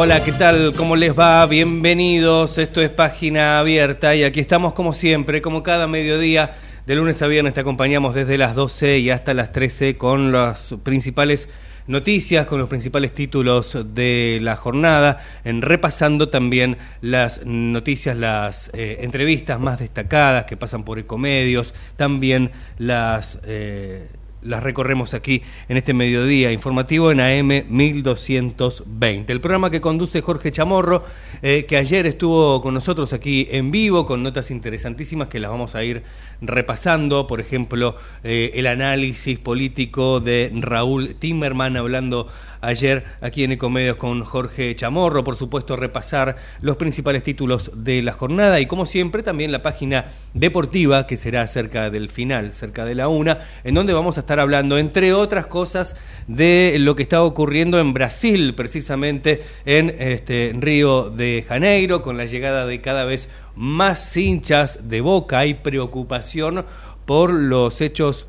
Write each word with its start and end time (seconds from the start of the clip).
Hola, 0.00 0.22
¿qué 0.22 0.30
tal? 0.30 0.74
¿Cómo 0.76 0.94
les 0.94 1.18
va? 1.18 1.44
Bienvenidos, 1.46 2.56
esto 2.58 2.80
es 2.80 2.88
Página 2.88 3.58
Abierta 3.58 4.14
y 4.14 4.22
aquí 4.22 4.38
estamos 4.38 4.72
como 4.72 4.94
siempre, 4.94 5.42
como 5.42 5.64
cada 5.64 5.88
mediodía, 5.88 6.52
de 6.86 6.94
lunes 6.94 7.20
a 7.20 7.26
viernes 7.26 7.54
te 7.54 7.58
acompañamos 7.58 8.14
desde 8.14 8.38
las 8.38 8.54
12 8.54 9.00
y 9.00 9.10
hasta 9.10 9.34
las 9.34 9.50
13 9.50 9.96
con 9.96 10.30
las 10.30 10.76
principales 10.84 11.48
noticias, 11.88 12.46
con 12.46 12.60
los 12.60 12.68
principales 12.68 13.12
títulos 13.12 13.76
de 13.92 14.38
la 14.40 14.54
jornada, 14.54 15.18
en 15.42 15.62
repasando 15.62 16.28
también 16.28 16.78
las 17.00 17.44
noticias, 17.44 18.16
las 18.16 18.70
eh, 18.74 18.98
entrevistas 19.00 19.58
más 19.58 19.80
destacadas 19.80 20.44
que 20.44 20.56
pasan 20.56 20.84
por 20.84 21.00
Ecomedios, 21.00 21.74
también 21.96 22.52
las... 22.78 23.40
Eh, 23.44 24.06
las 24.42 24.62
recorremos 24.62 25.14
aquí 25.14 25.42
en 25.68 25.76
este 25.76 25.94
mediodía 25.94 26.52
informativo 26.52 27.10
en 27.10 27.20
AM 27.20 27.64
1220. 27.68 29.32
El 29.32 29.40
programa 29.40 29.70
que 29.70 29.80
conduce 29.80 30.20
Jorge 30.22 30.52
Chamorro, 30.52 31.04
eh, 31.42 31.64
que 31.66 31.76
ayer 31.76 32.06
estuvo 32.06 32.60
con 32.62 32.74
nosotros 32.74 33.12
aquí 33.12 33.48
en 33.50 33.70
vivo 33.70 34.06
con 34.06 34.22
notas 34.22 34.50
interesantísimas 34.50 35.28
que 35.28 35.40
las 35.40 35.50
vamos 35.50 35.74
a 35.74 35.84
ir 35.84 36.02
repasando. 36.40 37.26
Por 37.26 37.40
ejemplo, 37.40 37.96
eh, 38.22 38.52
el 38.54 38.66
análisis 38.66 39.38
político 39.38 40.20
de 40.20 40.50
Raúl 40.54 41.16
Timmerman 41.16 41.76
hablando 41.76 42.28
ayer 42.60 43.04
aquí 43.20 43.44
en 43.44 43.52
Ecomedios 43.52 43.96
con 43.96 44.24
Jorge 44.24 44.74
Chamorro, 44.74 45.24
por 45.24 45.36
supuesto 45.36 45.76
repasar 45.76 46.36
los 46.60 46.76
principales 46.76 47.22
títulos 47.22 47.70
de 47.74 48.02
la 48.02 48.12
jornada 48.12 48.60
y 48.60 48.66
como 48.66 48.86
siempre 48.86 49.22
también 49.22 49.52
la 49.52 49.62
página 49.62 50.06
deportiva 50.34 51.06
que 51.06 51.16
será 51.16 51.46
cerca 51.46 51.90
del 51.90 52.08
final, 52.08 52.52
cerca 52.52 52.84
de 52.84 52.94
la 52.94 53.08
una, 53.08 53.38
en 53.64 53.74
donde 53.74 53.92
vamos 53.92 54.18
a 54.18 54.20
estar 54.28 54.40
hablando, 54.40 54.76
entre 54.76 55.14
otras 55.14 55.46
cosas, 55.46 55.96
de 56.26 56.76
lo 56.78 56.94
que 56.94 57.02
está 57.02 57.22
ocurriendo 57.22 57.80
en 57.80 57.94
Brasil, 57.94 58.54
precisamente 58.54 59.42
en 59.64 59.94
este, 59.98 60.52
Río 60.54 61.08
de 61.08 61.46
Janeiro, 61.48 62.02
con 62.02 62.18
la 62.18 62.26
llegada 62.26 62.66
de 62.66 62.82
cada 62.82 63.06
vez 63.06 63.30
más 63.56 64.14
hinchas 64.18 64.86
de 64.86 65.00
boca. 65.00 65.38
Hay 65.38 65.54
preocupación 65.54 66.66
por 67.06 67.32
los 67.32 67.80
hechos 67.80 68.26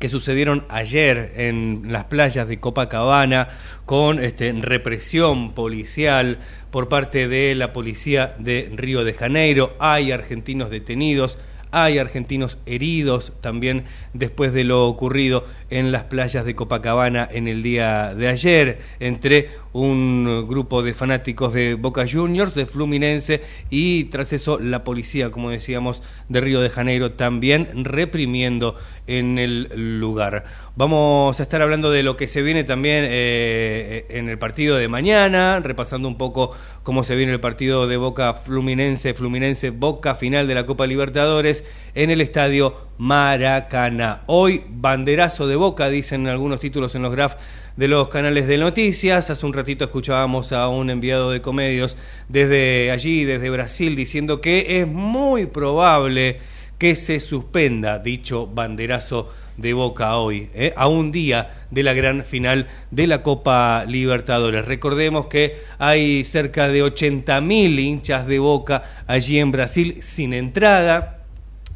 que 0.00 0.08
sucedieron 0.08 0.64
ayer 0.68 1.32
en 1.36 1.92
las 1.92 2.06
playas 2.06 2.48
de 2.48 2.58
Copacabana 2.58 3.50
con 3.86 4.18
este, 4.18 4.52
represión 4.52 5.52
policial 5.52 6.40
por 6.72 6.88
parte 6.88 7.28
de 7.28 7.54
la 7.54 7.72
policía 7.72 8.34
de 8.40 8.68
Río 8.74 9.04
de 9.04 9.14
Janeiro. 9.14 9.76
Hay 9.78 10.10
argentinos 10.10 10.70
detenidos, 10.70 11.38
hay 11.74 11.98
argentinos 11.98 12.58
heridos 12.66 13.32
también 13.40 13.84
después 14.12 14.52
de 14.52 14.62
lo 14.62 14.86
ocurrido 14.86 15.44
en 15.70 15.90
las 15.90 16.04
playas 16.04 16.44
de 16.44 16.54
Copacabana 16.54 17.28
en 17.30 17.48
el 17.48 17.62
día 17.64 18.14
de 18.14 18.28
ayer 18.28 18.78
entre 19.00 19.48
un 19.74 20.46
grupo 20.48 20.84
de 20.84 20.94
fanáticos 20.94 21.52
de 21.52 21.74
Boca 21.74 22.06
Juniors, 22.10 22.54
de 22.54 22.64
Fluminense 22.64 23.42
y 23.70 24.04
tras 24.04 24.32
eso 24.32 24.58
la 24.60 24.84
policía, 24.84 25.32
como 25.32 25.50
decíamos, 25.50 26.00
de 26.28 26.40
Río 26.40 26.60
de 26.60 26.70
Janeiro 26.70 27.12
también 27.12 27.84
reprimiendo 27.84 28.76
en 29.08 29.36
el 29.36 29.98
lugar. 29.98 30.44
Vamos 30.76 31.40
a 31.40 31.42
estar 31.42 31.60
hablando 31.60 31.90
de 31.90 32.04
lo 32.04 32.16
que 32.16 32.28
se 32.28 32.42
viene 32.42 32.62
también 32.62 33.04
eh, 33.08 34.06
en 34.10 34.28
el 34.28 34.38
partido 34.38 34.76
de 34.76 34.86
mañana, 34.86 35.58
repasando 35.58 36.06
un 36.06 36.18
poco 36.18 36.52
cómo 36.84 37.02
se 37.02 37.16
viene 37.16 37.32
el 37.32 37.40
partido 37.40 37.88
de 37.88 37.96
Boca 37.96 38.34
Fluminense, 38.34 39.12
Fluminense 39.12 39.70
Boca, 39.70 40.14
final 40.14 40.46
de 40.46 40.54
la 40.54 40.66
Copa 40.66 40.86
Libertadores 40.86 41.64
en 41.96 42.10
el 42.10 42.20
estadio 42.20 42.76
Maracaná. 42.98 44.22
Hoy 44.26 44.62
banderazo 44.68 45.48
de 45.48 45.56
Boca, 45.56 45.88
dicen 45.88 46.28
algunos 46.28 46.60
títulos 46.60 46.94
en 46.94 47.02
los 47.02 47.12
graf 47.12 47.34
de 47.76 47.88
los 47.88 48.08
canales 48.08 48.46
de 48.46 48.58
noticias. 48.58 49.30
Hace 49.30 49.46
un 49.46 49.52
ratito 49.52 49.84
escuchábamos 49.84 50.52
a 50.52 50.68
un 50.68 50.90
enviado 50.90 51.30
de 51.30 51.40
comedios 51.40 51.96
desde 52.28 52.90
allí, 52.90 53.24
desde 53.24 53.50
Brasil, 53.50 53.96
diciendo 53.96 54.40
que 54.40 54.80
es 54.80 54.86
muy 54.86 55.46
probable 55.46 56.38
que 56.78 56.96
se 56.96 57.20
suspenda 57.20 57.98
dicho 57.98 58.46
banderazo 58.46 59.30
de 59.56 59.72
Boca 59.72 60.16
hoy, 60.16 60.50
¿eh? 60.54 60.72
a 60.76 60.88
un 60.88 61.12
día 61.12 61.48
de 61.70 61.82
la 61.82 61.94
gran 61.94 62.24
final 62.24 62.66
de 62.90 63.06
la 63.06 63.22
Copa 63.22 63.84
Libertadores. 63.86 64.64
Recordemos 64.64 65.26
que 65.26 65.56
hay 65.78 66.24
cerca 66.24 66.68
de 66.68 66.82
80.000 66.82 67.78
hinchas 67.78 68.26
de 68.26 68.38
Boca 68.40 68.82
allí 69.06 69.38
en 69.38 69.52
Brasil 69.52 69.98
sin 70.00 70.34
entrada 70.34 71.23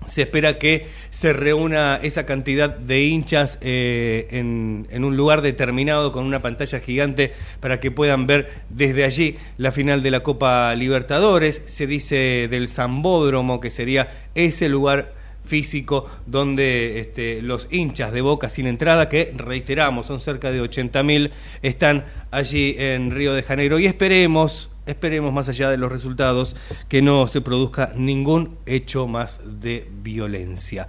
se 0.08 0.22
espera 0.22 0.58
que 0.58 0.86
se 1.10 1.32
reúna 1.32 2.00
esa 2.02 2.26
cantidad 2.26 2.70
de 2.70 3.02
hinchas 3.04 3.58
eh, 3.60 4.26
en, 4.30 5.04
un 5.04 5.16
lugar 5.16 5.42
determinado 5.42 6.12
con 6.12 6.24
una 6.24 6.42
pantalla 6.42 6.80
gigante 6.80 7.32
para 7.60 7.80
que 7.80 7.91
puedan 7.91 8.26
ver 8.26 8.50
desde 8.69 9.04
allí 9.04 9.36
la 9.56 9.72
final 9.72 10.02
de 10.02 10.10
la 10.10 10.22
Copa 10.22 10.74
Libertadores. 10.74 11.62
Se 11.66 11.86
dice 11.86 12.48
del 12.50 12.69
Zambódromo, 12.69 13.60
que 13.60 13.70
sería 13.70 14.08
ese 14.34 14.69
lugar 14.69 15.14
físico 15.44 16.06
donde 16.26 17.00
este, 17.00 17.40
los 17.42 17.69
hinchas 17.70 18.12
de 18.12 18.20
Boca 18.20 18.48
sin 18.48 18.66
entrada, 18.66 19.08
que 19.08 19.32
reiteramos 19.34 20.06
son 20.06 20.20
cerca 20.20 20.50
de 20.50 20.62
80.000, 20.62 21.30
están 21.62 22.04
allí 22.30 22.76
en 22.78 23.10
Río 23.10 23.32
de 23.32 23.42
Janeiro 23.42 23.78
y 23.78 23.86
esperemos 23.86 24.70
esperemos 24.88 25.32
más 25.32 25.49
allá 25.49 25.71
de 25.71 25.76
los 25.76 25.93
resultados 25.93 26.56
que 26.88 27.03
no 27.03 27.26
se 27.26 27.41
produzca 27.41 27.93
ningún 27.94 28.56
hecho 28.66 29.06
más 29.06 29.41
de 29.44 29.88
violencia. 30.03 30.88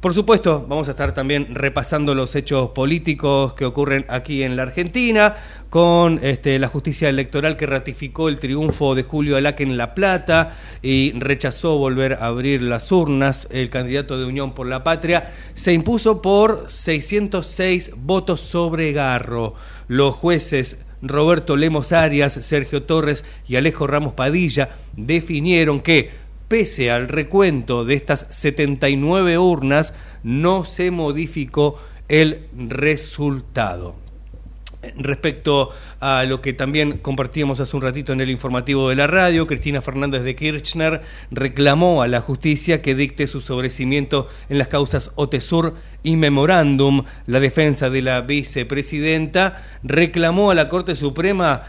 Por 0.00 0.14
supuesto, 0.14 0.64
vamos 0.66 0.88
a 0.88 0.92
estar 0.92 1.12
también 1.12 1.54
repasando 1.54 2.14
los 2.14 2.34
hechos 2.34 2.70
políticos 2.70 3.52
que 3.52 3.66
ocurren 3.66 4.06
aquí 4.08 4.42
en 4.42 4.56
la 4.56 4.62
Argentina, 4.62 5.36
con 5.68 6.18
este, 6.22 6.58
la 6.58 6.68
justicia 6.68 7.10
electoral 7.10 7.58
que 7.58 7.66
ratificó 7.66 8.30
el 8.30 8.38
triunfo 8.38 8.94
de 8.94 9.02
Julio 9.02 9.36
Alaque 9.36 9.62
en 9.62 9.76
La 9.76 9.94
Plata 9.94 10.56
y 10.80 11.12
rechazó 11.18 11.76
volver 11.76 12.14
a 12.14 12.28
abrir 12.28 12.62
las 12.62 12.90
urnas. 12.90 13.46
El 13.50 13.68
candidato 13.68 14.18
de 14.18 14.24
Unión 14.24 14.54
por 14.54 14.66
la 14.66 14.82
Patria 14.82 15.32
se 15.52 15.74
impuso 15.74 16.22
por 16.22 16.70
606 16.70 17.90
votos 17.98 18.40
sobre 18.40 18.92
Garro. 18.92 19.52
Los 19.86 20.14
jueces 20.14 20.78
Roberto 21.02 21.56
Lemos 21.56 21.92
Arias, 21.92 22.34
Sergio 22.34 22.82
Torres 22.82 23.24
y 23.48 23.56
Alejo 23.56 23.86
Ramos 23.86 24.14
Padilla 24.14 24.70
definieron 24.96 25.80
que, 25.80 26.10
pese 26.48 26.90
al 26.90 27.08
recuento 27.08 27.84
de 27.84 27.94
estas 27.94 28.26
79 28.30 29.38
urnas, 29.38 29.94
no 30.22 30.64
se 30.64 30.90
modificó 30.90 31.78
el 32.08 32.46
resultado 32.52 33.94
respecto 34.96 35.70
a 36.00 36.24
lo 36.24 36.40
que 36.40 36.52
también 36.52 36.98
compartíamos 36.98 37.60
hace 37.60 37.76
un 37.76 37.82
ratito 37.82 38.12
en 38.12 38.20
el 38.20 38.30
informativo 38.30 38.88
de 38.88 38.96
la 38.96 39.06
radio, 39.06 39.46
Cristina 39.46 39.82
Fernández 39.82 40.22
de 40.22 40.34
Kirchner 40.34 41.02
reclamó 41.30 42.02
a 42.02 42.08
la 42.08 42.20
justicia 42.20 42.80
que 42.80 42.94
dicte 42.94 43.26
su 43.26 43.40
sobrecimiento 43.40 44.28
en 44.48 44.58
las 44.58 44.68
causas 44.68 45.12
Otesur 45.16 45.74
y 46.02 46.16
Memorándum. 46.16 47.04
La 47.26 47.40
defensa 47.40 47.90
de 47.90 48.02
la 48.02 48.22
vicepresidenta 48.22 49.62
reclamó 49.82 50.50
a 50.50 50.54
la 50.54 50.68
Corte 50.68 50.94
Suprema 50.94 51.62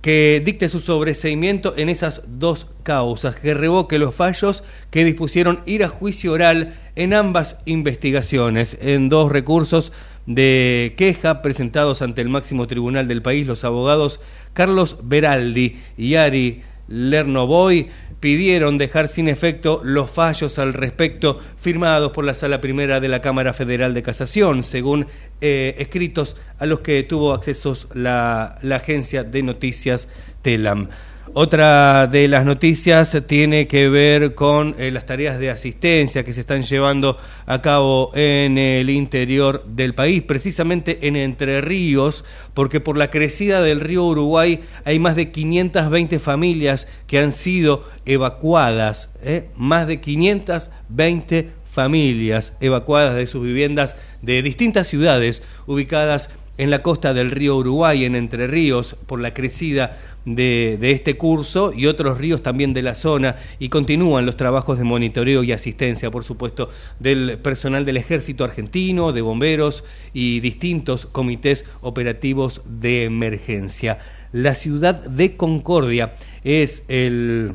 que 0.00 0.42
dicte 0.44 0.68
su 0.68 0.80
sobreseimiento 0.80 1.72
en 1.78 1.88
esas 1.88 2.22
dos 2.26 2.66
causas, 2.82 3.36
que 3.36 3.54
revoque 3.54 3.98
los 3.98 4.14
fallos 4.14 4.62
que 4.90 5.02
dispusieron 5.02 5.60
ir 5.64 5.82
a 5.82 5.88
juicio 5.88 6.32
oral 6.32 6.74
en 6.94 7.14
ambas 7.14 7.56
investigaciones, 7.64 8.76
en 8.82 9.08
dos 9.08 9.32
recursos 9.32 9.92
de 10.26 10.94
queja 10.96 11.42
presentados 11.42 12.02
ante 12.02 12.22
el 12.22 12.28
máximo 12.28 12.66
tribunal 12.66 13.08
del 13.08 13.22
país 13.22 13.46
los 13.46 13.64
abogados 13.64 14.20
Carlos 14.52 14.98
Beraldi 15.02 15.78
y 15.96 16.14
Ari 16.14 16.62
Lernovoy 16.88 17.88
pidieron 18.20 18.78
dejar 18.78 19.08
sin 19.08 19.28
efecto 19.28 19.82
los 19.84 20.10
fallos 20.10 20.58
al 20.58 20.72
respecto 20.72 21.38
firmados 21.56 22.12
por 22.12 22.24
la 22.24 22.34
Sala 22.34 22.60
Primera 22.60 23.00
de 23.00 23.08
la 23.08 23.20
Cámara 23.20 23.52
Federal 23.52 23.92
de 23.92 24.02
Casación, 24.02 24.62
según 24.62 25.06
eh, 25.42 25.74
escritos 25.78 26.36
a 26.58 26.64
los 26.64 26.80
que 26.80 27.02
tuvo 27.02 27.34
acceso 27.34 27.76
la, 27.92 28.58
la 28.62 28.76
agencia 28.76 29.24
de 29.24 29.42
noticias 29.42 30.08
TELAM. 30.40 30.88
Otra 31.36 32.06
de 32.06 32.28
las 32.28 32.44
noticias 32.44 33.20
tiene 33.26 33.66
que 33.66 33.88
ver 33.88 34.36
con 34.36 34.76
eh, 34.78 34.92
las 34.92 35.04
tareas 35.04 35.36
de 35.40 35.50
asistencia 35.50 36.24
que 36.24 36.32
se 36.32 36.42
están 36.42 36.62
llevando 36.62 37.18
a 37.44 37.60
cabo 37.60 38.12
en 38.14 38.56
el 38.56 38.88
interior 38.88 39.64
del 39.66 39.96
país, 39.96 40.22
precisamente 40.22 41.08
en 41.08 41.16
Entre 41.16 41.60
Ríos, 41.60 42.24
porque 42.54 42.78
por 42.78 42.96
la 42.96 43.10
crecida 43.10 43.62
del 43.62 43.80
río 43.80 44.04
Uruguay 44.04 44.60
hay 44.84 45.00
más 45.00 45.16
de 45.16 45.32
520 45.32 46.20
familias 46.20 46.86
que 47.08 47.18
han 47.18 47.32
sido 47.32 47.82
evacuadas, 48.06 49.10
¿eh? 49.20 49.48
más 49.56 49.88
de 49.88 50.00
520 50.00 51.50
familias 51.68 52.52
evacuadas 52.60 53.16
de 53.16 53.26
sus 53.26 53.42
viviendas 53.42 53.96
de 54.22 54.40
distintas 54.40 54.86
ciudades 54.86 55.42
ubicadas 55.66 56.28
en 56.28 56.43
la 56.56 56.82
costa 56.82 57.12
del 57.12 57.30
río 57.30 57.56
Uruguay, 57.56 58.04
en 58.04 58.14
Entre 58.14 58.46
Ríos, 58.46 58.96
por 59.06 59.20
la 59.20 59.34
crecida 59.34 59.98
de, 60.24 60.78
este 60.80 61.16
curso 61.16 61.72
y 61.74 61.86
otros 61.86 62.18
ríos 62.18 62.42
también 62.42 62.72
de 62.72 62.82
la 62.82 62.94
zona 62.94 63.36
y 63.58 63.68
continúan 63.68 64.26
los 64.26 64.36
trabajos 64.36 64.78
de 64.78 64.84
monitoreo 64.84 65.42
y 65.42 65.52
asistencia, 65.52 66.10
por 66.10 66.24
supuesto, 66.24 66.70
del 66.98 67.38
personal 67.38 67.84
del 67.84 67.96
ejército 67.96 68.44
argentino, 68.44 69.12
de 69.12 69.22
bomberos 69.22 69.84
y 70.12 70.40
distintos 70.40 71.06
comités 71.06 71.64
operativos 71.80 72.62
de 72.66 73.04
emergencia. 73.04 73.98
La 74.32 74.54
ciudad 74.54 74.94
de 75.04 75.36
Concordia 75.36 76.14
es 76.42 76.84
el 76.88 77.54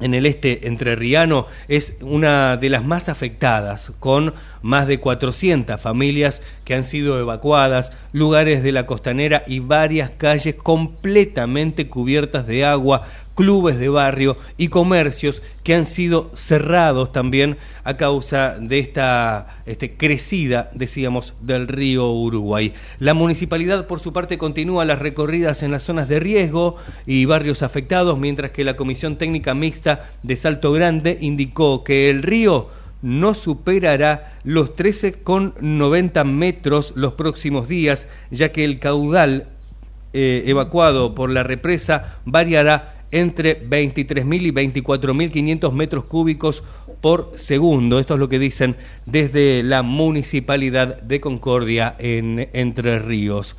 en 0.00 0.14
el 0.14 0.26
este 0.26 0.66
entrerriano 0.66 1.46
es 1.68 1.96
una 2.00 2.56
de 2.56 2.70
las 2.70 2.84
más 2.84 3.08
afectadas, 3.08 3.92
con 4.00 4.34
más 4.62 4.86
de 4.86 4.98
400 5.00 5.80
familias 5.80 6.42
que 6.64 6.74
han 6.74 6.84
sido 6.84 7.18
evacuadas, 7.18 7.92
lugares 8.12 8.62
de 8.62 8.72
la 8.72 8.86
costanera 8.86 9.44
y 9.46 9.60
varias 9.60 10.10
calles 10.10 10.54
completamente 10.54 11.88
cubiertas 11.88 12.46
de 12.46 12.64
agua, 12.64 13.02
clubes 13.40 13.78
de 13.78 13.88
barrio 13.88 14.36
y 14.58 14.68
comercios 14.68 15.40
que 15.62 15.74
han 15.74 15.86
sido 15.86 16.30
cerrados 16.34 17.10
también 17.10 17.56
a 17.84 17.96
causa 17.96 18.58
de 18.60 18.78
esta 18.78 19.62
este, 19.64 19.96
crecida, 19.96 20.70
decíamos, 20.74 21.32
del 21.40 21.66
río 21.66 22.12
Uruguay. 22.12 22.74
La 22.98 23.14
municipalidad, 23.14 23.86
por 23.86 23.98
su 23.98 24.12
parte, 24.12 24.36
continúa 24.36 24.84
las 24.84 24.98
recorridas 24.98 25.62
en 25.62 25.70
las 25.70 25.84
zonas 25.84 26.06
de 26.06 26.20
riesgo 26.20 26.76
y 27.06 27.24
barrios 27.24 27.62
afectados, 27.62 28.18
mientras 28.18 28.50
que 28.50 28.62
la 28.62 28.76
Comisión 28.76 29.16
Técnica 29.16 29.54
Mixta 29.54 30.10
de 30.22 30.36
Salto 30.36 30.70
Grande 30.72 31.16
indicó 31.18 31.82
que 31.82 32.10
el 32.10 32.22
río 32.22 32.68
no 33.00 33.32
superará 33.32 34.38
los 34.44 34.76
13,90 34.76 36.24
metros 36.26 36.92
los 36.94 37.14
próximos 37.14 37.68
días, 37.68 38.06
ya 38.30 38.52
que 38.52 38.64
el 38.64 38.78
caudal 38.80 39.46
eh, 40.12 40.42
evacuado 40.44 41.14
por 41.14 41.30
la 41.30 41.42
represa 41.42 42.18
variará 42.26 42.99
entre 43.10 43.62
23.000 43.68 44.42
y 44.42 44.52
24.500 44.52 45.72
metros 45.72 46.04
cúbicos 46.04 46.62
por 47.00 47.32
segundo. 47.36 47.98
Esto 47.98 48.14
es 48.14 48.20
lo 48.20 48.28
que 48.28 48.38
dicen 48.38 48.76
desde 49.06 49.62
la 49.62 49.82
Municipalidad 49.82 51.00
de 51.02 51.20
Concordia 51.20 51.96
en 51.98 52.48
Entre 52.52 52.98
Ríos. 52.98 53.56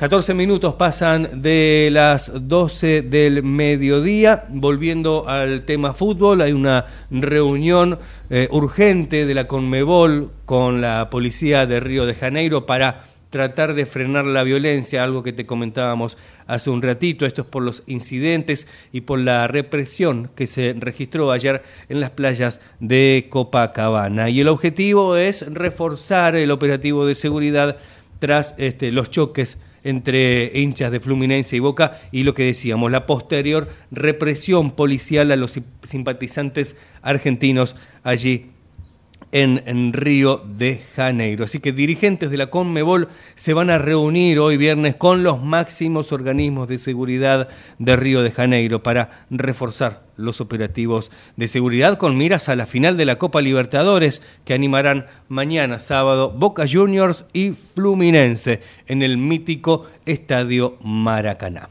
14 0.00 0.32
minutos 0.32 0.76
pasan 0.76 1.42
de 1.42 1.90
las 1.92 2.32
12 2.34 3.02
del 3.02 3.42
mediodía. 3.42 4.46
Volviendo 4.48 5.28
al 5.28 5.66
tema 5.66 5.92
fútbol, 5.92 6.40
hay 6.40 6.52
una 6.52 6.86
reunión 7.10 7.98
eh, 8.30 8.48
urgente 8.50 9.26
de 9.26 9.34
la 9.34 9.46
Conmebol 9.46 10.30
con 10.46 10.80
la 10.80 11.10
policía 11.10 11.66
de 11.66 11.80
Río 11.80 12.06
de 12.06 12.14
Janeiro 12.14 12.64
para 12.64 13.09
tratar 13.30 13.74
de 13.74 13.86
frenar 13.86 14.26
la 14.26 14.42
violencia, 14.42 15.02
algo 15.02 15.22
que 15.22 15.32
te 15.32 15.46
comentábamos 15.46 16.18
hace 16.46 16.68
un 16.68 16.82
ratito. 16.82 17.24
Esto 17.24 17.42
es 17.42 17.48
por 17.48 17.62
los 17.62 17.84
incidentes 17.86 18.66
y 18.92 19.02
por 19.02 19.20
la 19.20 19.46
represión 19.46 20.30
que 20.34 20.46
se 20.46 20.74
registró 20.76 21.30
ayer 21.30 21.62
en 21.88 22.00
las 22.00 22.10
playas 22.10 22.60
de 22.80 23.28
Copacabana. 23.30 24.28
Y 24.28 24.40
el 24.40 24.48
objetivo 24.48 25.16
es 25.16 25.42
reforzar 25.52 26.34
el 26.34 26.50
operativo 26.50 27.06
de 27.06 27.14
seguridad 27.14 27.78
tras 28.18 28.54
este, 28.58 28.90
los 28.90 29.10
choques 29.10 29.56
entre 29.82 30.50
hinchas 30.58 30.92
de 30.92 31.00
Fluminense 31.00 31.56
y 31.56 31.60
Boca 31.60 32.00
y 32.12 32.24
lo 32.24 32.34
que 32.34 32.44
decíamos, 32.44 32.90
la 32.90 33.06
posterior 33.06 33.68
represión 33.90 34.72
policial 34.72 35.30
a 35.30 35.36
los 35.36 35.58
simpatizantes 35.82 36.76
argentinos 37.00 37.76
allí 38.02 38.50
en, 39.32 39.92
Río 39.92 40.42
de 40.44 40.82
Janeiro. 40.96 41.44
Así 41.44 41.60
que 41.60 41.72
dirigentes 41.72 42.30
de 42.30 42.36
la 42.36 42.48
Conmebol 42.48 43.08
se 43.34 43.54
van 43.54 43.70
a 43.70 43.78
reunir 43.78 44.38
hoy 44.38 44.56
viernes 44.56 44.96
con 44.96 45.22
los 45.22 45.42
máximos 45.42 46.12
organismos 46.12 46.68
de 46.68 46.78
seguridad 46.78 47.48
de 47.78 47.96
Río 47.96 48.22
de 48.22 48.30
Janeiro 48.30 48.82
para 48.82 49.26
reforzar 49.30 50.02
los 50.16 50.40
operativos 50.40 51.10
de 51.36 51.48
seguridad 51.48 51.96
con 51.96 52.16
miras 52.16 52.48
a 52.48 52.56
la 52.56 52.66
final 52.66 52.96
de 52.96 53.06
la 53.06 53.18
Copa 53.18 53.40
Libertadores 53.40 54.20
que 54.44 54.54
animarán 54.54 55.06
mañana 55.28 55.80
sábado 55.80 56.30
Boca 56.30 56.66
Juniors 56.70 57.24
y 57.32 57.50
Fluminense 57.50 58.60
en 58.86 59.02
el 59.02 59.16
mítico 59.16 59.86
Estadio 60.04 60.76
Maracaná. 60.82 61.70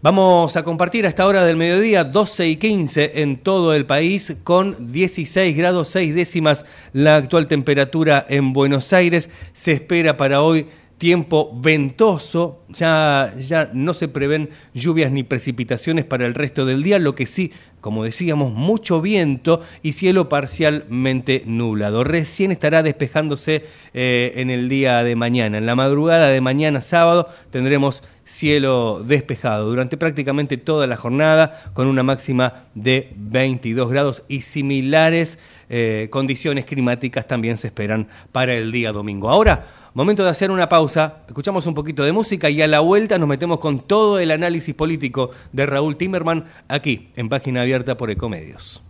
Vamos 0.00 0.56
a 0.56 0.62
compartir 0.62 1.06
a 1.06 1.08
esta 1.08 1.26
hora 1.26 1.44
del 1.44 1.56
mediodía 1.56 2.04
12 2.04 2.46
y 2.46 2.54
15 2.54 3.20
en 3.20 3.36
todo 3.36 3.74
el 3.74 3.84
país 3.84 4.32
con 4.44 4.92
16 4.92 5.56
grados 5.56 5.88
6 5.88 6.14
décimas 6.14 6.64
la 6.92 7.16
actual 7.16 7.48
temperatura 7.48 8.24
en 8.28 8.52
Buenos 8.52 8.92
Aires. 8.92 9.28
Se 9.54 9.72
espera 9.72 10.16
para 10.16 10.40
hoy 10.40 10.68
tiempo 10.98 11.50
ventoso, 11.54 12.64
ya, 12.68 13.32
ya 13.38 13.70
no 13.72 13.94
se 13.94 14.08
prevén 14.08 14.50
lluvias 14.74 15.12
ni 15.12 15.22
precipitaciones 15.22 16.04
para 16.04 16.26
el 16.26 16.34
resto 16.34 16.66
del 16.66 16.82
día, 16.82 16.98
lo 16.98 17.14
que 17.14 17.24
sí, 17.24 17.52
como 17.80 18.04
decíamos, 18.04 18.52
mucho 18.52 19.00
viento 19.00 19.62
y 19.82 19.92
cielo 19.92 20.28
parcialmente 20.28 21.44
nublado. 21.46 22.02
Recién 22.02 22.50
estará 22.50 22.82
despejándose 22.82 23.64
eh, 23.94 24.32
en 24.36 24.50
el 24.50 24.68
día 24.68 25.04
de 25.04 25.14
mañana. 25.14 25.58
En 25.58 25.66
la 25.66 25.76
madrugada 25.76 26.28
de 26.28 26.40
mañana 26.40 26.80
sábado 26.80 27.28
tendremos 27.50 28.02
cielo 28.24 29.02
despejado 29.04 29.66
durante 29.66 29.96
prácticamente 29.96 30.58
toda 30.58 30.86
la 30.86 30.96
jornada 30.96 31.70
con 31.72 31.86
una 31.86 32.02
máxima 32.02 32.64
de 32.74 33.12
22 33.16 33.88
grados 33.88 34.24
y 34.28 34.42
similares 34.42 35.38
eh, 35.68 36.08
condiciones 36.10 36.64
climáticas 36.64 37.26
también 37.26 37.58
se 37.58 37.66
esperan 37.66 38.08
para 38.32 38.54
el 38.54 38.72
día 38.72 38.92
domingo. 38.92 39.28
Ahora, 39.28 39.66
momento 39.94 40.24
de 40.24 40.30
hacer 40.30 40.50
una 40.50 40.68
pausa, 40.68 41.22
escuchamos 41.26 41.66
un 41.66 41.74
poquito 41.74 42.04
de 42.04 42.12
música 42.12 42.48
y 42.50 42.62
a 42.62 42.68
la 42.68 42.80
vuelta 42.80 43.18
nos 43.18 43.28
metemos 43.28 43.58
con 43.58 43.80
todo 43.80 44.18
el 44.18 44.30
análisis 44.30 44.74
político 44.74 45.30
de 45.52 45.66
Raúl 45.66 45.96
Timerman 45.96 46.44
aquí 46.68 47.10
en 47.16 47.28
Página 47.28 47.62
Abierta 47.62 47.96
por 47.96 48.10
Ecomedios. 48.10 48.82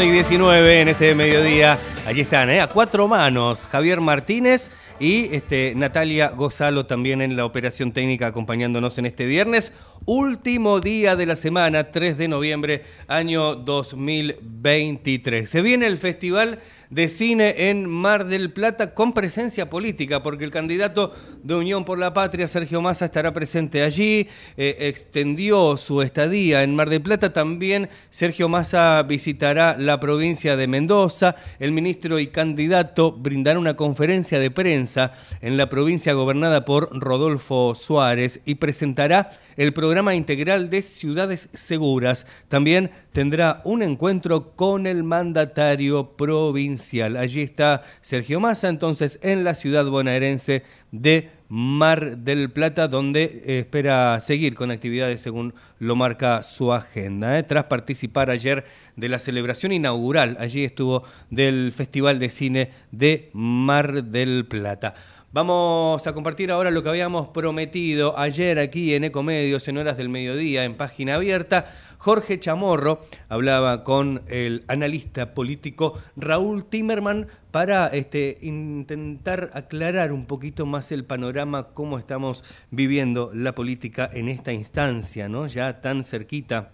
12 0.00 0.08
y 0.08 0.12
19 0.12 0.80
en 0.80 0.88
este 0.88 1.14
mediodía. 1.14 1.78
Allí 2.06 2.22
están, 2.22 2.48
¿eh? 2.48 2.62
a 2.62 2.68
cuatro 2.68 3.06
manos. 3.06 3.66
Javier 3.66 4.00
Martínez 4.00 4.70
y 4.98 5.34
este, 5.34 5.74
Natalia 5.76 6.30
Gozalo 6.30 6.86
también 6.86 7.20
en 7.20 7.36
la 7.36 7.44
operación 7.44 7.92
técnica 7.92 8.28
acompañándonos 8.28 8.96
en 8.96 9.04
este 9.04 9.26
viernes. 9.26 9.74
Último 10.06 10.80
día 10.80 11.16
de 11.16 11.26
la 11.26 11.36
semana, 11.36 11.90
3 11.90 12.16
de 12.16 12.28
noviembre, 12.28 12.82
año 13.08 13.56
2023. 13.56 15.50
Se 15.50 15.60
viene 15.60 15.86
el 15.86 15.98
Festival 15.98 16.60
de 16.90 17.08
Cine 17.08 17.70
en 17.70 17.88
Mar 17.88 18.26
del 18.26 18.52
Plata 18.52 18.94
con 18.94 19.12
presencia 19.12 19.70
política, 19.70 20.22
porque 20.22 20.44
el 20.44 20.50
candidato 20.50 21.14
de 21.42 21.54
Unión 21.54 21.84
por 21.84 21.98
la 21.98 22.12
Patria, 22.12 22.48
Sergio 22.48 22.80
Massa, 22.82 23.04
estará 23.04 23.32
presente 23.32 23.82
allí, 23.82 24.26
eh, 24.56 24.76
extendió 24.80 25.76
su 25.76 26.02
estadía 26.02 26.64
en 26.64 26.74
Mar 26.74 26.90
del 26.90 27.00
Plata. 27.00 27.32
También 27.32 27.88
Sergio 28.10 28.48
Massa 28.48 29.02
visitará 29.04 29.76
la 29.78 30.00
provincia 30.00 30.56
de 30.56 30.66
Mendoza. 30.66 31.36
El 31.60 31.70
ministro 31.70 32.18
y 32.18 32.26
candidato 32.26 33.12
brindará 33.12 33.58
una 33.58 33.76
conferencia 33.76 34.40
de 34.40 34.50
prensa 34.50 35.12
en 35.40 35.56
la 35.56 35.68
provincia 35.68 36.12
gobernada 36.12 36.64
por 36.64 36.90
Rodolfo 36.98 37.76
Suárez 37.76 38.42
y 38.44 38.56
presentará 38.56 39.30
el 39.56 39.72
programa 39.72 40.14
integral 40.14 40.70
de 40.70 40.82
ciudades 40.82 41.48
seguras. 41.52 42.26
También 42.48 42.90
tendrá 43.12 43.60
un 43.64 43.82
encuentro 43.82 44.56
con 44.56 44.86
el 44.86 45.04
mandatario 45.04 46.12
provincial. 46.16 46.79
Allí 47.18 47.42
está 47.42 47.82
Sergio 48.00 48.40
Massa, 48.40 48.68
entonces, 48.68 49.18
en 49.22 49.44
la 49.44 49.54
ciudad 49.54 49.84
bonaerense 49.86 50.64
de 50.90 51.30
Mar 51.48 52.18
del 52.18 52.50
Plata, 52.50 52.88
donde 52.88 53.42
eh, 53.44 53.58
espera 53.60 54.18
seguir 54.20 54.54
con 54.54 54.70
actividades 54.70 55.20
según 55.20 55.52
lo 55.78 55.96
marca 55.96 56.42
su 56.42 56.72
agenda. 56.72 57.38
¿eh? 57.38 57.42
Tras 57.42 57.64
participar 57.64 58.30
ayer 58.30 58.64
de 58.96 59.08
la 59.08 59.18
celebración 59.18 59.72
inaugural, 59.72 60.36
allí 60.40 60.64
estuvo 60.64 61.04
del 61.28 61.72
Festival 61.76 62.18
de 62.18 62.30
Cine 62.30 62.70
de 62.92 63.30
Mar 63.32 64.04
del 64.04 64.46
Plata. 64.46 64.94
Vamos 65.32 66.04
a 66.08 66.12
compartir 66.12 66.50
ahora 66.50 66.72
lo 66.72 66.82
que 66.82 66.88
habíamos 66.88 67.28
prometido 67.28 68.18
ayer 68.18 68.58
aquí 68.58 68.94
en 68.94 69.04
Ecomedios 69.04 69.68
en 69.68 69.78
horas 69.78 69.96
del 69.96 70.08
mediodía 70.08 70.64
en 70.64 70.74
página 70.74 71.14
abierta. 71.14 71.72
Jorge 72.00 72.40
Chamorro 72.40 73.02
hablaba 73.28 73.84
con 73.84 74.22
el 74.26 74.64
analista 74.68 75.34
político 75.34 76.00
Raúl 76.16 76.64
Timerman 76.64 77.26
para 77.50 77.88
este, 77.88 78.38
intentar 78.40 79.50
aclarar 79.52 80.10
un 80.10 80.24
poquito 80.24 80.64
más 80.64 80.92
el 80.92 81.04
panorama, 81.04 81.74
cómo 81.74 81.98
estamos 81.98 82.42
viviendo 82.70 83.32
la 83.34 83.54
política 83.54 84.08
en 84.10 84.30
esta 84.30 84.50
instancia, 84.54 85.28
¿no? 85.28 85.46
ya 85.46 85.82
tan 85.82 86.02
cerquita 86.02 86.72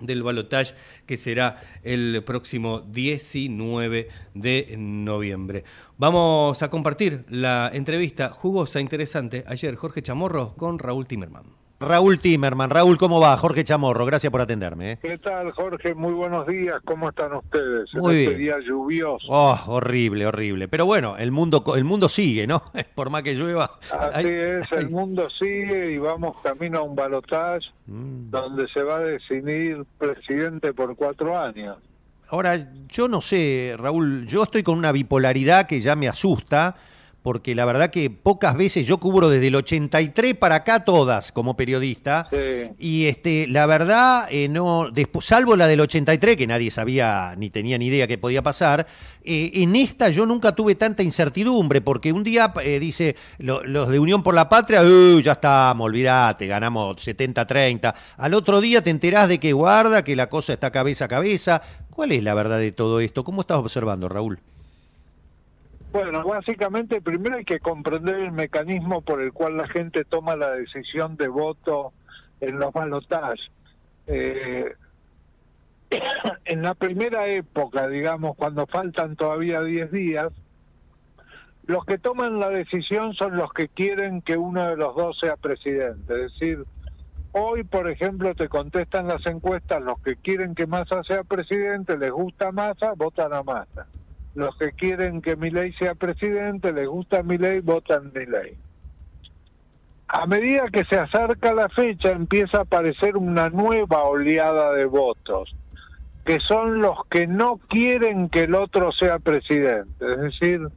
del 0.00 0.22
balotaje 0.22 0.74
que 1.06 1.16
será 1.16 1.62
el 1.82 2.22
próximo 2.26 2.80
19 2.80 4.08
de 4.34 4.76
noviembre. 4.76 5.64
Vamos 5.96 6.62
a 6.62 6.68
compartir 6.68 7.24
la 7.30 7.70
entrevista 7.72 8.28
jugosa, 8.28 8.82
interesante, 8.82 9.44
ayer 9.46 9.76
Jorge 9.76 10.02
Chamorro 10.02 10.52
con 10.56 10.78
Raúl 10.78 11.06
Timerman. 11.06 11.57
Raúl 11.80 12.18
Timerman. 12.18 12.70
Raúl, 12.70 12.98
¿cómo 12.98 13.20
va? 13.20 13.36
Jorge 13.36 13.62
Chamorro, 13.62 14.04
gracias 14.04 14.32
por 14.32 14.40
atenderme. 14.40 14.92
¿eh? 14.92 14.98
¿Qué 15.00 15.18
tal, 15.18 15.52
Jorge? 15.52 15.94
Muy 15.94 16.12
buenos 16.12 16.46
días. 16.46 16.80
¿Cómo 16.84 17.08
están 17.08 17.32
ustedes? 17.34 17.94
Muy 17.94 18.16
en 18.16 18.22
este 18.24 18.34
día 18.36 18.56
lluvioso. 18.58 19.26
Oh, 19.28 19.56
horrible, 19.68 20.26
horrible. 20.26 20.66
Pero 20.66 20.86
bueno, 20.86 21.16
el 21.16 21.30
mundo, 21.30 21.62
el 21.76 21.84
mundo 21.84 22.08
sigue, 22.08 22.48
¿no? 22.48 22.62
Por 22.96 23.10
más 23.10 23.22
que 23.22 23.34
llueva. 23.34 23.78
Así 23.92 24.26
es, 24.26 24.72
el 24.72 24.90
mundo 24.90 25.30
sigue 25.30 25.92
y 25.92 25.98
vamos 25.98 26.36
camino 26.42 26.78
a 26.78 26.82
un 26.82 26.96
balotaje 26.96 27.68
mm. 27.86 28.30
donde 28.30 28.66
se 28.68 28.82
va 28.82 28.96
a 28.96 29.00
definir 29.00 29.84
presidente 29.98 30.72
por 30.72 30.96
cuatro 30.96 31.38
años. 31.38 31.76
Ahora, 32.30 32.72
yo 32.88 33.08
no 33.08 33.20
sé, 33.20 33.74
Raúl, 33.78 34.26
yo 34.26 34.42
estoy 34.42 34.62
con 34.62 34.76
una 34.76 34.92
bipolaridad 34.92 35.66
que 35.66 35.80
ya 35.80 35.96
me 35.96 36.08
asusta 36.08 36.76
porque 37.28 37.54
la 37.54 37.66
verdad 37.66 37.90
que 37.90 38.08
pocas 38.08 38.56
veces 38.56 38.86
yo 38.86 38.96
cubro 38.96 39.28
desde 39.28 39.48
el 39.48 39.54
83 39.56 40.34
para 40.36 40.54
acá 40.54 40.82
todas 40.82 41.30
como 41.30 41.58
periodista 41.58 42.26
y 42.78 43.04
este 43.04 43.46
la 43.46 43.66
verdad 43.66 44.28
eh, 44.30 44.48
no 44.48 44.88
salvo 45.20 45.54
la 45.54 45.66
del 45.66 45.82
83 45.82 46.38
que 46.38 46.46
nadie 46.46 46.70
sabía 46.70 47.34
ni 47.36 47.50
tenía 47.50 47.76
ni 47.76 47.88
idea 47.88 48.06
que 48.06 48.16
podía 48.16 48.42
pasar 48.42 48.86
eh, 49.22 49.50
en 49.56 49.76
esta 49.76 50.08
yo 50.08 50.24
nunca 50.24 50.52
tuve 50.52 50.74
tanta 50.74 51.02
incertidumbre 51.02 51.82
porque 51.82 52.14
un 52.14 52.22
día 52.22 52.50
eh, 52.64 52.80
dice 52.80 53.14
los 53.36 53.90
de 53.90 53.98
Unión 53.98 54.22
por 54.22 54.34
la 54.34 54.48
Patria 54.48 54.82
ya 55.22 55.32
estamos 55.32 55.84
olvídate 55.84 56.46
ganamos 56.46 56.96
70-30 56.96 57.94
al 58.16 58.32
otro 58.32 58.58
día 58.62 58.80
te 58.80 58.88
enterás 58.88 59.28
de 59.28 59.38
que 59.38 59.52
guarda 59.52 60.02
que 60.02 60.16
la 60.16 60.30
cosa 60.30 60.54
está 60.54 60.70
cabeza 60.70 61.04
a 61.04 61.08
cabeza 61.08 61.60
¿cuál 61.90 62.12
es 62.12 62.22
la 62.22 62.32
verdad 62.32 62.58
de 62.58 62.72
todo 62.72 63.00
esto? 63.00 63.22
¿cómo 63.22 63.42
estás 63.42 63.58
observando 63.58 64.08
Raúl? 64.08 64.40
Bueno, 65.90 66.22
básicamente 66.22 67.00
primero 67.00 67.36
hay 67.36 67.44
que 67.44 67.60
comprender 67.60 68.16
el 68.16 68.32
mecanismo 68.32 69.00
por 69.00 69.22
el 69.22 69.32
cual 69.32 69.56
la 69.56 69.66
gente 69.68 70.04
toma 70.04 70.36
la 70.36 70.50
decisión 70.50 71.16
de 71.16 71.28
voto 71.28 71.92
en 72.40 72.58
los 72.58 72.72
balotajes. 72.72 73.40
Eh, 74.06 74.74
en 76.44 76.62
la 76.62 76.74
primera 76.74 77.26
época, 77.28 77.88
digamos, 77.88 78.36
cuando 78.36 78.66
faltan 78.66 79.16
todavía 79.16 79.62
10 79.62 79.90
días, 79.90 80.32
los 81.64 81.84
que 81.86 81.98
toman 81.98 82.38
la 82.38 82.50
decisión 82.50 83.14
son 83.14 83.36
los 83.36 83.52
que 83.52 83.68
quieren 83.68 84.20
que 84.20 84.36
uno 84.36 84.68
de 84.68 84.76
los 84.76 84.94
dos 84.94 85.18
sea 85.18 85.36
presidente. 85.36 86.14
Es 86.14 86.32
decir, 86.32 86.64
hoy, 87.32 87.64
por 87.64 87.90
ejemplo, 87.90 88.34
te 88.34 88.48
contestan 88.48 89.08
las 89.08 89.24
encuestas, 89.24 89.82
los 89.82 89.98
que 90.02 90.16
quieren 90.16 90.54
que 90.54 90.66
Massa 90.66 91.02
sea 91.04 91.24
presidente, 91.24 91.96
les 91.96 92.10
gusta 92.10 92.52
Massa, 92.52 92.92
votan 92.94 93.32
a 93.32 93.42
Massa 93.42 93.86
los 94.34 94.56
que 94.56 94.72
quieren 94.72 95.22
que 95.22 95.36
ley 95.36 95.72
sea 95.74 95.94
presidente, 95.94 96.72
les 96.72 96.86
gusta 96.86 97.22
ley, 97.22 97.60
votan 97.60 98.12
ley. 98.14 98.56
A 100.08 100.26
medida 100.26 100.68
que 100.72 100.84
se 100.84 100.98
acerca 100.98 101.52
la 101.52 101.68
fecha 101.68 102.12
empieza 102.12 102.58
a 102.58 102.62
aparecer 102.62 103.16
una 103.16 103.50
nueva 103.50 104.04
oleada 104.04 104.72
de 104.72 104.86
votos, 104.86 105.54
que 106.24 106.40
son 106.40 106.80
los 106.80 107.04
que 107.10 107.26
no 107.26 107.58
quieren 107.68 108.28
que 108.28 108.44
el 108.44 108.54
otro 108.54 108.90
sea 108.92 109.18
presidente. 109.18 110.12
Es 110.12 110.18
decir, 110.18 110.68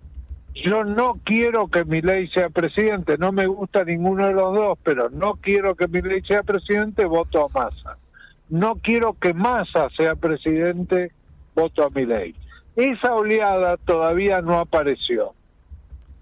yo 0.54 0.84
no 0.84 1.18
quiero 1.24 1.68
que 1.68 1.86
ley 1.86 2.28
sea 2.28 2.50
presidente, 2.50 3.18
no 3.18 3.32
me 3.32 3.48
gusta 3.48 3.86
ninguno 3.86 4.28
de 4.28 4.34
los 4.34 4.54
dos, 4.54 4.80
pero 4.84 5.10
no 5.10 5.32
quiero 5.34 5.76
que 5.76 5.88
ley 5.88 6.22
sea 6.24 6.44
presidente, 6.44 7.06
voto 7.06 7.46
a 7.46 7.60
Massa. 7.60 7.98
No 8.50 8.76
quiero 8.76 9.14
que 9.14 9.34
Massa 9.34 9.90
sea 9.96 10.16
presidente, 10.16 11.14
voto 11.56 11.86
a 11.86 12.00
ley. 12.00 12.36
Esa 12.76 13.14
oleada 13.14 13.78
todavía 13.78 14.42
no 14.42 14.60
apareció. 14.60 15.34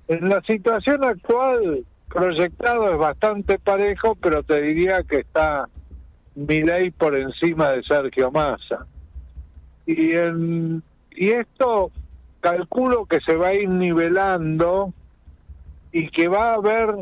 En 0.07 0.29
la 0.29 0.41
situación 0.41 1.03
actual, 1.03 1.85
proyectado 2.09 2.91
es 2.91 2.97
bastante 2.97 3.59
parejo, 3.59 4.15
pero 4.15 4.41
te 4.43 4.61
diría 4.61 5.03
que 5.03 5.19
está 5.19 5.69
Milei 6.35 6.91
por 6.91 7.15
encima 7.15 7.69
de 7.69 7.83
Sergio 7.83 8.31
Massa. 8.31 8.87
Y, 9.85 10.13
en, 10.13 10.83
y 11.11 11.29
esto 11.29 11.91
calculo 12.39 13.05
que 13.05 13.19
se 13.21 13.35
va 13.35 13.49
a 13.49 13.53
ir 13.53 13.69
nivelando 13.69 14.93
y 15.91 16.09
que 16.09 16.27
va 16.27 16.51
a 16.51 16.55
haber 16.55 16.95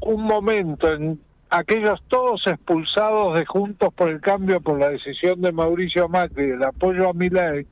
un 0.00 0.22
momento 0.22 0.92
en 0.92 1.20
aquellos 1.50 2.02
todos 2.08 2.46
expulsados 2.46 3.38
de 3.38 3.46
Juntos 3.46 3.92
por 3.94 4.08
el 4.08 4.20
Cambio 4.20 4.60
por 4.60 4.78
la 4.78 4.90
decisión 4.90 5.40
de 5.40 5.52
Mauricio 5.52 6.08
Macri 6.08 6.48
del 6.48 6.62
apoyo 6.62 7.08
a 7.08 7.12
Milei, 7.12 7.66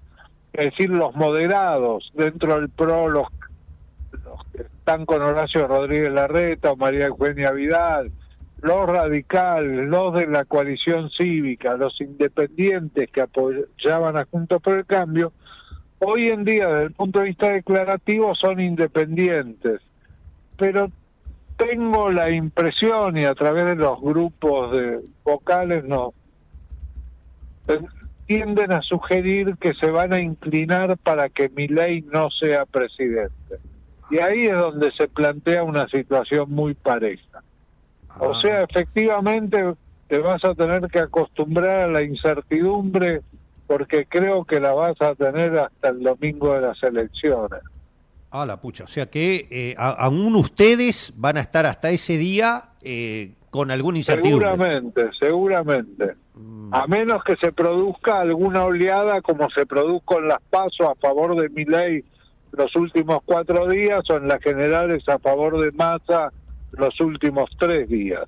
es 0.57 0.71
decir, 0.71 0.89
los 0.89 1.15
moderados 1.15 2.11
dentro 2.15 2.59
del 2.59 2.71
PRO, 2.71 3.09
los, 3.09 3.29
que 4.53 4.63
están 4.63 5.05
con 5.05 5.21
Horacio 5.21 5.69
Rodríguez 5.69 6.11
Larreta 6.11 6.73
o 6.73 6.77
María 6.77 7.07
Eugenia 7.07 7.51
Vidal, 7.53 8.11
los 8.63 8.89
radicales, 8.89 9.87
los 9.87 10.15
de 10.15 10.27
la 10.27 10.47
coalición 10.47 11.11
cívica, 11.11 11.77
los 11.77 12.01
independientes 12.01 13.11
que 13.11 13.21
apoyaban 13.21 14.17
a 14.17 14.25
Juntos 14.25 14.63
por 14.63 14.79
el 14.79 14.87
Cambio, 14.87 15.33
hoy 15.99 16.29
en 16.29 16.45
día 16.45 16.69
desde 16.69 16.85
el 16.85 16.93
punto 16.93 17.19
de 17.19 17.27
vista 17.27 17.51
declarativo 17.51 18.35
son 18.35 18.59
independientes. 18.59 19.83
Pero 20.57 20.91
tengo 21.59 22.11
la 22.11 22.31
impresión 22.31 23.19
y 23.19 23.25
a 23.25 23.35
través 23.35 23.67
de 23.67 23.77
los 23.77 24.01
grupos 24.01 24.73
de 24.73 25.01
vocales 25.23 25.85
no 25.85 26.15
tienden 28.27 28.73
a 28.73 28.83
sugerir 28.83 29.57
que 29.59 29.75
se 29.75 29.91
van 29.91 30.13
a 30.13 30.21
inclinar 30.21 30.97
para 30.99 31.29
que 31.29 31.49
Milei 31.49 32.03
no 32.03 32.31
sea 32.31 32.67
presidente. 32.67 33.59
Y 34.11 34.19
ahí 34.19 34.47
es 34.47 34.57
donde 34.57 34.93
se 34.93 35.09
plantea 35.09 35.65
una 35.65 35.89
situación 35.89 36.51
muy 36.51 36.75
pareja. 36.75 37.43
O 38.19 38.33
ah. 38.33 38.41
sea, 38.41 38.63
efectivamente 38.63 39.75
te 40.09 40.19
vas 40.19 40.45
a 40.45 40.55
tener 40.55 40.89
que 40.89 41.01
acostumbrar 41.01 41.81
a 41.81 41.89
la 41.89 42.03
incertidumbre 42.03 43.23
porque 43.67 44.07
creo 44.07 44.45
que 44.45 44.61
la 44.61 44.73
vas 44.73 45.01
a 45.01 45.15
tener 45.15 45.59
hasta 45.59 45.89
el 45.89 46.03
domingo 46.03 46.55
de 46.55 46.61
las 46.61 46.81
elecciones. 46.83 47.61
Ah, 48.31 48.47
la 48.47 48.61
pucha. 48.61 48.85
O 48.85 48.89
sea 48.89 49.07
que 49.07 49.49
eh, 49.51 49.75
aún 49.79 50.35
ustedes 50.37 51.13
van 51.17 51.37
a 51.37 51.41
estar 51.41 51.67
hasta 51.67 51.91
ese 51.91 52.17
día 52.17 52.71
eh, 52.83 53.33
con 53.57 53.71
alguna 53.71 53.97
incertidumbre. 53.97 54.51
Seguramente, 54.51 55.11
seguramente. 55.19 56.15
Mm. 56.35 56.75
A 56.75 56.87
menos 56.87 57.25
que 57.25 57.37
se 57.37 57.53
produzca 57.53 58.21
alguna 58.21 58.65
oleada 58.65 59.23
como 59.23 59.49
se 59.49 59.65
produjo 59.65 60.19
en 60.19 60.29
las 60.29 60.43
pasos 60.51 60.87
a 60.87 60.95
favor 60.97 61.41
de 61.41 61.49
mi 61.49 61.65
ley 61.65 62.05
los 62.53 62.77
últimos 62.77 63.21
cuatro 63.25 63.67
días 63.69 64.05
o 64.11 64.17
en 64.19 64.29
las 64.29 64.43
generales 64.43 65.09
a 65.09 65.19
favor 65.19 65.59
de 65.59 65.73
Massa 65.73 66.31
los 66.73 67.01
últimos 67.01 67.49
tres 67.59 67.89
días. 67.89 68.25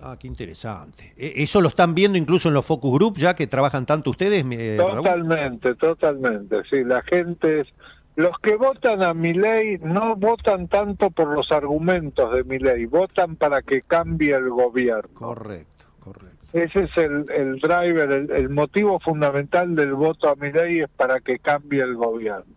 Ah, 0.00 0.16
qué 0.18 0.26
interesante. 0.26 1.12
¿E-, 1.18 1.42
¿Eso 1.42 1.60
lo 1.60 1.68
están 1.68 1.94
viendo 1.94 2.16
incluso 2.16 2.48
en 2.48 2.54
los 2.54 2.64
focus 2.64 2.94
group 2.94 3.18
ya 3.18 3.34
que 3.34 3.46
trabajan 3.46 3.84
tanto 3.84 4.08
ustedes? 4.08 4.42
Eh, 4.50 4.78
totalmente, 4.78 5.74
totalmente. 5.74 6.62
Sí, 6.70 6.82
la 6.82 7.02
gente 7.02 7.66
Los 8.16 8.38
que 8.38 8.56
votan 8.56 9.02
a 9.02 9.12
mi 9.12 9.34
ley 9.34 9.78
no 9.82 10.14
votan 10.16 10.68
tanto 10.68 11.10
por 11.10 11.28
los 11.34 11.50
argumentos 11.50 12.32
de 12.32 12.44
mi 12.44 12.58
ley, 12.58 12.86
votan 12.86 13.36
para 13.36 13.62
que 13.62 13.82
cambie 13.82 14.34
el 14.34 14.50
gobierno. 14.50 15.14
Correcto, 15.14 15.84
correcto. 15.98 16.36
Ese 16.52 16.84
es 16.84 16.96
el, 16.96 17.28
el 17.30 17.58
driver, 17.58 18.10
el, 18.12 18.30
el 18.30 18.48
motivo 18.50 19.00
fundamental 19.00 19.74
del 19.74 19.94
voto 19.94 20.28
a 20.28 20.36
mi 20.36 20.52
ley 20.52 20.80
es 20.80 20.90
para 20.90 21.18
que 21.18 21.40
cambie 21.40 21.82
el 21.82 21.96
gobierno. 21.96 22.54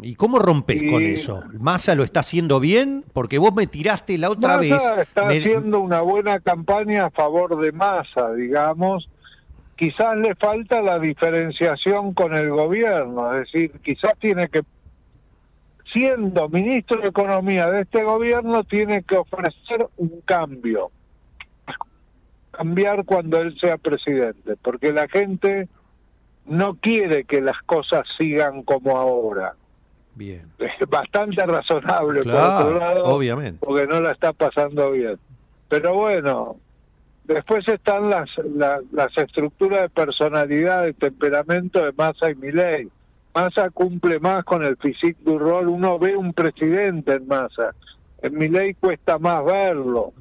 ¿Y 0.00 0.14
cómo 0.14 0.38
rompes 0.38 0.82
con 0.90 1.02
eso? 1.02 1.44
¿Massa 1.60 1.94
lo 1.94 2.04
está 2.04 2.20
haciendo 2.20 2.58
bien? 2.58 3.04
Porque 3.12 3.36
vos 3.36 3.54
me 3.54 3.66
tiraste 3.66 4.16
la 4.16 4.30
otra 4.30 4.56
vez. 4.56 4.72
está 4.98 5.28
haciendo 5.28 5.80
una 5.80 6.00
buena 6.00 6.40
campaña 6.40 7.06
a 7.06 7.10
favor 7.10 7.60
de 7.60 7.70
Massa, 7.70 8.32
digamos. 8.32 9.10
Quizás 9.76 10.16
le 10.16 10.34
falta 10.36 10.80
la 10.80 10.98
diferenciación 10.98 12.14
con 12.14 12.34
el 12.34 12.48
gobierno, 12.48 13.34
es 13.34 13.40
decir, 13.40 13.72
quizás 13.82 14.14
tiene 14.18 14.48
que, 14.48 14.62
siendo 15.94 16.48
ministro 16.50 17.00
de 17.00 17.08
Economía 17.08 17.70
de 17.70 17.82
este 17.82 18.02
gobierno, 18.02 18.64
tiene 18.64 19.02
que 19.04 19.16
ofrecer 19.16 19.86
un 19.96 20.20
cambio. 20.26 20.90
Cambiar 22.50 23.04
cuando 23.04 23.38
él 23.38 23.58
sea 23.58 23.78
presidente, 23.78 24.56
porque 24.60 24.92
la 24.92 25.08
gente 25.08 25.68
no 26.44 26.74
quiere 26.74 27.24
que 27.24 27.40
las 27.40 27.58
cosas 27.62 28.06
sigan 28.18 28.62
como 28.64 28.98
ahora 28.98 29.54
Bien. 30.14 30.48
Bastante 30.88 31.44
razonable, 31.44 32.22
por 32.22 32.34
otro 32.34 32.78
lado, 32.78 33.04
obviamente. 33.04 33.64
porque 33.64 33.86
no 33.86 34.00
la 34.00 34.12
está 34.12 34.32
pasando 34.32 34.92
bien. 34.92 35.18
Pero 35.68 35.94
bueno, 35.94 36.56
después 37.24 37.66
están 37.66 38.10
las, 38.10 38.30
las, 38.92 39.18
estructuras 39.18 39.82
de 39.82 39.88
personalidad, 39.88 40.84
de 40.84 40.92
temperamento 40.92 41.84
de 41.84 41.92
Massa 41.92 42.30
y 42.30 42.36
Milei. 42.36 42.88
Massa 43.34 43.70
cumple 43.70 44.20
más 44.20 44.44
con 44.44 44.64
el 44.64 44.76
physique 44.76 45.18
du 45.24 45.38
rol, 45.38 45.68
uno 45.68 45.98
ve 45.98 46.16
un 46.16 46.32
presidente 46.32 47.14
en 47.14 47.26
Massa. 47.26 47.74
En 48.22 48.38
Milei 48.38 48.74
cuesta 48.74 49.18
más 49.18 49.44
verlo 49.44 50.12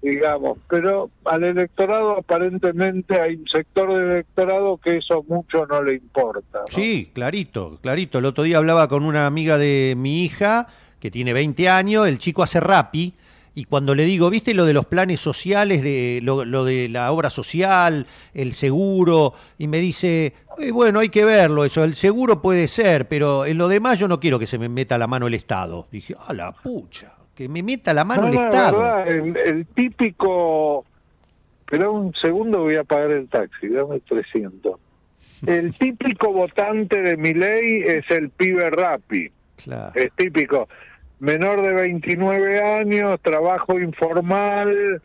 digamos, 0.00 0.58
pero 0.68 1.10
al 1.24 1.44
electorado 1.44 2.18
aparentemente 2.18 3.20
hay 3.20 3.36
un 3.36 3.48
sector 3.48 3.96
del 3.96 4.10
electorado 4.12 4.76
que 4.76 4.98
eso 4.98 5.24
mucho 5.28 5.66
no 5.66 5.82
le 5.82 5.94
importa. 5.94 6.60
Sí, 6.68 7.10
clarito, 7.12 7.78
clarito. 7.82 8.18
El 8.18 8.26
otro 8.26 8.44
día 8.44 8.58
hablaba 8.58 8.88
con 8.88 9.04
una 9.04 9.26
amiga 9.26 9.58
de 9.58 9.94
mi 9.96 10.24
hija 10.24 10.68
que 11.00 11.10
tiene 11.10 11.32
20 11.32 11.68
años, 11.68 12.06
el 12.06 12.18
chico 12.18 12.42
hace 12.42 12.60
rapi 12.60 13.14
y 13.58 13.64
cuando 13.64 13.96
le 13.96 14.04
digo, 14.04 14.30
¿viste 14.30 14.54
lo 14.54 14.64
de 14.66 14.72
los 14.72 14.86
planes 14.86 15.18
sociales, 15.18 15.82
de 15.82 16.20
lo, 16.22 16.64
de 16.64 16.88
la 16.88 17.10
obra 17.10 17.28
social, 17.28 18.06
el 18.32 18.52
seguro? 18.52 19.34
Y 19.58 19.66
me 19.66 19.78
dice, 19.78 20.32
eh, 20.58 20.70
bueno, 20.70 21.00
hay 21.00 21.08
que 21.08 21.24
verlo 21.24 21.64
eso, 21.64 21.82
el 21.82 21.96
seguro 21.96 22.40
puede 22.40 22.68
ser, 22.68 23.08
pero 23.08 23.44
en 23.46 23.58
lo 23.58 23.66
demás 23.66 23.98
yo 23.98 24.06
no 24.06 24.20
quiero 24.20 24.38
que 24.38 24.46
se 24.46 24.58
me 24.58 24.68
meta 24.68 24.96
la 24.96 25.08
mano 25.08 25.26
el 25.26 25.34
Estado. 25.34 25.88
Dije, 25.90 26.14
ah, 26.28 26.32
la 26.34 26.52
pucha 26.52 27.14
que 27.34 27.48
me 27.48 27.64
meta 27.64 27.92
la 27.92 28.04
mano 28.04 28.28
el 28.28 28.34
Estado. 28.34 29.04
el, 29.04 29.66
típico, 29.66 30.84
pero 31.68 31.92
un 31.92 32.14
segundo 32.14 32.60
voy 32.60 32.76
a 32.76 32.84
pagar 32.84 33.10
el 33.10 33.28
taxi, 33.28 33.66
dame 33.70 33.98
300. 33.98 34.78
El 35.46 35.72
típico 35.74 36.32
votante 36.32 37.00
de 37.00 37.16
mi 37.16 37.32
ley 37.32 37.82
es 37.86 38.04
el 38.10 38.30
pibe 38.30 38.70
rapi. 38.70 39.30
Es 39.94 40.12
típico. 40.16 40.68
Menor 41.20 41.62
de 41.62 41.72
29 41.72 42.62
años, 42.62 43.20
trabajo 43.22 43.78
informal, 43.80 45.02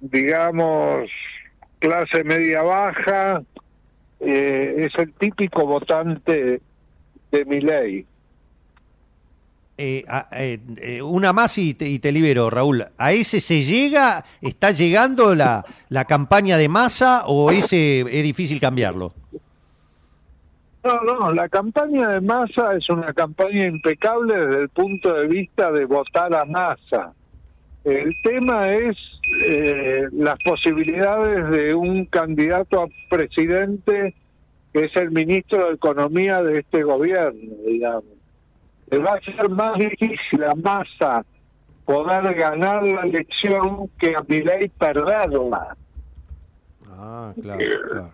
digamos, 0.00 1.10
clase 1.78 2.22
media 2.24 2.62
baja, 2.62 3.42
eh, 4.20 4.86
es 4.86 4.92
el 4.98 5.12
típico 5.14 5.66
votante 5.66 6.60
de 7.30 7.44
mi 7.46 7.60
ley. 7.60 8.06
Eh, 9.76 10.04
eh, 10.32 10.60
eh, 10.76 11.02
una 11.02 11.32
más 11.32 11.58
y 11.58 11.74
te, 11.74 12.12
libero, 12.12 12.48
Raúl. 12.48 12.86
¿A 12.96 13.12
ese 13.12 13.40
se 13.40 13.64
llega? 13.64 14.24
¿Está 14.40 14.70
llegando 14.70 15.34
la, 15.34 15.64
la 15.88 16.04
campaña 16.04 16.56
de 16.56 16.68
masa 16.68 17.24
o 17.26 17.50
ese 17.50 18.00
es 18.02 18.22
difícil 18.22 18.60
cambiarlo? 18.60 19.14
No, 20.84 21.00
no, 21.02 21.32
la 21.32 21.48
campaña 21.48 22.08
de 22.08 22.20
masa 22.20 22.74
es 22.76 22.88
una 22.90 23.12
campaña 23.14 23.64
impecable 23.64 24.46
desde 24.46 24.62
el 24.62 24.68
punto 24.68 25.14
de 25.14 25.26
vista 25.26 25.72
de 25.72 25.86
votar 25.86 26.34
a 26.34 26.44
masa. 26.44 27.12
El 27.84 28.14
tema 28.22 28.70
es 28.72 28.96
las 30.12 30.38
posibilidades 30.44 31.50
de 31.50 31.74
un 31.74 32.04
candidato 32.06 32.82
a 32.82 32.86
presidente 33.08 34.14
que 34.72 34.84
es 34.84 34.96
el 34.96 35.10
ministro 35.10 35.68
de 35.68 35.74
Economía 35.74 36.42
de 36.42 36.58
este 36.58 36.82
gobierno, 36.82 37.54
digamos 37.66 38.14
va 38.98 39.14
a 39.14 39.20
ser 39.20 39.48
más 39.50 39.78
difícil 39.78 40.44
a 40.44 40.54
Massa 40.54 41.24
poder 41.84 42.34
ganar 42.34 42.82
la 42.82 43.02
elección 43.02 43.90
que 43.98 44.14
a 44.16 44.24
Milei 44.26 44.68
perderla. 44.68 45.76
Ah, 46.88 47.32
claro. 47.40 48.10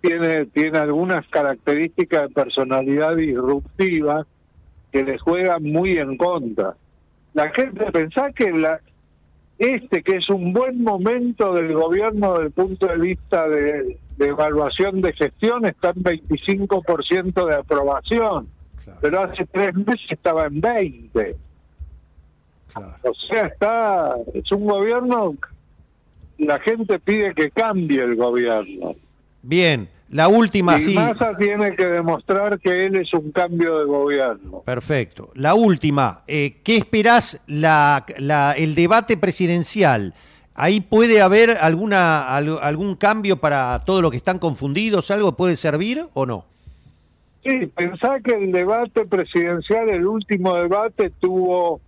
Tiene, 0.00 0.46
tiene 0.46 0.78
algunas 0.78 1.26
características 1.28 2.28
de 2.28 2.34
personalidad 2.34 3.16
disruptiva 3.16 4.26
que 4.92 5.04
le 5.04 5.18
juegan 5.18 5.62
muy 5.62 5.98
en 5.98 6.16
contra. 6.16 6.74
La 7.34 7.50
gente 7.50 7.90
pensá 7.92 8.32
que 8.32 8.50
la, 8.50 8.80
este, 9.58 10.02
que 10.02 10.16
es 10.16 10.28
un 10.28 10.52
buen 10.52 10.82
momento 10.82 11.54
del 11.54 11.72
gobierno 11.72 12.34
desde 12.34 12.46
el 12.46 12.52
punto 12.52 12.86
de 12.86 12.98
vista 12.98 13.48
de, 13.48 13.98
de 14.16 14.26
evaluación 14.26 15.00
de 15.00 15.12
gestión, 15.12 15.66
está 15.66 15.90
en 15.90 16.02
25% 16.02 17.46
de 17.46 17.54
aprobación 17.54 18.48
pero 19.00 19.22
hace 19.22 19.46
tres 19.46 19.74
meses 19.74 20.06
estaba 20.10 20.46
en 20.46 20.60
20. 20.60 21.36
O 23.02 23.14
sea, 23.28 23.46
está, 23.46 24.14
es 24.34 24.50
un 24.52 24.66
gobierno, 24.66 25.36
la 26.38 26.58
gente 26.60 26.98
pide 26.98 27.34
que 27.34 27.50
cambie 27.50 28.02
el 28.02 28.16
gobierno. 28.16 28.94
Bien, 29.48 29.88
la 30.10 30.28
última, 30.28 30.78
sí. 30.78 30.92
Massa 30.92 31.34
tiene 31.38 31.74
que 31.74 31.86
demostrar 31.86 32.58
que 32.60 32.84
él 32.84 32.96
es 32.96 33.14
un 33.14 33.32
cambio 33.32 33.78
de 33.78 33.86
gobierno. 33.86 34.60
Perfecto. 34.60 35.30
La 35.36 35.54
última, 35.54 36.22
eh, 36.26 36.58
¿qué 36.62 36.76
esperás 36.76 37.40
la, 37.46 38.04
la, 38.18 38.52
el 38.52 38.74
debate 38.74 39.16
presidencial? 39.16 40.12
¿Ahí 40.54 40.82
puede 40.82 41.22
haber 41.22 41.52
alguna, 41.62 42.36
algún 42.36 42.94
cambio 42.96 43.38
para 43.38 43.82
todos 43.86 44.02
los 44.02 44.10
que 44.10 44.18
están 44.18 44.38
confundidos? 44.38 45.10
¿Algo 45.10 45.34
puede 45.34 45.56
servir 45.56 46.04
o 46.12 46.26
no? 46.26 46.44
Sí, 47.42 47.64
pensá 47.74 48.20
que 48.22 48.34
el 48.34 48.52
debate 48.52 49.06
presidencial, 49.06 49.88
el 49.88 50.06
último 50.06 50.56
debate, 50.56 51.08
tuvo 51.20 51.80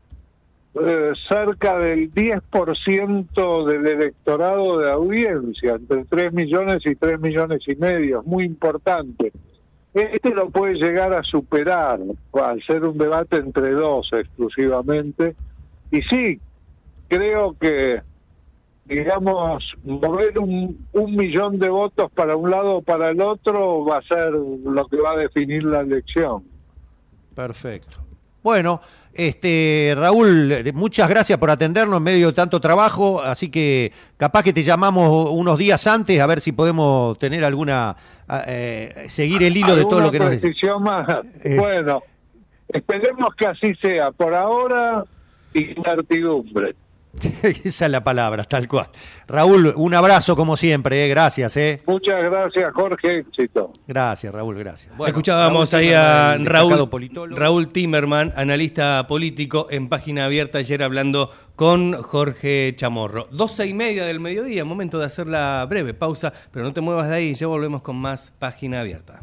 eh, 0.74 1.12
cerca 1.28 1.78
del 1.78 2.12
10% 2.12 3.64
del 3.66 3.86
electorado 3.86 4.78
de 4.78 4.90
audiencia, 4.90 5.74
entre 5.74 6.04
3 6.04 6.32
millones 6.32 6.86
y 6.86 6.94
3 6.94 7.20
millones 7.20 7.62
y 7.66 7.74
medio, 7.74 8.22
muy 8.24 8.44
importante. 8.44 9.32
Este 9.92 10.32
lo 10.32 10.50
puede 10.50 10.74
llegar 10.74 11.12
a 11.12 11.24
superar 11.24 11.98
al 12.32 12.62
ser 12.62 12.84
un 12.84 12.96
debate 12.96 13.38
entre 13.38 13.72
dos 13.72 14.08
exclusivamente. 14.12 15.34
Y 15.90 16.02
sí, 16.02 16.40
creo 17.08 17.56
que 17.58 18.00
digamos, 18.84 19.64
mover 19.84 20.38
un, 20.38 20.86
un, 20.92 21.16
millón 21.16 21.58
de 21.60 21.68
votos 21.68 22.10
para 22.10 22.34
un 22.34 22.50
lado 22.50 22.76
o 22.76 22.82
para 22.82 23.10
el 23.10 23.20
otro 23.20 23.84
va 23.84 23.98
a 23.98 24.02
ser 24.02 24.32
lo 24.32 24.86
que 24.86 24.96
va 24.96 25.12
a 25.12 25.16
definir 25.16 25.62
la 25.62 25.80
elección. 25.80 26.42
Perfecto. 27.34 27.98
Bueno, 28.42 28.80
este 29.12 29.94
Raúl, 29.96 30.54
muchas 30.74 31.08
gracias 31.08 31.38
por 31.38 31.50
atendernos 31.50 31.98
en 31.98 32.02
medio 32.02 32.28
de 32.28 32.32
tanto 32.32 32.60
trabajo, 32.60 33.20
así 33.20 33.50
que 33.50 33.92
capaz 34.16 34.42
que 34.42 34.52
te 34.52 34.62
llamamos 34.62 35.30
unos 35.30 35.58
días 35.58 35.86
antes 35.86 36.20
a 36.20 36.26
ver 36.26 36.40
si 36.40 36.52
podemos 36.52 37.18
tener 37.18 37.44
alguna 37.44 37.96
eh, 38.46 39.06
seguir 39.08 39.42
el 39.42 39.56
hilo 39.56 39.74
de 39.74 39.84
todo 39.84 40.00
lo 40.00 40.10
que 40.10 40.18
nos 40.18 40.30
decís. 40.30 40.56
más. 40.80 41.08
Eh. 41.42 41.56
Bueno, 41.58 42.02
esperemos 42.68 43.34
que 43.34 43.46
así 43.46 43.74
sea. 43.76 44.12
Por 44.12 44.34
ahora, 44.34 45.04
incertidumbre. 45.54 46.74
Esa 47.64 47.86
es 47.86 47.90
la 47.90 48.04
palabra, 48.04 48.44
tal 48.44 48.68
cual. 48.68 48.88
Raúl, 49.26 49.72
un 49.76 49.94
abrazo 49.94 50.36
como 50.36 50.56
siempre, 50.56 51.04
eh, 51.04 51.08
gracias. 51.08 51.56
Eh. 51.56 51.82
Muchas 51.86 52.22
gracias, 52.22 52.72
Jorge. 52.72 53.18
Éxito. 53.18 53.72
Gracias, 53.86 54.32
Raúl, 54.32 54.58
gracias. 54.58 54.92
Escuchábamos 55.06 55.74
ahí 55.74 55.92
a 55.92 56.36
Raúl, 56.38 56.88
Raúl 57.30 57.72
Timerman, 57.72 58.32
analista 58.36 59.06
político, 59.06 59.66
en 59.70 59.88
página 59.88 60.26
abierta 60.26 60.58
ayer 60.58 60.82
hablando 60.82 61.30
con 61.56 61.94
Jorge 61.94 62.72
Chamorro. 62.76 63.28
Doce 63.30 63.66
y 63.66 63.74
media 63.74 64.04
del 64.04 64.20
mediodía, 64.20 64.64
momento 64.64 64.98
de 64.98 65.06
hacer 65.06 65.26
la 65.26 65.66
breve 65.68 65.94
pausa, 65.94 66.32
pero 66.52 66.64
no 66.64 66.72
te 66.72 66.80
muevas 66.80 67.08
de 67.08 67.16
ahí, 67.16 67.34
ya 67.34 67.46
volvemos 67.46 67.82
con 67.82 67.96
más 67.96 68.32
página 68.38 68.80
abierta. 68.80 69.22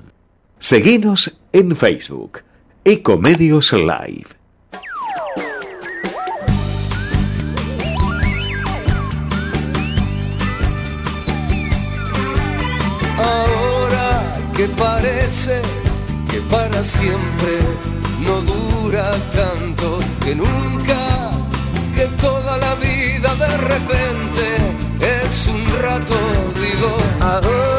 Seguinos 0.63 1.35
en 1.53 1.75
Facebook, 1.75 2.43
Ecomedios 2.85 3.73
Live. 3.73 4.27
Ahora 13.17 14.21
que 14.55 14.67
parece 14.67 15.63
que 16.29 16.39
para 16.41 16.83
siempre 16.83 17.57
no 18.19 18.41
dura 18.41 19.11
tanto, 19.33 19.97
que 20.23 20.35
nunca, 20.35 21.31
que 21.95 22.05
toda 22.21 22.59
la 22.59 22.75
vida 22.75 23.33
de 23.33 23.57
repente 23.57 24.45
es 25.25 25.47
un 25.47 25.81
rato, 25.81 26.13
digo. 26.53 26.95
Ahora 27.19 27.70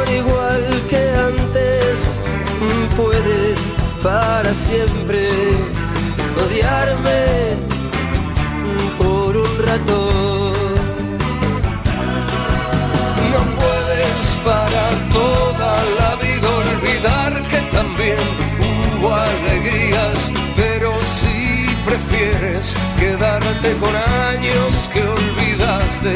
siempre 4.73 5.21
odiarme 6.45 7.21
por 8.99 9.37
un 9.37 9.53
rato. 9.69 9.99
No 13.33 13.41
puedes 13.61 14.25
para 14.49 14.85
toda 15.19 15.73
la 16.01 16.11
vida 16.25 16.49
olvidar 16.65 17.33
que 17.51 17.61
también 17.77 18.25
hubo 18.67 19.15
alegrías, 19.15 20.33
pero 20.57 20.91
si 21.17 21.77
prefieres 21.85 22.75
quedarte 22.99 23.69
con 23.83 23.95
años 24.35 24.89
que 24.93 25.03
olvidaste, 25.19 26.13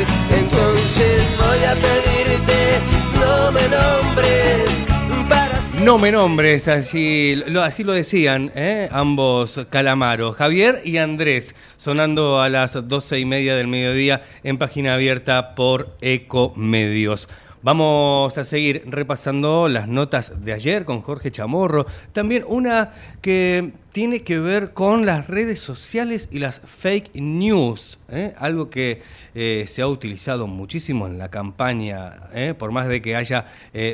No 5.86 5.98
me 5.98 6.10
nombres, 6.10 6.66
así 6.66 7.40
lo, 7.46 7.62
así 7.62 7.84
lo 7.84 7.92
decían 7.92 8.50
¿eh? 8.56 8.88
ambos 8.90 9.64
calamaros, 9.70 10.34
Javier 10.34 10.80
y 10.84 10.96
Andrés, 10.96 11.54
sonando 11.76 12.40
a 12.40 12.48
las 12.48 12.88
doce 12.88 13.20
y 13.20 13.24
media 13.24 13.54
del 13.54 13.68
mediodía 13.68 14.22
en 14.42 14.58
página 14.58 14.94
abierta 14.94 15.54
por 15.54 15.96
Ecomedios. 16.00 17.28
Vamos 17.62 18.36
a 18.36 18.44
seguir 18.44 18.82
repasando 18.86 19.68
las 19.68 19.86
notas 19.86 20.44
de 20.44 20.52
ayer 20.52 20.84
con 20.84 21.02
Jorge 21.02 21.30
Chamorro. 21.30 21.86
También 22.10 22.44
una 22.48 22.90
que 23.20 23.70
tiene 23.96 24.20
que 24.20 24.38
ver 24.38 24.74
con 24.74 25.06
las 25.06 25.26
redes 25.26 25.58
sociales 25.58 26.28
y 26.30 26.38
las 26.38 26.60
fake 26.60 27.14
news. 27.14 27.98
¿eh? 28.10 28.34
Algo 28.36 28.68
que 28.68 29.00
eh, 29.34 29.64
se 29.66 29.80
ha 29.80 29.88
utilizado 29.88 30.46
muchísimo 30.46 31.06
en 31.06 31.16
la 31.16 31.30
campaña, 31.30 32.28
¿eh? 32.34 32.52
por 32.52 32.72
más 32.72 32.88
de 32.88 33.00
que 33.00 33.16
haya 33.16 33.46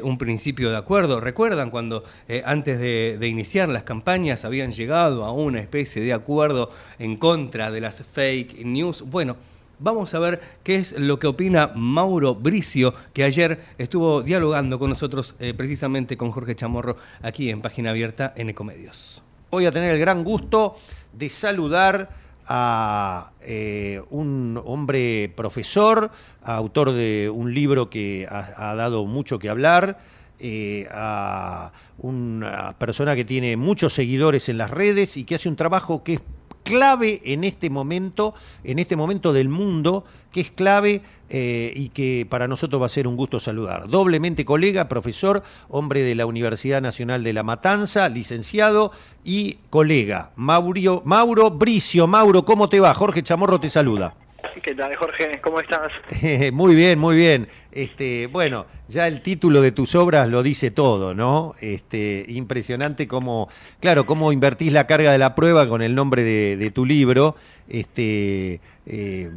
un 0.02 0.18
principio 0.18 0.72
de 0.72 0.76
acuerdo. 0.76 1.20
¿Recuerdan 1.20 1.70
cuando 1.70 2.02
antes 2.44 2.80
de, 2.80 3.16
de 3.20 3.28
iniciar 3.28 3.68
las 3.68 3.84
campañas 3.84 4.44
habían 4.44 4.72
llegado 4.72 5.24
a 5.24 5.30
una 5.30 5.60
especie 5.60 6.02
de 6.02 6.12
acuerdo 6.12 6.72
en 6.98 7.16
contra 7.16 7.70
de 7.70 7.80
las 7.80 8.02
fake 8.02 8.64
news? 8.64 9.02
Bueno. 9.02 9.36
Vamos 9.78 10.14
a 10.14 10.20
ver 10.20 10.40
qué 10.62 10.76
es 10.76 10.92
lo 10.96 11.18
que 11.18 11.26
opina 11.26 11.72
Mauro 11.74 12.36
Bricio, 12.36 12.94
que 13.12 13.24
ayer 13.24 13.58
estuvo 13.78 14.22
dialogando 14.22 14.78
con 14.78 14.90
nosotros 14.90 15.34
precisamente 15.56 16.16
con 16.16 16.30
Jorge 16.30 16.54
Chamorro 16.54 16.96
aquí 17.20 17.50
en 17.50 17.60
Página 17.60 17.90
Abierta 17.90 18.32
en 18.36 18.50
Ecomedios. 18.50 19.21
Voy 19.52 19.66
a 19.66 19.70
tener 19.70 19.90
el 19.90 19.98
gran 19.98 20.24
gusto 20.24 20.78
de 21.12 21.28
saludar 21.28 22.08
a 22.46 23.32
eh, 23.42 24.00
un 24.08 24.58
hombre 24.64 25.30
profesor, 25.36 26.10
autor 26.42 26.92
de 26.92 27.28
un 27.28 27.52
libro 27.52 27.90
que 27.90 28.26
ha, 28.30 28.74
dado 28.74 29.04
mucho 29.04 29.38
que 29.38 29.50
hablar, 29.50 29.98
eh, 30.38 30.88
a 30.90 31.70
una 31.98 32.76
persona 32.78 33.14
que 33.14 33.26
tiene 33.26 33.58
muchos 33.58 33.92
seguidores 33.92 34.48
en 34.48 34.56
las 34.56 34.70
redes 34.70 35.18
y 35.18 35.24
que 35.24 35.34
hace 35.34 35.50
un 35.50 35.56
trabajo 35.56 36.02
que 36.02 36.14
es 36.14 36.20
clave 36.62 37.20
en 37.24 37.44
este 37.44 37.70
momento, 37.70 38.34
en 38.64 38.78
este 38.78 38.96
momento 38.96 39.32
del 39.32 39.48
mundo, 39.48 40.04
que 40.30 40.40
es 40.40 40.50
clave 40.50 41.02
eh, 41.28 41.72
y 41.74 41.90
que 41.90 42.26
para 42.28 42.48
nosotros 42.48 42.80
va 42.80 42.86
a 42.86 42.88
ser 42.88 43.06
un 43.06 43.16
gusto 43.16 43.40
saludar. 43.40 43.88
Doblemente 43.88 44.44
colega, 44.44 44.88
profesor, 44.88 45.42
hombre 45.68 46.02
de 46.02 46.14
la 46.14 46.26
Universidad 46.26 46.80
Nacional 46.80 47.22
de 47.22 47.32
La 47.32 47.42
Matanza, 47.42 48.08
licenciado 48.08 48.92
y 49.24 49.58
colega. 49.70 50.30
Mauro, 50.36 51.02
Mauro 51.04 51.50
Bricio. 51.50 52.06
Mauro, 52.06 52.44
¿cómo 52.44 52.68
te 52.68 52.80
va? 52.80 52.94
Jorge 52.94 53.22
Chamorro 53.22 53.60
te 53.60 53.70
saluda. 53.70 54.14
¿Qué 54.60 54.74
tal, 54.74 54.94
Jorge? 54.96 55.40
¿Cómo 55.40 55.60
estás? 55.60 55.90
muy 56.52 56.74
bien, 56.74 56.98
muy 56.98 57.16
bien. 57.16 57.48
Este, 57.72 58.26
bueno, 58.26 58.66
ya 58.88 59.06
el 59.06 59.22
título 59.22 59.60
de 59.62 59.72
tus 59.72 59.94
obras 59.94 60.28
lo 60.28 60.42
dice 60.42 60.70
todo, 60.70 61.14
¿no? 61.14 61.54
Este, 61.60 62.24
impresionante 62.28 63.08
cómo, 63.08 63.48
claro, 63.80 64.04
cómo 64.04 64.32
invertís 64.32 64.72
la 64.72 64.86
carga 64.86 65.12
de 65.12 65.18
la 65.18 65.34
prueba 65.34 65.68
con 65.68 65.80
el 65.82 65.94
nombre 65.94 66.22
de, 66.22 66.56
de 66.56 66.70
tu 66.70 66.84
libro. 66.84 67.36
Este, 67.68 68.60
eh, 68.86 69.30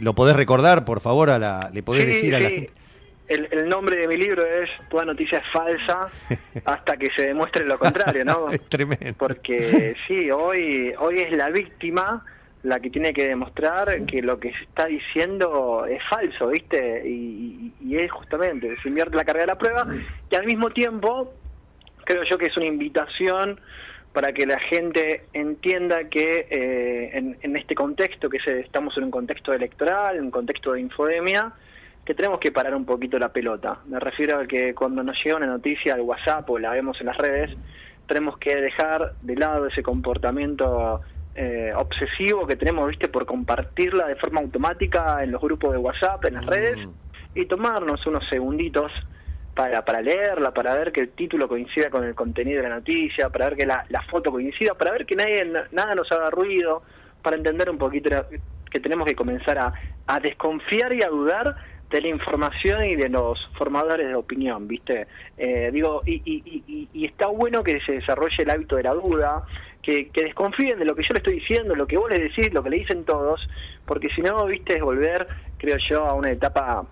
¿lo 0.00 0.14
podés 0.14 0.36
recordar, 0.36 0.84
por 0.84 1.00
favor? 1.00 1.30
A 1.30 1.38
la, 1.38 1.70
le 1.72 1.82
podés 1.82 2.04
Sí, 2.04 2.08
decir 2.10 2.34
a 2.36 2.40
la 2.40 2.50
gente. 2.50 2.72
El, 3.26 3.48
el 3.50 3.68
nombre 3.70 3.96
de 3.96 4.06
mi 4.06 4.18
libro 4.18 4.44
es 4.44 4.68
Toda 4.90 5.06
noticia 5.06 5.38
es 5.38 5.44
falsa 5.50 6.08
hasta 6.64 6.96
que 6.96 7.10
se 7.10 7.22
demuestre 7.22 7.64
lo 7.64 7.78
contrario, 7.78 8.24
¿no? 8.24 8.50
Es 8.52 8.60
tremendo. 8.68 9.14
Porque 9.18 9.94
sí, 10.06 10.30
hoy, 10.30 10.92
hoy 10.98 11.20
es 11.20 11.32
la 11.32 11.48
víctima 11.50 12.24
la 12.64 12.80
que 12.80 12.90
tiene 12.90 13.12
que 13.14 13.26
demostrar 13.26 14.04
que 14.06 14.20
lo 14.22 14.40
que 14.40 14.50
se 14.52 14.64
está 14.64 14.86
diciendo 14.86 15.86
es 15.86 16.02
falso, 16.10 16.48
¿viste? 16.48 17.06
Y, 17.06 17.72
y- 17.80 17.88
y 17.94 17.98
es 17.98 18.10
justamente, 18.10 18.74
se 18.82 18.88
invierte 18.88 19.16
la 19.16 19.24
carga 19.24 19.42
de 19.42 19.46
la 19.46 19.58
prueba 19.58 19.86
y 20.30 20.34
al 20.34 20.46
mismo 20.46 20.70
tiempo 20.70 21.32
creo 22.04 22.24
yo 22.24 22.36
que 22.38 22.46
es 22.46 22.56
una 22.56 22.66
invitación 22.66 23.60
para 24.12 24.32
que 24.32 24.46
la 24.46 24.58
gente 24.60 25.24
entienda 25.32 26.04
que 26.08 26.46
eh, 26.48 27.36
en, 27.42 27.56
este 27.56 27.74
contexto, 27.74 28.28
que 28.30 28.38
estamos 28.60 28.96
en 28.96 29.04
un 29.04 29.10
contexto 29.10 29.52
electoral, 29.52 30.16
en 30.16 30.24
un 30.24 30.30
contexto 30.30 30.72
de 30.72 30.80
infodemia, 30.80 31.52
que 32.04 32.14
tenemos 32.14 32.38
que 32.38 32.52
parar 32.52 32.74
un 32.76 32.84
poquito 32.84 33.18
la 33.18 33.30
pelota. 33.30 33.78
Me 33.86 33.98
refiero 33.98 34.38
a 34.38 34.46
que 34.46 34.74
cuando 34.74 35.02
nos 35.02 35.16
llega 35.24 35.36
una 35.36 35.46
noticia 35.46 35.94
al 35.94 36.02
WhatsApp 36.02 36.48
o 36.48 36.58
la 36.58 36.70
vemos 36.70 37.00
en 37.00 37.06
las 37.06 37.16
redes, 37.16 37.50
tenemos 38.06 38.38
que 38.38 38.54
dejar 38.54 39.14
de 39.22 39.34
lado 39.36 39.66
ese 39.66 39.82
comportamiento 39.82 41.00
eh, 41.34 41.70
obsesivo 41.76 42.46
que 42.46 42.56
tenemos, 42.56 42.88
viste, 42.88 43.08
por 43.08 43.26
compartirla 43.26 44.06
de 44.06 44.16
forma 44.16 44.40
automática 44.40 45.22
en 45.22 45.32
los 45.32 45.40
grupos 45.40 45.72
de 45.72 45.78
WhatsApp, 45.78 46.24
en 46.26 46.34
las 46.34 46.46
redes, 46.46 46.78
y 47.34 47.46
tomarnos 47.46 48.06
unos 48.06 48.26
segunditos 48.28 48.92
para, 49.54 49.84
para 49.84 50.00
leerla, 50.00 50.52
para 50.52 50.74
ver 50.74 50.92
que 50.92 51.00
el 51.00 51.10
título 51.10 51.48
coincida 51.48 51.90
con 51.90 52.04
el 52.04 52.14
contenido 52.14 52.62
de 52.62 52.68
la 52.68 52.76
noticia, 52.76 53.30
para 53.30 53.46
ver 53.46 53.56
que 53.56 53.66
la, 53.66 53.84
la 53.88 54.02
foto 54.02 54.30
coincida, 54.30 54.74
para 54.74 54.92
ver 54.92 55.06
que 55.06 55.16
nadie, 55.16 55.44
nada 55.72 55.94
nos 55.94 56.10
haga 56.12 56.30
ruido, 56.30 56.82
para 57.22 57.36
entender 57.36 57.68
un 57.70 57.78
poquito 57.78 58.08
la- 58.10 58.26
que 58.70 58.80
tenemos 58.80 59.06
que 59.06 59.14
comenzar 59.14 59.56
a, 59.58 59.72
a 60.06 60.20
desconfiar 60.20 60.92
y 60.92 61.02
a 61.02 61.08
dudar 61.08 61.56
de 61.90 62.00
la 62.00 62.08
información 62.08 62.84
y 62.84 62.96
de 62.96 63.08
los 63.08 63.38
formadores 63.56 64.08
de 64.08 64.14
opinión, 64.16 64.66
¿viste? 64.66 65.06
Eh, 65.36 65.70
digo, 65.72 66.02
y- 66.06 66.22
y- 66.24 66.88
y 66.92 67.04
está 67.06 67.26
bueno 67.26 67.62
que 67.62 67.78
se 67.80 67.92
desarrolle 67.92 68.42
el 68.42 68.50
hábito 68.50 68.74
de 68.76 68.82
la 68.82 68.94
duda, 68.94 69.44
que, 69.84 70.10
desconfíen 70.14 70.78
de 70.78 70.84
lo 70.84 70.94
que 70.94 71.02
yo 71.02 71.12
le 71.12 71.18
estoy 71.18 71.34
diciendo, 71.34 71.74
lo 71.74 71.86
que 71.86 71.96
vos 71.96 72.10
les 72.10 72.22
decís, 72.22 72.52
lo 72.52 72.62
que 72.62 72.70
le 72.70 72.78
dicen 72.78 73.04
todos, 73.04 73.46
porque 73.84 74.08
si 74.10 74.22
no, 74.22 74.46
¿viste? 74.46 74.76
Es 74.76 74.82
volver, 74.82 75.26
creo 75.58 75.76
yo, 75.88 76.06
a 76.06 76.14
una 76.14 76.30
etapa 76.30 76.84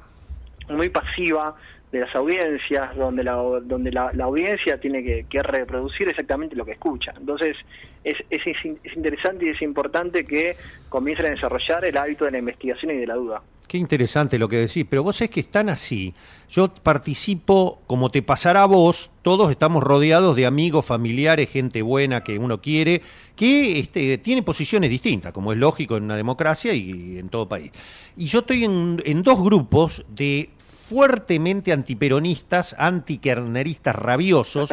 muy 0.69 0.91
pasiva 0.91 1.55
de 1.91 2.01
las 2.01 2.15
audiencias, 2.15 2.97
donde 2.97 3.23
la, 3.23 3.33
donde 3.35 3.93
la, 3.93 4.13
audiencia 4.23 4.79
tiene 4.79 5.25
que, 5.25 5.43
reproducir 5.43 6.09
exactamente 6.09 6.57
lo 6.57 6.65
que 6.65 6.73
escucha. 6.73 7.13
Entonces, 7.19 7.57
es, 8.03 8.17
es, 8.31 8.43
es 8.47 8.97
interesante 8.97 9.47
y 9.47 9.49
es 9.51 9.61
importante 9.61 10.25
que 10.25 10.57
comiencen 10.89 11.27
a 11.27 11.31
desarrollar 11.31 11.85
el 11.85 11.97
hábito 11.97 12.25
de 12.25 12.31
la 12.31 12.39
investigación 12.39 12.93
y 12.93 12.97
de 12.99 13.07
la 13.07 13.15
duda. 13.15 13.43
Qué 13.73 13.79
interesante 13.79 14.39
lo 14.39 14.51
que 14.51 14.59
decís, 14.59 14.85
pero 14.87 15.03
vos 15.03 15.19
es 15.23 15.31
que 15.31 15.41
están 15.41 15.71
así. 15.71 16.13
Yo 16.51 16.75
participo, 16.75 17.81
como 17.87 18.11
te 18.11 18.21
pasará 18.21 18.65
a 18.65 18.67
vos, 18.67 19.09
todos 19.23 19.51
estamos 19.51 19.83
rodeados 19.83 20.37
de 20.37 20.45
amigos, 20.45 20.85
familiares, 20.85 21.49
gente 21.49 21.81
buena 21.81 22.23
que 22.23 22.39
uno 22.39 22.61
quiere, 22.61 23.01
que 23.35 23.79
este, 23.79 24.19
tiene 24.19 24.43
posiciones 24.43 24.91
distintas, 24.91 25.33
como 25.33 25.55
es 25.55 25.59
lógico 25.59 25.97
en 25.97 26.03
una 26.03 26.17
democracia 26.17 26.75
y 26.75 27.17
en 27.17 27.31
todo 27.31 27.49
país. 27.49 27.73
Y 28.15 28.27
yo 28.27 28.41
estoy 28.41 28.65
en, 28.67 29.03
en 29.07 29.23
dos 29.23 29.43
grupos 29.43 30.05
de 30.07 30.51
fuertemente 30.93 31.73
antiperonistas, 31.73 32.77
antikerneristas 32.79 33.97
rabiosos, 33.97 34.71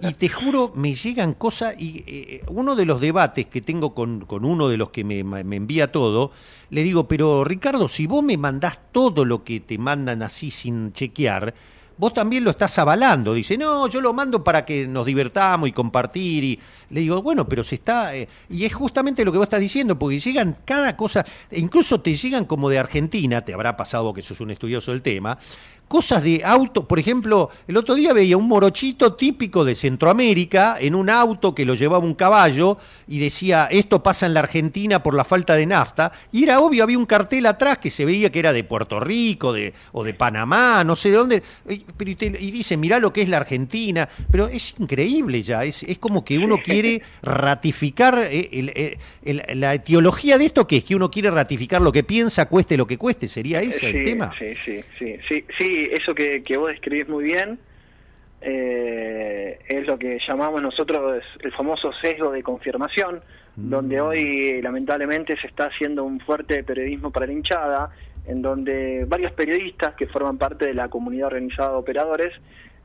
y 0.00 0.14
te 0.14 0.28
juro, 0.28 0.72
me 0.74 0.94
llegan 0.94 1.34
cosas, 1.34 1.80
y 1.80 2.02
eh, 2.04 2.44
uno 2.48 2.74
de 2.74 2.84
los 2.84 3.00
debates 3.00 3.46
que 3.46 3.60
tengo 3.60 3.94
con, 3.94 4.22
con 4.26 4.44
uno 4.44 4.68
de 4.68 4.76
los 4.76 4.90
que 4.90 5.04
me, 5.04 5.22
me 5.22 5.56
envía 5.56 5.92
todo, 5.92 6.32
le 6.70 6.82
digo, 6.82 7.06
pero 7.06 7.44
Ricardo, 7.44 7.86
si 7.86 8.08
vos 8.08 8.24
me 8.24 8.36
mandás 8.36 8.80
todo 8.90 9.24
lo 9.24 9.44
que 9.44 9.60
te 9.60 9.78
mandan 9.78 10.22
así 10.22 10.50
sin 10.50 10.92
chequear, 10.92 11.54
vos 11.96 12.12
también 12.12 12.44
lo 12.44 12.50
estás 12.50 12.78
avalando. 12.78 13.34
Dice, 13.34 13.56
no, 13.56 13.88
yo 13.88 14.00
lo 14.00 14.12
mando 14.12 14.42
para 14.42 14.64
que 14.64 14.86
nos 14.86 15.06
divertamos 15.06 15.68
y 15.68 15.72
compartir. 15.72 16.44
Y 16.44 16.60
le 16.90 17.00
digo, 17.00 17.22
bueno, 17.22 17.48
pero 17.48 17.64
se 17.64 17.76
está. 17.76 18.14
eh, 18.16 18.28
y 18.48 18.64
es 18.64 18.74
justamente 18.74 19.24
lo 19.24 19.32
que 19.32 19.38
vos 19.38 19.46
estás 19.46 19.60
diciendo, 19.60 19.98
porque 19.98 20.18
llegan 20.18 20.56
cada 20.64 20.96
cosa, 20.96 21.24
e 21.50 21.58
incluso 21.60 22.00
te 22.00 22.14
llegan 22.14 22.44
como 22.44 22.68
de 22.68 22.78
Argentina, 22.78 23.44
te 23.44 23.54
habrá 23.54 23.76
pasado 23.76 24.12
que 24.12 24.22
sos 24.22 24.40
un 24.40 24.50
estudioso 24.50 24.92
del 24.92 25.02
tema. 25.02 25.38
Cosas 25.92 26.24
de 26.24 26.40
auto, 26.42 26.88
por 26.88 26.98
ejemplo, 26.98 27.50
el 27.68 27.76
otro 27.76 27.94
día 27.94 28.14
veía 28.14 28.38
un 28.38 28.48
morochito 28.48 29.12
típico 29.12 29.62
de 29.62 29.74
Centroamérica 29.74 30.78
en 30.80 30.94
un 30.94 31.10
auto 31.10 31.54
que 31.54 31.66
lo 31.66 31.74
llevaba 31.74 32.02
un 32.02 32.14
caballo 32.14 32.78
y 33.06 33.18
decía, 33.18 33.68
esto 33.70 34.02
pasa 34.02 34.24
en 34.24 34.32
la 34.32 34.40
Argentina 34.40 35.02
por 35.02 35.12
la 35.12 35.22
falta 35.22 35.54
de 35.54 35.66
nafta, 35.66 36.10
y 36.32 36.44
era 36.44 36.60
obvio, 36.60 36.82
había 36.82 36.96
un 36.96 37.04
cartel 37.04 37.44
atrás 37.44 37.76
que 37.76 37.90
se 37.90 38.06
veía 38.06 38.32
que 38.32 38.38
era 38.38 38.54
de 38.54 38.64
Puerto 38.64 39.00
Rico 39.00 39.52
de, 39.52 39.74
o 39.92 40.02
de 40.02 40.14
Panamá, 40.14 40.82
no 40.82 40.96
sé 40.96 41.10
de 41.10 41.16
dónde, 41.16 41.42
y, 41.68 41.84
pero 41.94 42.10
y 42.10 42.14
te- 42.14 42.38
y 42.40 42.50
dice, 42.50 42.78
mirá 42.78 42.98
lo 42.98 43.12
que 43.12 43.20
es 43.20 43.28
la 43.28 43.36
Argentina, 43.36 44.08
pero 44.30 44.48
es 44.48 44.74
increíble 44.78 45.42
ya, 45.42 45.62
es, 45.62 45.82
es 45.82 45.98
como 45.98 46.24
que 46.24 46.38
uno 46.38 46.56
quiere 46.62 47.02
ratificar 47.20 48.18
eh, 48.30 48.48
el- 48.50 48.72
el- 49.24 49.42
el- 49.46 49.60
la 49.60 49.74
etiología 49.74 50.38
de 50.38 50.46
esto, 50.46 50.66
que 50.66 50.78
es 50.78 50.84
que 50.84 50.96
uno 50.96 51.10
quiere 51.10 51.30
ratificar 51.30 51.82
lo 51.82 51.92
que 51.92 52.02
piensa, 52.02 52.48
cueste 52.48 52.78
lo 52.78 52.86
que 52.86 52.96
cueste, 52.96 53.28
¿sería 53.28 53.60
ese 53.60 53.88
el 53.88 54.04
tema? 54.04 54.32
Sí, 54.38 54.46
sí, 54.64 54.80
sí, 54.98 55.16
sí, 55.28 55.44
sí, 55.58 55.81
eso 55.92 56.14
que, 56.14 56.42
que 56.42 56.56
vos 56.56 56.70
describís 56.70 57.08
muy 57.08 57.24
bien 57.24 57.58
eh, 58.44 59.60
es 59.68 59.86
lo 59.86 59.96
que 59.96 60.18
llamamos 60.26 60.60
nosotros 60.60 61.22
el 61.40 61.52
famoso 61.52 61.92
sesgo 61.92 62.32
de 62.32 62.42
confirmación, 62.42 63.20
donde 63.54 64.00
hoy 64.00 64.60
lamentablemente 64.60 65.36
se 65.36 65.46
está 65.46 65.66
haciendo 65.66 66.02
un 66.02 66.18
fuerte 66.18 66.64
periodismo 66.64 67.12
para 67.12 67.26
la 67.26 67.32
hinchada, 67.32 67.90
en 68.26 68.42
donde 68.42 69.04
varios 69.06 69.32
periodistas 69.32 69.94
que 69.94 70.08
forman 70.08 70.38
parte 70.38 70.64
de 70.64 70.74
la 70.74 70.88
comunidad 70.88 71.28
organizada 71.28 71.70
de 71.70 71.76
operadores, 71.76 72.32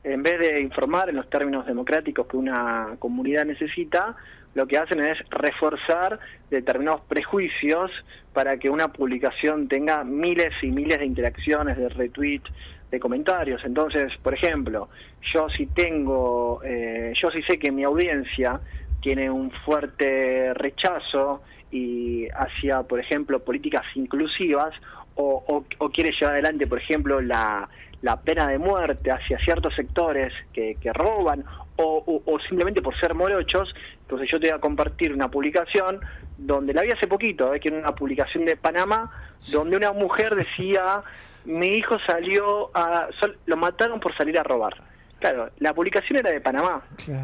en 0.04 0.22
vez 0.22 0.40
de 0.40 0.62
informar 0.62 1.10
en 1.10 1.16
los 1.16 1.30
términos 1.30 1.66
democráticos 1.66 2.28
que 2.28 2.38
una 2.38 2.96
comunidad 3.00 3.46
necesita, 3.46 4.16
lo 4.54 4.68
que 4.68 4.78
hacen 4.78 5.00
es 5.00 5.18
reforzar 5.30 6.20
determinados 6.50 7.02
prejuicios 7.02 7.92
para 8.34 8.58
que 8.58 8.70
una 8.70 8.90
publicación 8.90 9.68
tenga 9.68 10.04
miles 10.04 10.54
y 10.62 10.68
miles 10.68 11.00
de 11.00 11.06
interacciones, 11.06 11.78
de 11.78 11.90
retweets, 11.90 12.50
de 12.92 13.00
comentarios. 13.00 13.64
Entonces, 13.66 14.12
por 14.22 14.34
ejemplo, 14.34 14.90
yo 15.34 15.50
si 15.50 15.68
tengo, 15.68 16.62
eh, 16.64 17.14
yo 17.22 17.30
sí 17.32 17.42
sé 17.44 17.58
que 17.60 17.72
mi 17.72 17.84
audiencia 17.84 18.60
tiene 19.02 19.30
un 19.30 19.52
fuerte 19.52 20.54
rechazo 20.54 21.42
y 21.72 22.28
hacia, 22.30 22.84
por 22.84 23.00
ejemplo, 23.00 23.40
políticas 23.44 23.84
inclusivas 23.96 24.74
o, 25.16 25.44
o- 25.48 25.66
o 25.80 25.90
quiere 25.90 26.12
llevar 26.12 26.34
adelante, 26.34 26.66
por 26.68 26.80
ejemplo, 26.80 27.20
la, 27.22 27.68
la 28.02 28.22
pena 28.22 28.48
de 28.48 28.58
muerte 28.58 29.12
hacia 29.12 29.38
ciertos 29.40 29.74
sectores 29.76 30.32
que, 30.54 30.76
que 30.80 30.94
roban 30.94 31.44
o 31.80 32.40
simplemente 32.48 32.82
por 32.82 32.98
ser 33.00 33.14
morochos, 33.14 33.72
entonces 34.02 34.28
yo 34.32 34.40
te 34.40 34.48
voy 34.48 34.56
a 34.58 34.60
compartir 34.60 35.14
una 35.14 35.30
publicación 35.30 36.02
donde 36.36 36.74
la 36.74 36.82
vi 36.82 36.90
hace 36.92 37.06
poquito, 37.08 37.54
eh, 37.54 37.60
que 37.60 37.68
era 37.68 37.78
una 37.78 37.94
publicación 37.94 38.46
de 38.46 38.56
Panamá, 38.58 39.12
donde 39.52 39.76
una 39.78 39.92
mujer 39.94 40.36
decía, 40.36 41.04
mi 41.48 41.78
hijo 41.78 41.98
salió 42.06 42.70
a, 42.76 43.08
sol- 43.20 43.38
lo 43.46 43.58
mataron 43.58 44.00
por 44.00 44.16
salir 44.16 44.38
a 44.38 44.44
robar. 44.44 44.76
Claro, 45.20 45.50
la 45.58 45.74
publicación 45.74 46.20
era 46.20 46.30
de 46.30 46.40
Panamá, 46.42 46.84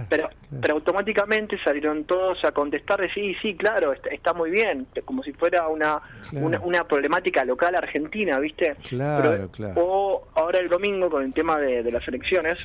pero, 0.10 0.28
pero 0.60 0.74
automáticamente 0.74 1.60
salieron 1.64 2.06
todos 2.06 2.44
a 2.44 2.52
contestar, 2.52 3.00
de 3.00 3.12
sí, 3.14 3.36
sí, 3.40 3.56
claro, 3.56 3.94
está, 3.94 4.10
está 4.10 4.34
muy 4.34 4.50
bien, 4.50 4.88
como 5.06 5.22
si 5.22 5.32
fuera 5.34 5.68
una, 5.68 6.02
Claro. 6.32 6.44
una, 6.48 6.60
una 6.62 6.84
problemática 6.88 7.46
local 7.46 7.76
argentina, 7.76 8.40
¿viste? 8.40 8.78
Claro, 8.90 9.30
Pero- 9.30 9.52
claro. 9.52 9.74
O 9.78 10.28
ahora 10.34 10.58
el 10.60 10.70
domingo 10.70 11.08
con 11.12 11.22
el 11.24 11.34
tema 11.34 11.60
de, 11.60 11.84
de 11.84 11.92
las 11.92 12.08
elecciones, 12.08 12.58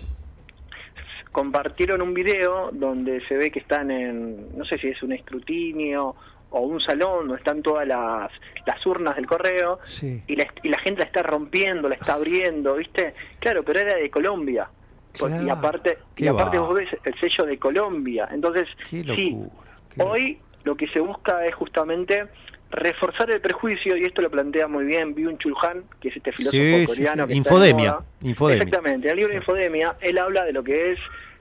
compartieron 1.32 2.00
un 2.00 2.14
video 2.14 2.70
donde 2.72 3.20
se 3.26 3.36
ve 3.36 3.50
que 3.50 3.58
están 3.60 3.90
en, 3.90 4.56
no 4.56 4.64
sé 4.64 4.78
si 4.78 4.88
es 4.88 5.02
un 5.02 5.12
escrutinio 5.12 6.16
o 6.50 6.61
un 6.61 6.80
salón 6.80 7.28
donde 7.28 7.37
están 7.37 7.62
todas 7.62 7.87
las, 7.87 8.30
las 8.66 8.87
urnas 8.87 9.16
del 9.16 9.26
correo 9.26 9.78
Sí. 9.84 10.22
y, 10.26 10.37
la, 10.37 10.46
y 10.62 10.68
la 10.68 10.78
gente 10.78 11.00
la 11.00 11.06
está 11.06 11.22
rompiendo, 11.22 11.88
la 11.88 11.94
está 11.96 12.14
abriendo, 12.14 12.74
¿viste? 12.76 13.14
Claro, 13.38 13.62
pero 13.62 13.80
era 13.80 13.96
de 13.96 14.11
Colombia. 14.11 14.68
Y 15.44 15.48
aparte, 15.50 15.98
y 16.16 16.26
aparte 16.28 16.58
va. 16.58 16.64
vos 16.66 16.74
ves 16.76 16.88
el 17.04 17.14
sello 17.18 17.44
de 17.44 17.58
Colombia. 17.58 18.28
Entonces, 18.30 18.68
Qué 18.88 19.02
sí, 19.04 19.37
qué 19.94 20.02
hoy 20.02 20.38
lo 20.64 20.76
que 20.76 20.87
se 20.88 21.00
busca 21.00 21.44
es 21.46 21.54
justamente 21.54 22.26
reforzar 22.70 23.30
el 23.30 23.40
prejuicio, 23.40 23.96
y 23.96 24.04
esto 24.04 24.20
lo 24.22 24.30
plantea 24.30 24.68
muy 24.68 24.84
bien 24.84 25.14
Byung 25.14 25.38
Chul 25.38 25.54
Han, 25.62 25.84
que 26.00 26.08
es 26.08 26.16
este 26.18 26.32
filósofo 26.32 26.62
Sí, 26.62 26.84
coreano 26.87 27.24
sí. 27.24 27.28
que 27.32 27.34
Infodemia. 27.38 27.98
Infodemia. 28.22 28.62
Exactamente, 28.64 29.08
en 29.08 29.12
el 29.12 29.16
libro 29.16 29.34
Infodemia, 29.34 29.96
él 30.00 30.18
habla 30.18 30.44
de 30.44 30.52
lo 30.52 30.62
que 30.62 30.92
es 30.92 30.98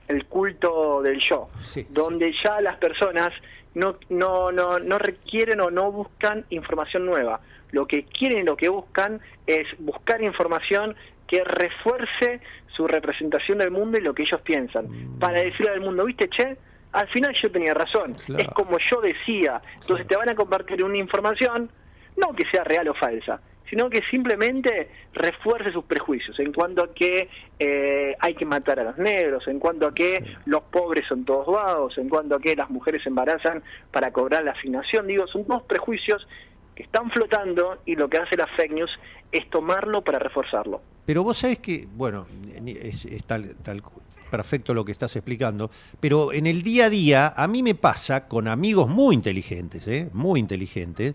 el 0.08 0.24
culto 0.24 1.02
del 1.02 1.20
yo, 1.28 1.50
donde 1.90 2.32
ya 2.42 2.60
las 2.62 2.78
personas 2.78 3.32
no, 3.74 3.96
no, 4.08 4.50
no, 4.52 4.78
no 4.78 4.98
requieren 4.98 5.60
o 5.60 5.70
no 5.70 5.90
buscan 5.92 6.44
información 6.50 7.06
nueva. 7.06 7.40
Lo 7.70 7.86
que 7.86 8.04
quieren 8.04 8.38
y 8.38 8.42
lo 8.44 8.56
que 8.56 8.68
buscan 8.68 9.20
es 9.46 9.66
buscar 9.78 10.22
información 10.22 10.96
que 11.26 11.44
refuerce 11.44 12.40
su 12.74 12.86
representación 12.86 13.58
del 13.58 13.70
mundo 13.70 13.98
y 13.98 14.00
lo 14.00 14.14
que 14.14 14.22
ellos 14.22 14.40
piensan. 14.40 14.86
Para 15.20 15.40
decirle 15.40 15.70
al 15.72 15.80
mundo, 15.80 16.04
viste, 16.06 16.28
che, 16.28 16.56
al 16.92 17.06
final 17.08 17.34
yo 17.40 17.50
tenía 17.50 17.74
razón, 17.74 18.14
Claro. 18.26 18.42
es 18.42 18.48
como 18.50 18.78
yo 18.90 19.00
decía. 19.00 19.60
Entonces 19.80 20.06
te 20.06 20.16
van 20.16 20.30
a 20.30 20.34
compartir 20.34 20.82
una 20.82 20.96
información, 20.96 21.70
no 22.16 22.32
que 22.34 22.44
sea 22.46 22.64
real 22.64 22.88
o 22.88 22.94
falsa, 22.94 23.40
sino 23.70 23.90
que 23.90 24.02
simplemente 24.10 24.88
refuerce 25.12 25.72
sus 25.72 25.84
prejuicios 25.84 26.38
en 26.38 26.52
cuanto 26.52 26.82
a 26.82 26.94
que 26.94 27.28
eh, 27.58 28.16
hay 28.18 28.34
que 28.34 28.44
matar 28.44 28.80
a 28.80 28.84
los 28.84 28.98
negros, 28.98 29.46
en 29.48 29.58
cuanto 29.58 29.86
a 29.86 29.94
que 29.94 30.24
los 30.46 30.62
pobres 30.64 31.06
son 31.06 31.24
todos 31.24 31.46
vagos, 31.46 31.98
en 31.98 32.08
cuanto 32.08 32.36
a 32.36 32.40
que 32.40 32.56
las 32.56 32.70
mujeres 32.70 33.02
se 33.02 33.08
embarazan 33.08 33.62
para 33.90 34.10
cobrar 34.10 34.44
la 34.44 34.52
asignación. 34.52 35.06
Digo, 35.06 35.26
son 35.26 35.46
dos 35.46 35.62
prejuicios 35.62 36.26
que 36.74 36.84
están 36.84 37.10
flotando 37.10 37.78
y 37.86 37.96
lo 37.96 38.08
que 38.08 38.18
hace 38.18 38.36
la 38.36 38.46
fake 38.46 38.72
news 38.72 38.90
es 39.32 39.48
tomarlo 39.50 40.02
para 40.02 40.18
reforzarlo. 40.18 40.80
Pero 41.04 41.24
vos 41.24 41.38
sabés 41.38 41.58
que, 41.58 41.86
bueno, 41.90 42.26
es, 42.64 43.04
es 43.04 43.26
tal, 43.26 43.56
tal 43.62 43.82
perfecto 44.30 44.74
lo 44.74 44.84
que 44.84 44.92
estás 44.92 45.16
explicando, 45.16 45.70
pero 46.00 46.32
en 46.32 46.46
el 46.46 46.62
día 46.62 46.86
a 46.86 46.90
día 46.90 47.32
a 47.36 47.48
mí 47.48 47.62
me 47.62 47.74
pasa 47.74 48.28
con 48.28 48.46
amigos 48.46 48.88
muy 48.88 49.14
inteligentes, 49.14 49.88
¿eh? 49.88 50.08
muy 50.12 50.38
inteligentes, 50.38 51.14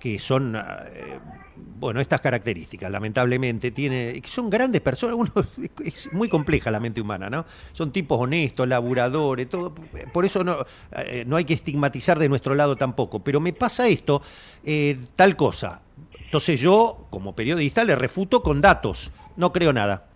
que 0.00 0.18
son, 0.18 0.56
eh, 0.56 1.18
bueno, 1.78 2.00
estas 2.00 2.20
características, 2.20 2.90
lamentablemente, 2.90 3.70
tiene, 3.70 4.20
son 4.26 4.50
grandes 4.50 4.80
personas, 4.80 5.16
uno, 5.16 5.32
es 5.84 6.12
muy 6.12 6.28
compleja 6.28 6.70
la 6.70 6.80
mente 6.80 7.00
humana, 7.00 7.28
¿no? 7.30 7.44
Son 7.72 7.92
tipos 7.92 8.18
honestos, 8.20 8.68
laburadores, 8.68 9.48
todo, 9.48 9.74
por 10.12 10.24
eso 10.24 10.44
no, 10.44 10.56
eh, 10.96 11.24
no 11.26 11.36
hay 11.36 11.44
que 11.44 11.54
estigmatizar 11.54 12.18
de 12.18 12.28
nuestro 12.28 12.54
lado 12.54 12.76
tampoco, 12.76 13.22
pero 13.22 13.40
me 13.40 13.52
pasa 13.52 13.88
esto, 13.88 14.22
eh, 14.64 14.96
tal 15.16 15.36
cosa, 15.36 15.82
entonces 16.32 16.60
yo, 16.60 17.08
como 17.10 17.36
periodista, 17.36 17.84
le 17.84 17.94
refuto 17.94 18.42
con 18.42 18.62
datos. 18.62 19.12
No 19.36 19.52
creo 19.52 19.74
nada. 19.74 20.06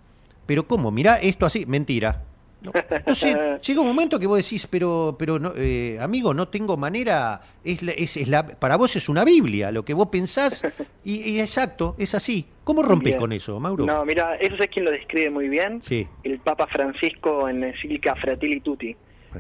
pero 0.47 0.67
¿cómo? 0.67 0.91
Mirá 0.91 1.17
esto 1.17 1.45
así, 1.45 1.67
mentira. 1.67 2.23
No, 2.67 3.01
no 3.07 3.15
sé, 3.15 3.59
llega 3.67 3.81
un 3.81 3.87
momento 3.87 4.19
que 4.19 4.27
vos 4.27 4.37
decís, 4.37 4.67
pero, 4.71 5.17
pero 5.19 5.39
no, 5.39 5.53
eh, 5.57 5.99
amigo, 6.01 6.35
no 6.35 6.49
tengo 6.49 6.77
manera, 6.77 7.41
es, 7.65 7.83
la- 7.83 7.93
es, 7.93 8.17
es 8.17 8.29
la, 8.29 8.47
para 8.47 8.77
vos 8.77 8.95
es 8.97 9.09
una 9.09 9.25
Biblia, 9.25 9.71
lo 9.71 9.85
que 9.85 9.95
vos 9.95 10.09
pensás, 10.09 10.65
y, 11.05 11.31
y 11.33 11.41
exacto, 11.41 11.95
es 11.99 12.15
así. 12.15 12.47
¿Cómo 12.65 12.83
rompés 12.83 13.13
Bien. 13.13 13.19
con 13.21 13.33
eso, 13.33 13.61
Mauro? 13.61 13.87
No, 13.87 14.05
mira, 14.05 14.35
eso 14.37 14.57
es 14.63 14.71
quien 14.71 14.85
lo 14.85 14.91
describe 14.91 15.31
muy 15.31 15.49
bien. 15.49 15.81
Sí. 15.81 16.07
El 16.25 16.39
Papa 16.41 16.67
Francisco 16.67 17.49
en 17.49 17.63
Encíclica 17.63 18.15
Fratelli 18.17 18.61
Tutti. 18.61 18.97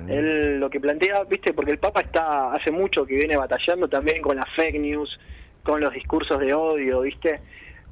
Él 0.08 0.58
lo 0.60 0.68
que 0.68 0.78
plantea, 0.78 1.24
viste, 1.24 1.52
porque 1.54 1.70
el 1.72 1.78
Papa 1.78 2.02
está 2.02 2.52
hace 2.52 2.70
mucho 2.70 3.06
que 3.06 3.14
viene 3.16 3.36
batallando 3.36 3.88
también 3.88 4.20
con 4.22 4.36
las 4.36 4.46
fake 4.54 4.78
news, 4.78 5.18
con 5.62 5.80
los 5.80 5.92
discursos 5.94 6.38
de 6.38 6.52
odio, 6.52 7.00
viste. 7.00 7.34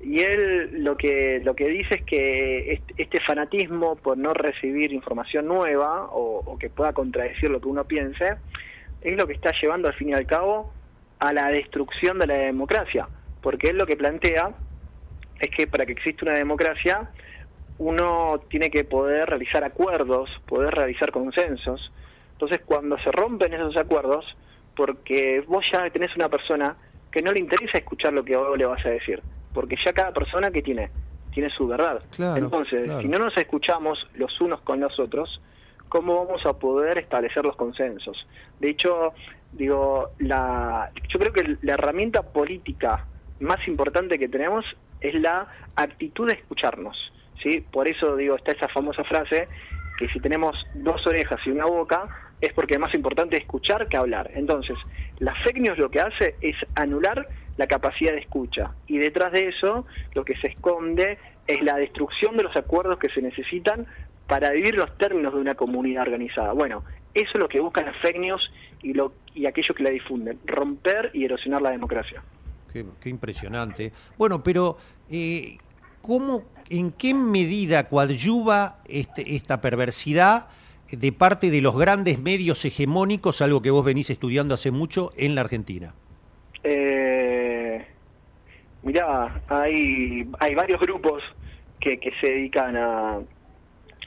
Y 0.05 0.21
él 0.21 0.85
lo 0.85 0.97
que 0.97 1.41
lo 1.43 1.55
que 1.55 1.67
dice 1.69 1.95
es 1.97 2.03
que 2.03 2.81
este, 2.99 3.21
fanatismo 3.21 3.97
por 3.97 4.19
no 4.19 4.35
recibir 4.35 4.93
información 4.93 5.47
nueva 5.47 6.07
o, 6.07 6.41
o 6.45 6.59
que 6.59 6.69
pueda 6.69 6.93
contradecir 6.93 7.51
lo 7.51 7.61
que 7.61 7.69
uno 7.69 7.85
piense 7.85 8.35
es 9.01 9.17
lo 9.17 9.27
que 9.27 9.33
está 9.33 9.53
llevando 9.61 9.89
al 9.89 9.95
fin 9.95 10.11
y 10.11 10.13
al 10.13 10.27
cabo 10.27 10.73
a 11.21 11.33
la 11.33 11.49
destrucción 11.49 12.19
de 12.19 12.27
la 12.27 12.35
democracia, 12.35 13.09
porque 13.43 13.69
él 13.71 13.79
lo 13.79 13.87
que 13.87 13.97
plantea 13.97 14.51
es 15.41 15.51
que 15.51 15.67
para 15.67 15.87
que 15.87 15.93
exista 15.93 16.27
una 16.27 16.35
democracia 16.35 17.11
uno 17.79 18.41
tiene 18.49 18.71
que 18.71 18.85
poder 18.85 19.29
realizar 19.29 19.65
acuerdos, 19.65 20.31
poder 20.47 20.75
realizar 20.75 21.11
consensos. 21.11 21.93
Entonces, 22.33 22.61
cuando 22.65 22.99
se 22.99 23.11
rompen 23.11 23.53
esos 23.53 23.77
acuerdos, 23.77 24.25
porque 24.77 25.43
vos 25.47 25.65
ya 25.73 25.89
tenés 25.91 26.15
una 26.15 26.29
persona 26.29 26.77
que 27.11 27.23
no 27.23 27.33
le 27.33 27.41
interesa 27.41 27.79
escuchar 27.79 28.13
lo 28.13 28.25
que 28.25 28.37
vos 28.37 28.57
le 28.57 28.67
vas 28.67 28.85
a 28.85 28.91
decir, 28.91 29.23
porque 29.55 29.77
ya 29.83 29.95
cada 29.95 30.13
persona 30.13 30.51
que 30.51 30.61
tiene 30.61 30.91
tiene 31.31 31.51
su 31.51 31.67
verdad. 31.67 32.03
Claro, 32.15 32.45
Entonces, 32.45 32.85
claro. 32.85 33.01
si 33.01 33.09
no 33.09 33.19
nos 33.19 33.37
escuchamos 33.37 33.99
los 34.15 34.41
unos 34.41 34.61
con 34.61 34.79
los 34.79 34.99
otros, 35.01 35.41
¿cómo 35.89 36.25
vamos 36.25 36.47
a 36.47 36.53
poder 36.53 36.99
establecer 36.99 37.45
los 37.45 37.57
consensos? 37.57 38.27
De 38.61 38.71
hecho, 38.71 39.15
digo, 39.53 40.11
la, 40.19 40.93
yo 41.09 41.19
creo 41.19 41.33
que 41.33 41.57
la 41.63 41.75
herramienta 41.75 42.23
política 42.23 43.07
más 43.41 43.67
importante 43.67 44.19
que 44.19 44.29
tenemos 44.29 44.65
es 45.01 45.15
la 45.15 45.49
actitud 45.75 46.29
de 46.29 46.35
escucharnos. 46.35 46.97
¿sí? 47.43 47.61
Por 47.61 47.89
eso 47.89 48.17
digo, 48.17 48.37
está 48.37 48.53
esa 48.53 48.69
famosa 48.69 49.03
frase 49.05 49.49
que 49.99 50.09
si 50.09 50.21
tenemos 50.21 50.57
dos 50.75 51.05
orejas 51.07 51.41
y 51.47 51.51
una 51.51 51.67
boca 51.67 52.09
es 52.47 52.53
porque 52.53 52.75
es 52.75 52.81
más 52.81 52.95
importante 52.95 53.37
escuchar 53.37 53.89
que 53.89 53.97
hablar. 53.97 54.31
Entonces, 54.35 54.77
la 55.19 55.35
fake 55.43 55.61
news 55.61 55.79
lo 55.79 55.91
que 55.91 56.01
hace 56.01 56.37
es 56.41 56.57
anular 56.75 57.27
la 57.57 57.67
capacidad 57.67 58.13
de 58.13 58.19
escucha 58.19 58.73
y 58.87 58.99
detrás 58.99 59.33
de 59.33 59.49
eso 59.49 59.87
lo 60.15 60.25
que 60.25 60.37
se 60.37 60.49
esconde 60.49 61.19
es 61.47 61.63
la 61.63 61.77
destrucción 61.77 62.37
de 62.37 62.43
los 62.43 62.57
acuerdos 62.57 62.99
que 62.99 63.09
se 63.11 63.23
necesitan 63.23 63.87
para 64.27 64.51
vivir 64.51 64.75
los 64.75 64.97
términos 64.99 65.35
de 65.35 65.41
una 65.41 65.55
comunidad 65.55 66.03
organizada. 66.03 66.53
Bueno, 66.53 66.85
eso 67.13 67.31
es 67.35 67.41
lo 67.41 67.49
que 67.49 67.61
buscan 67.61 67.87
las 67.87 67.97
fake 67.99 68.19
news 68.19 68.51
y, 68.83 68.93
lo, 68.93 69.13
aquellos 69.47 69.77
que 69.77 69.83
la 69.83 69.91
difunden, 69.91 70.39
romper 70.47 71.11
y 71.15 71.25
erosionar 71.25 71.63
la 71.63 71.71
democracia. 71.71 72.23
Qué, 72.73 72.85
qué 73.01 73.09
impresionante. 73.09 73.93
Bueno, 74.19 74.43
pero 74.43 74.77
eh, 75.11 75.59
¿cómo, 76.03 76.43
¿en 76.69 76.91
qué 76.93 77.15
medida 77.15 77.89
coadyuva 77.89 78.81
este, 78.87 79.37
esta 79.37 79.61
perversidad 79.61 80.49
de 80.97 81.13
parte 81.13 81.51
de 81.51 81.61
los 81.61 81.77
grandes 81.77 82.19
medios 82.19 82.65
hegemónicos, 82.65 83.43
algo 83.43 83.63
que 83.63 83.71
vos 83.71 83.85
venís 83.85 84.11
estudiando 84.11 84.55
hace 84.55 84.71
mucho 84.71 85.11
en 85.17 85.35
la 85.35 85.43
Argentina? 85.43 85.95
Eh, 86.63 87.85
mirá, 88.83 89.43
hay, 89.49 90.27
hay 90.41 90.55
varios 90.55 90.81
grupos 90.81 91.23
que, 91.81 91.99
que 91.99 92.11
se 92.21 92.27
dedican 92.27 92.77
a, 92.77 93.21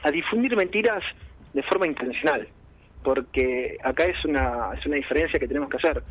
a 0.02 0.10
difundir 0.10 0.56
mentiras 0.56 1.02
de 1.54 1.62
forma 1.62 1.86
intencional, 1.86 2.48
porque 3.02 3.78
acá 3.82 4.04
es 4.06 4.24
una, 4.24 4.70
es 4.78 4.84
una 4.86 4.96
diferencia 4.96 5.38
que 5.38 5.48
tenemos 5.48 5.70
que 5.70 5.76
hacer. 5.76 6.02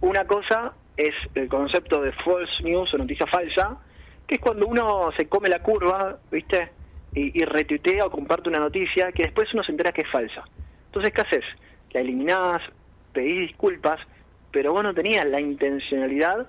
Una 0.00 0.24
cosa 0.26 0.72
es 0.96 1.14
el 1.34 1.48
concepto 1.48 2.02
de 2.02 2.12
false 2.12 2.62
news 2.62 2.92
o 2.92 2.98
noticia 2.98 3.26
falsa, 3.26 3.78
que 4.26 4.36
es 4.36 4.40
cuando 4.40 4.66
uno 4.66 5.10
se 5.16 5.26
come 5.26 5.48
la 5.48 5.60
curva, 5.60 6.18
¿viste? 6.30 6.70
Y, 7.14 7.44
retuitea 7.44 8.06
o 8.06 8.10
comparte 8.10 8.48
una 8.48 8.58
noticia 8.58 9.12
que 9.12 9.24
después 9.24 9.52
uno 9.52 9.62
se 9.62 9.72
entera 9.72 9.92
que 9.92 10.02
es 10.02 10.10
falsa. 10.10 10.44
Entonces, 10.86 11.12
¿qué 11.12 11.20
haces? 11.22 11.44
La 11.92 12.00
eliminás, 12.00 12.62
pedís 13.12 13.48
disculpas, 13.48 14.00
pero 14.50 14.72
vos 14.72 14.82
no 14.82 14.94
tenías 14.94 15.26
la 15.26 15.40
intencionalidad 15.40 16.48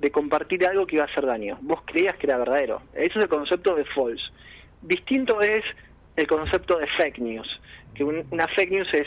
de 0.00 0.10
compartir 0.10 0.66
algo 0.66 0.86
que 0.86 0.96
iba 0.96 1.04
a 1.04 1.08
hacer 1.08 1.26
daño. 1.26 1.58
Vos 1.60 1.82
creías 1.84 2.16
que 2.16 2.26
era 2.26 2.38
verdadero. 2.38 2.82
Eso 2.92 3.18
es 3.18 3.24
el 3.24 3.28
concepto 3.28 3.74
de 3.76 3.84
false. 3.84 4.22
Distinto 4.80 5.42
es 5.42 5.64
el 6.16 6.26
concepto 6.26 6.78
de 6.78 6.86
fake 6.88 7.18
news, 7.18 7.60
que 7.94 8.02
un- 8.02 8.26
una 8.30 8.48
fake 8.48 8.70
news 8.72 8.92
es 8.94 9.06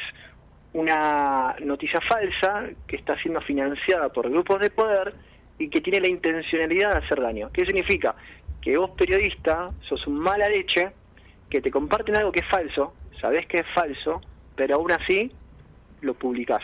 una 0.74 1.56
noticia 1.60 2.00
falsa 2.02 2.70
que 2.88 2.96
está 2.96 3.18
siendo 3.18 3.42
financiada 3.42 4.10
por 4.10 4.30
grupos 4.30 4.60
de 4.62 4.70
poder 4.70 5.14
y 5.58 5.70
que 5.70 5.82
tiene 5.82 6.00
la 6.02 6.08
intencionalidad 6.08 6.92
de 6.92 7.06
hacer 7.06 7.22
daño. 7.22 7.50
¿Qué 7.54 7.66
significa? 7.66 8.16
Que 8.64 8.78
vos 8.78 8.92
periodista 8.92 9.72
sos 9.90 10.08
un 10.08 10.20
mala 10.20 10.48
leche 10.48 10.92
que 11.50 11.62
te 11.62 11.70
comparten 11.70 12.16
algo 12.16 12.32
que 12.32 12.40
es 12.40 12.48
falso, 12.48 12.94
sabés 13.20 13.46
que 13.48 13.60
es 13.60 13.68
falso, 13.76 14.22
pero 14.56 14.76
aún 14.76 14.92
así 14.92 15.30
lo 16.02 16.14
publicás, 16.14 16.64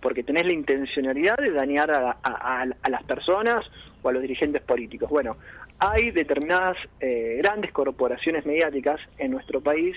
porque 0.00 0.22
tenés 0.22 0.46
la 0.46 0.52
intencionalidad 0.52 1.36
de 1.38 1.50
dañar 1.50 1.90
a, 1.90 2.66
las 2.88 3.02
personas 3.02 3.66
o 4.02 4.08
a 4.08 4.12
los 4.12 4.22
dirigentes 4.22 4.62
políticos. 4.62 5.10
Bueno, 5.10 5.36
hay 5.80 6.12
determinadas 6.12 6.76
eh, 7.00 7.38
grandes 7.42 7.72
corporaciones 7.72 8.46
mediáticas 8.46 9.00
en 9.18 9.32
nuestro 9.32 9.60
país 9.60 9.96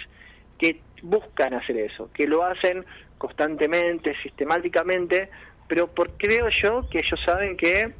que 0.57 0.81
buscan 1.03 1.53
hacer 1.53 1.77
eso, 1.77 2.09
que 2.13 2.25
lo 2.25 2.43
hacen 2.43 2.83
constantemente, 3.19 4.15
sistemáticamente, 4.23 5.29
pero 5.67 5.87
porque 5.87 6.27
creo 6.27 6.49
yo 6.61 6.89
que 6.89 6.99
ellos 6.99 7.19
saben 7.23 7.57
que 7.57 7.93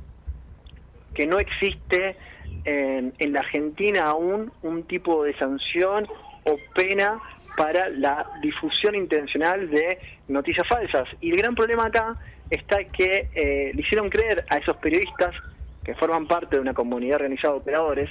que 1.13 1.27
no 1.27 1.37
existe 1.39 2.15
en, 2.65 3.13
en 3.19 3.33
la 3.33 3.39
Argentina 3.41 4.05
aún 4.05 4.51
un 4.61 4.83
tipo 4.83 5.23
de 5.23 5.35
sanción 5.37 6.07
o 6.45 6.57
pena 6.73 7.19
para 7.55 7.89
la 7.89 8.25
difusión 8.41 8.95
intencional 8.95 9.69
de 9.69 9.99
noticias 10.27 10.67
falsas. 10.67 11.07
Y 11.21 11.31
el 11.31 11.37
gran 11.37 11.55
problema 11.55 11.85
acá 11.85 12.15
está 12.49 12.83
que 12.85 13.29
eh, 13.33 13.71
le 13.73 13.81
hicieron 13.81 14.09
creer 14.09 14.45
a 14.49 14.57
esos 14.57 14.77
periodistas 14.77 15.35
que 15.83 15.95
forman 15.95 16.27
parte 16.27 16.55
de 16.55 16.61
una 16.61 16.73
comunidad 16.73 17.17
organizada 17.17 17.53
de 17.53 17.59
operadores 17.59 18.09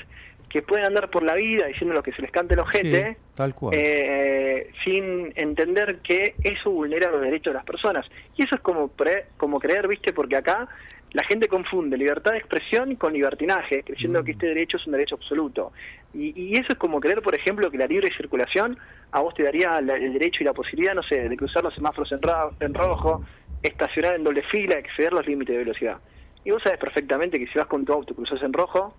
que 0.52 0.60
pueden 0.62 0.84
andar 0.84 1.08
por 1.08 1.22
la 1.22 1.34
vida 1.34 1.66
diciendo 1.66 1.94
lo 1.94 2.02
que 2.02 2.12
se 2.12 2.20
les 2.20 2.30
cante 2.30 2.52
el 2.54 2.60
ojete 2.60 3.16
Sí, 3.16 3.20
tal 3.34 3.54
cual. 3.54 3.74
eh, 3.78 4.70
sin 4.84 5.32
entender 5.34 6.00
que 6.02 6.36
eso 6.42 6.70
vulnera 6.70 7.10
los 7.10 7.22
derechos 7.22 7.52
de 7.52 7.56
las 7.56 7.64
personas. 7.64 8.06
Y 8.36 8.42
eso 8.42 8.54
es 8.56 8.60
como, 8.60 8.88
pre- 8.88 9.28
como 9.38 9.58
creer, 9.58 9.88
¿viste? 9.88 10.12
Porque 10.12 10.36
acá 10.36 10.68
la 11.12 11.24
gente 11.24 11.48
confunde 11.48 11.96
libertad 11.96 12.32
de 12.32 12.38
expresión 12.38 12.96
con 12.96 13.12
libertinaje, 13.14 13.82
creyendo 13.82 14.22
que 14.24 14.32
este 14.32 14.46
derecho 14.48 14.76
es 14.76 14.86
un 14.86 14.92
derecho 14.92 15.14
absoluto. 15.14 15.72
Y, 16.12 16.38
y 16.38 16.58
eso 16.58 16.74
es 16.74 16.78
como 16.78 17.00
creer, 17.00 17.22
por 17.22 17.34
ejemplo, 17.34 17.70
que 17.70 17.78
la 17.78 17.86
libre 17.86 18.10
circulación 18.14 18.78
a 19.10 19.20
vos 19.20 19.34
te 19.34 19.42
daría 19.44 19.80
la- 19.80 19.96
el 19.96 20.12
derecho 20.12 20.42
y 20.42 20.44
la 20.44 20.52
posibilidad, 20.52 20.94
no 20.94 21.02
sé, 21.02 21.28
de 21.28 21.36
cruzar 21.36 21.62
los 21.64 21.74
semáforos 21.74 22.12
en, 22.12 22.20
ra- 22.20 22.52
en 22.60 22.74
rojo, 22.74 23.22
estacionar 23.62 24.16
en 24.16 24.24
doble 24.24 24.42
fila, 24.42 24.78
exceder 24.78 25.12
los 25.14 25.26
límites 25.26 25.54
de 25.54 25.64
velocidad. 25.64 25.98
Y 26.44 26.50
vos 26.50 26.62
sabes 26.62 26.78
perfectamente 26.78 27.38
que 27.38 27.46
si 27.46 27.58
vas 27.58 27.68
con 27.68 27.84
tu 27.86 27.92
auto 27.94 28.12
y 28.12 28.16
cruzas 28.16 28.42
en 28.42 28.52
rojo, 28.52 28.96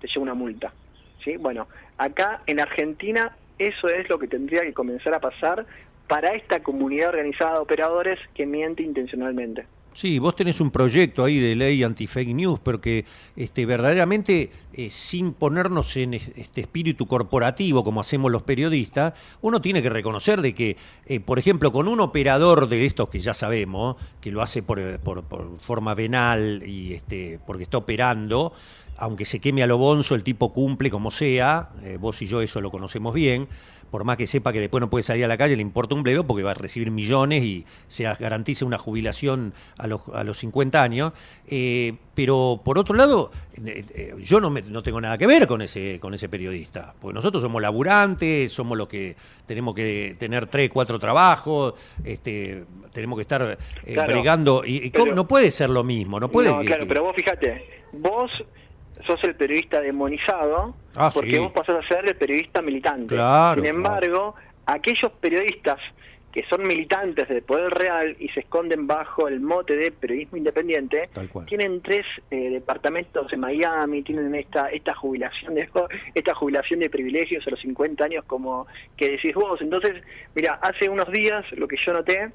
te 0.00 0.08
lleva 0.08 0.22
una 0.22 0.34
multa. 0.34 0.72
¿Sí? 1.26 1.36
Bueno, 1.36 1.68
acá 1.98 2.40
en 2.46 2.60
Argentina 2.60 3.36
eso 3.58 3.88
es 3.90 4.08
lo 4.08 4.18
que 4.18 4.28
tendría 4.28 4.62
que 4.62 4.72
comenzar 4.72 5.12
a 5.12 5.20
pasar 5.20 5.66
para 6.08 6.34
esta 6.34 6.62
comunidad 6.62 7.08
organizada 7.10 7.54
de 7.54 7.58
operadores 7.58 8.18
que 8.34 8.46
miente 8.46 8.82
intencionalmente. 8.82 9.66
Sí, 9.92 10.18
vos 10.18 10.36
tenés 10.36 10.60
un 10.60 10.70
proyecto 10.70 11.24
ahí 11.24 11.38
de 11.38 11.56
ley 11.56 11.82
anti-fake 11.82 12.34
news, 12.34 12.60
pero 12.60 12.82
que 12.82 13.06
este, 13.34 13.64
verdaderamente, 13.64 14.50
eh, 14.74 14.90
sin 14.90 15.32
ponernos 15.32 15.96
en 15.96 16.12
es- 16.12 16.28
este 16.36 16.60
espíritu 16.60 17.06
corporativo 17.06 17.82
como 17.82 18.02
hacemos 18.02 18.30
los 18.30 18.42
periodistas, 18.42 19.14
uno 19.40 19.62
tiene 19.62 19.80
que 19.82 19.88
reconocer 19.88 20.42
de 20.42 20.54
que, 20.54 20.76
eh, 21.06 21.18
por 21.18 21.38
ejemplo, 21.38 21.72
con 21.72 21.88
un 21.88 22.00
operador 22.00 22.68
de 22.68 22.84
estos 22.84 23.08
que 23.08 23.20
ya 23.20 23.32
sabemos, 23.32 23.96
que 24.20 24.30
lo 24.30 24.42
hace 24.42 24.62
por, 24.62 24.78
eh, 24.78 24.98
por 24.98 25.24
forma 25.58 25.94
venal 25.94 26.62
y 26.66 26.92
este, 26.92 27.40
porque 27.46 27.62
está 27.62 27.78
operando, 27.78 28.52
aunque 28.98 29.24
se 29.24 29.40
queme 29.40 29.62
a 29.62 29.66
lo 29.66 29.78
bonzo, 29.78 30.14
el 30.14 30.22
tipo 30.22 30.52
cumple 30.52 30.90
como 30.90 31.10
sea, 31.10 31.70
eh, 31.82 31.96
vos 32.00 32.20
y 32.22 32.26
yo 32.26 32.40
eso 32.42 32.60
lo 32.60 32.70
conocemos 32.70 33.12
bien, 33.14 33.48
por 33.90 34.02
más 34.04 34.16
que 34.16 34.26
sepa 34.26 34.52
que 34.52 34.58
después 34.60 34.80
no 34.80 34.90
puede 34.90 35.04
salir 35.04 35.24
a 35.24 35.28
la 35.28 35.36
calle, 35.38 35.54
le 35.54 35.62
importa 35.62 35.94
un 35.94 36.02
bledo 36.02 36.26
porque 36.26 36.42
va 36.42 36.50
a 36.50 36.54
recibir 36.54 36.90
millones 36.90 37.44
y 37.44 37.64
se 37.86 38.02
garantiza 38.02 38.64
una 38.66 38.78
jubilación 38.78 39.54
a 39.78 39.86
los, 39.86 40.00
a 40.12 40.24
los 40.24 40.38
50 40.38 40.82
años. 40.82 41.12
Eh, 41.46 41.94
pero 42.14 42.60
por 42.64 42.78
otro 42.78 42.96
lado, 42.96 43.30
eh, 43.64 43.84
eh, 43.94 44.14
yo 44.18 44.40
no, 44.40 44.50
me- 44.50 44.62
no 44.62 44.82
tengo 44.82 45.00
nada 45.00 45.16
que 45.16 45.26
ver 45.28 45.46
con 45.46 45.62
ese, 45.62 46.00
con 46.00 46.14
ese 46.14 46.28
periodista, 46.28 46.94
porque 47.00 47.14
nosotros 47.14 47.42
somos 47.42 47.62
laburantes, 47.62 48.50
somos 48.50 48.76
los 48.76 48.88
que 48.88 49.14
tenemos 49.46 49.74
que 49.74 50.16
tener 50.18 50.46
tres, 50.48 50.68
cuatro 50.70 50.98
trabajos, 50.98 51.74
este, 52.04 52.64
tenemos 52.92 53.16
que 53.16 53.22
estar 53.22 53.56
eh, 53.84 53.94
Claro, 53.94 54.12
bregando. 54.12 54.62
Y, 54.66 54.78
y 54.86 54.90
cómo- 54.90 55.04
pero- 55.04 55.16
no 55.16 55.28
puede 55.28 55.50
ser 55.52 55.70
lo 55.70 55.84
mismo, 55.84 56.18
no 56.18 56.28
puede. 56.28 56.50
No, 56.50 56.60
claro, 56.62 56.82
que- 56.82 56.88
pero 56.88 57.04
vos 57.04 57.14
fíjate, 57.14 57.64
vos 57.92 58.30
sos 59.06 59.22
el 59.24 59.34
periodista 59.34 59.80
demonizado 59.80 60.74
Ah, 60.94 61.10
porque 61.12 61.30
sí. 61.32 61.38
vos 61.38 61.52
pasás 61.52 61.84
a 61.84 61.88
ser 61.88 62.06
el 62.08 62.16
periodista 62.16 62.62
militante. 62.62 63.14
Claro, 63.14 63.60
Sin 63.60 63.68
embargo, 63.70 64.34
aquellos 64.66 65.12
periodistas 65.20 65.78
que 66.32 66.42
son 66.50 66.66
militantes 66.66 67.28
del 67.28 67.42
poder 67.42 67.72
real 67.72 68.14
y 68.18 68.28
se 68.28 68.40
esconden 68.40 68.86
bajo 68.86 69.26
el 69.26 69.40
mote 69.40 69.74
de 69.74 69.90
periodismo 69.90 70.36
independiente, 70.36 71.08
tienen 71.46 71.80
tres 71.80 72.04
eh, 72.30 72.50
departamentos 72.50 73.32
en 73.32 73.40
Miami, 73.40 74.02
tienen 74.02 74.34
esta 74.34 74.68
esta 74.68 74.92
jubilación 74.94 75.54
de 75.54 75.66
esta 76.14 76.34
jubilación 76.34 76.80
de 76.80 76.90
privilegios 76.90 77.46
a 77.46 77.50
los 77.50 77.60
50 77.60 78.04
años 78.04 78.24
como 78.26 78.66
que 78.98 79.08
decís 79.12 79.34
vos. 79.34 79.60
Entonces, 79.62 80.02
mira, 80.34 80.58
hace 80.60 80.90
unos 80.90 81.10
días 81.10 81.42
lo 81.52 81.66
que 81.66 81.76
yo 81.86 81.94
noté 81.94 82.30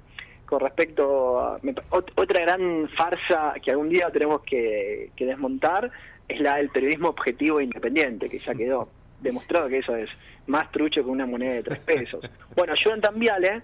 con 0.48 0.60
respecto 0.62 1.40
a 1.40 1.60
me 1.62 1.74
ot- 1.76 2.12
otra 2.16 2.42
gran 2.42 2.90
farsa 2.98 3.54
que 3.64 3.70
algún 3.72 3.90
día 3.90 4.10
tenemos 4.10 4.42
que, 4.42 5.10
que 5.16 5.26
desmontar 5.28 5.92
es 6.32 6.40
la 6.40 6.58
del 6.58 6.70
periodismo 6.70 7.10
objetivo 7.10 7.60
e 7.60 7.64
independiente, 7.64 8.30
que 8.30 8.40
ya 8.40 8.54
quedó 8.54 8.90
demostrado 9.22 9.70
que 9.70 9.80
eso 9.80 9.96
es 9.96 10.10
más 10.48 10.72
trucho 10.72 11.04
que 11.04 11.10
una 11.10 11.26
moneda 11.26 11.54
de 11.56 11.64
tres 11.64 11.80
pesos. 11.80 12.26
Bueno, 12.56 12.74
Jonathan 12.84 13.20
Viale 13.20 13.62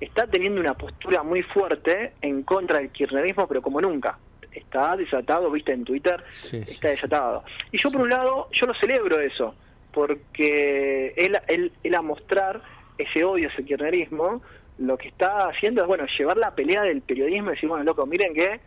está 0.00 0.26
teniendo 0.26 0.60
una 0.60 0.74
postura 0.74 1.22
muy 1.22 1.42
fuerte 1.42 2.12
en 2.22 2.42
contra 2.42 2.78
del 2.78 2.90
kirchnerismo, 2.90 3.46
pero 3.46 3.62
como 3.62 3.80
nunca. 3.80 4.18
Está 4.52 4.96
desatado, 4.96 5.50
viste 5.50 5.72
en 5.72 5.84
Twitter, 5.84 6.22
Sí, 6.30 6.62
sí, 6.64 6.72
está 6.72 6.88
desatado. 6.88 7.42
Y 7.70 7.78
yo 7.78 7.90
por 7.90 8.02
un 8.02 8.10
lado, 8.10 8.48
yo 8.52 8.66
lo 8.66 8.74
celebro 8.74 9.18
eso, 9.18 9.54
porque 9.92 11.14
él, 11.16 11.38
él, 11.48 11.72
él 11.82 11.94
a 11.94 12.02
mostrar 12.02 12.60
ese 12.98 13.24
odio, 13.24 13.48
ese 13.48 13.64
kirchnerismo, 13.64 14.42
lo 14.78 14.98
que 14.98 15.08
está 15.08 15.48
haciendo 15.48 15.82
es, 15.82 15.88
bueno, 15.88 16.04
llevar 16.18 16.36
la 16.36 16.54
pelea 16.54 16.82
del 16.82 17.02
periodismo 17.02 17.50
y 17.50 17.54
decir, 17.54 17.68
bueno, 17.68 17.84
loco, 17.84 18.04
miren 18.06 18.34
que 18.34 18.60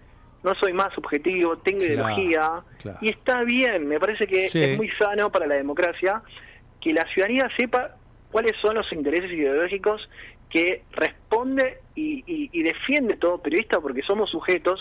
no 0.45 0.55
soy 0.55 0.71
más 0.73 0.93
subjetivo, 0.93 1.57
tengo 1.57 1.79
Claro, 1.79 1.93
ideología, 1.93 2.63
claro. 2.81 2.97
y 3.01 3.09
está 3.09 3.41
bien, 3.43 3.87
me 3.87 3.99
parece 3.99 4.27
que 4.27 4.47
Sí. 4.49 4.63
es 4.63 4.77
muy 4.77 4.89
sano 4.91 5.31
para 5.31 5.47
la 5.47 5.55
democracia 5.55 6.21
que 6.79 6.93
la 6.93 7.05
ciudadanía 7.07 7.49
sepa 7.57 7.95
cuáles 8.31 8.55
son 8.61 8.75
los 8.75 8.89
intereses 8.93 9.31
ideológicos 9.31 10.07
que 10.49 10.83
responde 10.91 11.79
y, 11.95 12.23
y- 12.27 12.49
y 12.53 12.61
defiende 12.63 13.17
todo 13.17 13.41
periodista 13.41 13.79
porque 13.81 14.03
somos 14.03 14.29
sujetos 14.29 14.79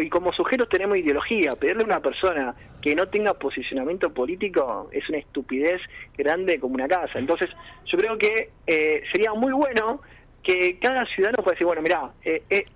y 0.00 0.08
como 0.10 0.32
sujetos 0.32 0.68
tenemos 0.68 0.96
ideología. 0.98 1.54
Pedirle 1.56 1.82
a 1.82 1.86
una 1.86 2.00
persona 2.00 2.54
que 2.80 2.94
no 2.94 3.08
tenga 3.08 3.34
posicionamiento 3.34 4.12
político 4.12 4.88
es 4.92 5.08
una 5.08 5.18
estupidez 5.18 5.80
grande 6.16 6.60
como 6.60 6.74
una 6.74 6.86
casa. 6.88 7.18
Entonces 7.18 7.50
yo 7.86 7.98
creo 7.98 8.16
que 8.18 8.50
eh, 8.66 9.02
sería 9.10 9.32
muy 9.34 9.52
bueno 9.52 10.00
que 10.48 10.78
cada 10.80 11.04
ciudadano 11.04 11.42
pueda 11.42 11.52
decir, 11.56 11.66
bueno, 11.66 11.82
mira, 11.82 12.10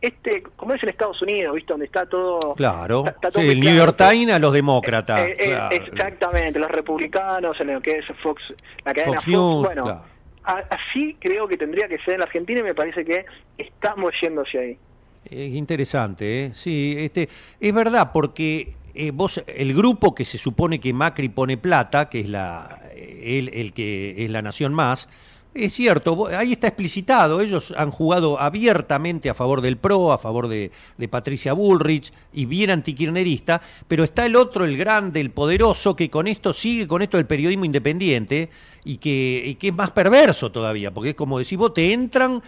este, 0.03 0.43
como 0.57 0.75
es 0.75 0.83
en 0.83 0.91
Estados 0.91 1.23
Unidos, 1.23 1.55
¿viste? 1.55 1.73
Donde 1.73 1.87
está 1.87 2.05
todo... 2.05 2.39
Claro. 2.55 2.99
está- 2.99 3.11
está 3.13 3.31
todo 3.31 3.43
Sí, 3.43 3.49
el 3.49 3.61
New. 3.61 3.75
York 3.75 3.97
Times 3.97 4.31
a 4.35 4.39
los 4.39 4.53
demócratas. 4.53 5.21
Eh, 5.21 5.35
eh, 5.39 5.45
claro. 5.47 5.75
Exactamente, 5.77 6.59
los 6.59 6.71
republicanos, 6.71 7.59
en 7.61 7.73
lo 7.73 7.81
que 7.81 7.97
es 7.99 8.05
Fox, 8.23 8.43
la 8.85 8.93
cadena 8.93 9.13
Fox 9.15 9.25
Fox, 9.25 9.29
News, 9.29 9.65
bueno, 9.65 9.85
claro. 9.85 10.03
a- 10.45 10.65
así 10.75 11.17
creo 11.19 11.49
que 11.49 11.57
tendría 11.57 11.89
que 11.89 11.97
ser 12.01 12.13
en 12.15 12.21
la 12.21 12.27
Argentina 12.27 12.61
y 12.61 12.63
me 12.63 12.75
parece 12.75 13.07
que 13.07 13.25
estamos 13.57 14.13
yendo 14.21 14.43
hacia 14.43 14.61
ahí. 14.61 14.77
Es 15.25 15.55
interesante, 15.55 16.45
¿eh? 16.45 16.51
Sí, 16.53 16.97
este, 16.99 17.31
es 17.59 17.73
verdad, 17.75 18.11
porque 18.13 18.75
eh, 18.95 19.13
vos, 19.15 19.43
el 19.47 19.73
grupo 19.73 20.15
que 20.15 20.27
se 20.27 20.37
supone 20.37 20.79
que 20.79 20.93
Macri 20.93 21.31
pone 21.31 21.57
plata, 21.57 22.11
que 22.11 22.21
es 22.21 22.29
la, 22.29 22.83
el, 22.95 23.49
el 23.55 23.73
que 23.73 24.25
es 24.25 24.31
la 24.31 24.43
Nación 24.43 24.75
Más, 24.75 25.09
es 25.55 25.75
cierto, 25.75 26.29
ahí 26.29 26.53
está 26.53 26.69
explicitado, 26.69 27.41
ellos 27.41 27.75
han 27.77 27.91
jugado 27.91 28.41
abiertamente 28.41 29.29
a 29.29 29.35
favor 29.35 29.61
del 29.61 29.77
PRO, 29.77 30.13
a 30.13 30.19
favor 30.19 30.49
de, 30.49 30.71
Patricia 31.11 31.53
Bullrich, 31.53 32.13
y 32.33 32.47
bien 32.47 32.71
antikirnerista, 32.71 33.61
pero 33.87 34.05
está 34.05 34.25
el 34.25 34.37
otro, 34.37 34.65
el 34.65 34.77
grande, 34.77 35.21
el 35.21 35.31
poderoso, 35.31 35.95
que 35.95 36.09
con 36.09 36.27
esto 36.27 36.53
sigue 36.53 36.89
con 36.89 37.03
esto 37.03 37.19
del 37.19 37.27
periodismo 37.27 37.67
independiente, 37.67 38.49
y 38.85 38.97
que, 38.97 39.57
es 39.61 39.75
más 39.75 39.91
perverso 39.91 40.51
todavía, 40.51 40.91
porque 40.93 41.11
es 41.11 41.17
como 41.17 41.39
decir, 41.39 41.59
vos 41.59 41.75
te 41.75 41.93
entran, 41.93 42.43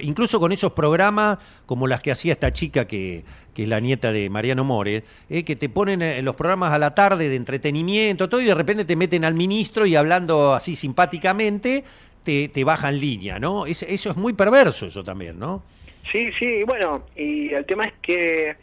incluso 0.00 0.38
con 0.40 0.52
esos 0.52 0.72
programas 0.72 1.38
como 1.66 1.86
las 1.86 2.00
que 2.00 2.12
hacía 2.12 2.32
esta 2.32 2.52
chica 2.52 2.86
que, 2.86 3.24
es 3.54 3.68
la 3.68 3.80
nieta 3.80 4.10
de 4.10 4.30
Mariano 4.30 4.64
More, 4.64 5.04
eh, 5.28 5.44
que 5.44 5.56
te 5.56 5.68
ponen 5.68 6.02
eh, 6.02 6.22
los 6.22 6.34
programas 6.34 6.72
a 6.72 6.78
la 6.78 6.94
tarde 6.94 7.28
de 7.28 7.36
entretenimiento, 7.36 8.28
todo, 8.28 8.40
y 8.40 8.46
de 8.46 8.54
repente 8.54 8.84
te 8.84 8.96
meten 8.96 9.24
al 9.24 9.34
ministro 9.34 9.86
y 9.86 9.94
hablando 9.94 10.54
así 10.54 10.74
simpáticamente, 10.74 11.84
te, 12.24 12.48
te 12.48 12.64
bajan 12.64 12.98
línea, 12.98 13.38
¿no? 13.38 13.66
Es- 13.66 13.82
eso 13.82 14.10
es 14.10 14.16
muy 14.16 14.32
perverso 14.32 14.86
eso 14.86 15.04
también, 15.04 15.38
¿no? 15.38 15.62
Sí, 16.10 16.30
sí, 16.38 16.62
bueno, 16.64 17.04
y 17.16 17.52
el 17.54 17.64
tema 17.66 17.86
es 17.86 17.94
que 18.02 18.56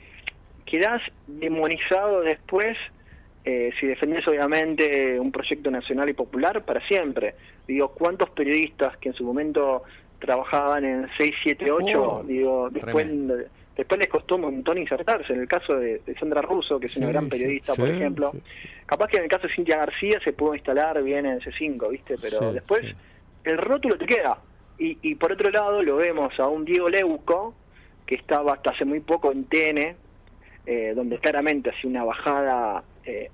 quedás 0.66 1.02
demonizado 1.28 2.22
después 2.22 2.78
eh, 3.44 3.72
si 3.80 3.88
defendés 3.88 4.28
obviamente 4.28 5.20
un 5.20 5.32
proyecto 5.32 5.72
nacional 5.72 6.08
y 6.10 6.14
popular 6.14 6.64
para 6.64 6.80
siempre. 6.88 7.34
Digo, 7.68 7.90
¿cuántos 7.90 8.30
periodistas 8.30 8.96
que 8.98 9.10
en 9.10 9.16
su 9.16 9.24
momento 9.24 9.84
trabajaban 10.20 10.86
en 10.86 11.08
678, 11.18 12.02
Oh, 12.04 12.24
digo, 12.24 12.70
después, 12.70 12.94
tremendo. 13.08 13.36
después 13.76 14.00
les 14.00 14.10
costó 14.10 14.36
un 14.36 14.42
montón 14.42 14.78
insertarse? 14.78 15.34
En 15.34 15.40
el 15.42 15.48
caso 15.48 15.74
de, 15.76 16.02
de 16.06 16.14
Sandra 16.20 16.44
Russo, 16.44 16.80
que 16.80 16.86
es 16.86 16.96
una 16.98 17.08
gran 17.08 17.28
periodista, 17.30 17.74
sí, 17.74 17.82
por 17.82 17.90
ejemplo, 17.90 18.32
capaz 18.86 19.08
que 19.08 19.18
en 19.18 19.24
el 19.24 19.30
caso 19.30 19.48
de 19.48 19.56
Cintia 19.56 19.78
García 19.78 20.20
se 20.24 20.34
pudo 20.34 20.54
instalar 20.54 21.02
bien 21.02 21.26
en 21.26 21.40
C5, 21.40 21.90
¿viste? 21.90 22.16
Pero 22.22 22.54
después. 22.54 22.86
El 23.44 23.58
rótulo 23.58 23.98
te 23.98 24.06
queda. 24.06 24.38
Y, 24.78 24.98
y 25.02 25.16
por 25.16 25.32
otro 25.32 25.50
lado 25.52 25.84
lo 25.84 25.98
vemos 25.98 26.38
a 26.40 26.48
un 26.48 26.66
Diego 26.66 26.90
Leuco, 26.90 27.54
que 28.06 28.16
estaba 28.16 28.54
hasta 28.54 28.72
hace 28.72 28.84
muy 28.86 29.00
poco 29.00 29.32
en 29.32 29.46
TN, 29.46 29.96
eh, 30.66 30.94
donde 30.96 31.18
claramente 31.20 31.70
hacía 31.70 31.90
una 31.90 32.04
bajada 32.04 32.84
eh, 33.06 33.30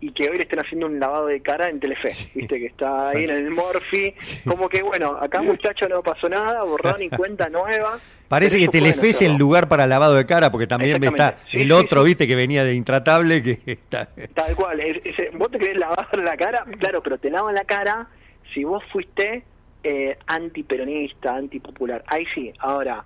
y 0.00 0.12
que 0.12 0.28
hoy 0.28 0.36
le 0.36 0.42
están 0.42 0.58
haciendo 0.58 0.86
un 0.86 0.98
lavado 0.98 1.26
de 1.26 1.40
cara 1.42 1.68
en 1.70 1.78
Telefe, 1.78 2.08
viste 2.34 2.58
que 2.58 2.66
está 2.66 3.10
ahí 3.10 3.22
en 3.24 3.30
el 3.30 3.50
Morphy, 3.52 4.12
como 4.44 4.68
que 4.68 4.82
bueno, 4.82 5.16
acá 5.20 5.40
muchacho 5.42 5.88
no 5.88 6.02
pasó 6.02 6.28
nada, 6.28 6.64
borrón 6.64 7.00
y 7.02 7.08
cuenta 7.08 7.48
nueva. 7.48 8.00
Parece 8.26 8.58
que 8.58 8.66
Telefe 8.66 9.10
es 9.10 9.22
el 9.22 9.36
lugar 9.36 9.68
para 9.68 9.86
lavado 9.86 10.14
de 10.16 10.26
cara, 10.26 10.50
porque 10.50 10.66
también 10.66 11.02
está. 11.04 11.36
Sí, 11.52 11.60
el 11.62 11.70
otro, 11.70 12.02
viste, 12.02 12.26
que 12.26 12.34
venía 12.34 12.64
de 12.64 12.74
Intratable, 12.74 13.42
que 13.42 13.58
está... 13.66 14.08
Tal 14.34 14.56
cual, 14.56 14.80
es- 14.80 15.04
es- 15.04 15.38
vos 15.38 15.50
te 15.52 15.58
querés 15.58 15.76
lavar 15.76 16.08
la 16.18 16.36
cara, 16.36 16.64
claro, 16.80 17.00
pero 17.02 17.18
te 17.18 17.30
lavan 17.30 17.54
la 17.54 17.64
cara 17.64 18.08
si 18.52 18.64
vos 18.64 18.82
fuiste 18.92 19.44
eh, 19.82 20.16
antiperonista, 20.26 21.34
antipopular. 21.36 22.04
Ahí 22.06 22.24
sí, 22.34 22.52
ahora, 22.58 23.04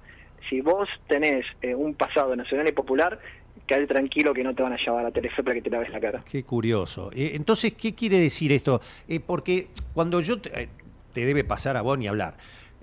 si 0.48 0.60
vos 0.60 0.88
tenés 1.08 1.44
eh, 1.62 1.74
un 1.74 1.94
pasado 1.94 2.36
nacional 2.36 2.68
y 2.68 2.72
popular, 2.72 3.18
quedate 3.66 3.86
tranquilo 3.86 4.34
que 4.34 4.44
no 4.44 4.54
te 4.54 4.62
van 4.62 4.72
a 4.72 4.76
llevar 4.76 5.06
a 5.06 5.10
Telefe 5.10 5.42
para 5.42 5.54
que 5.54 5.62
te 5.62 5.70
laves 5.70 5.90
la 5.90 6.00
cara. 6.00 6.22
Qué 6.30 6.44
curioso. 6.44 7.10
Eh, 7.14 7.32
entonces, 7.34 7.74
¿qué 7.74 7.94
quiere 7.94 8.18
decir 8.18 8.52
esto? 8.52 8.80
Eh, 9.08 9.20
porque 9.20 9.68
cuando 9.94 10.20
yo 10.20 10.40
te, 10.40 10.68
te 11.12 11.24
debe 11.24 11.44
pasar 11.44 11.76
a 11.76 11.82
vos 11.82 11.98
ni 11.98 12.06
hablar. 12.06 12.36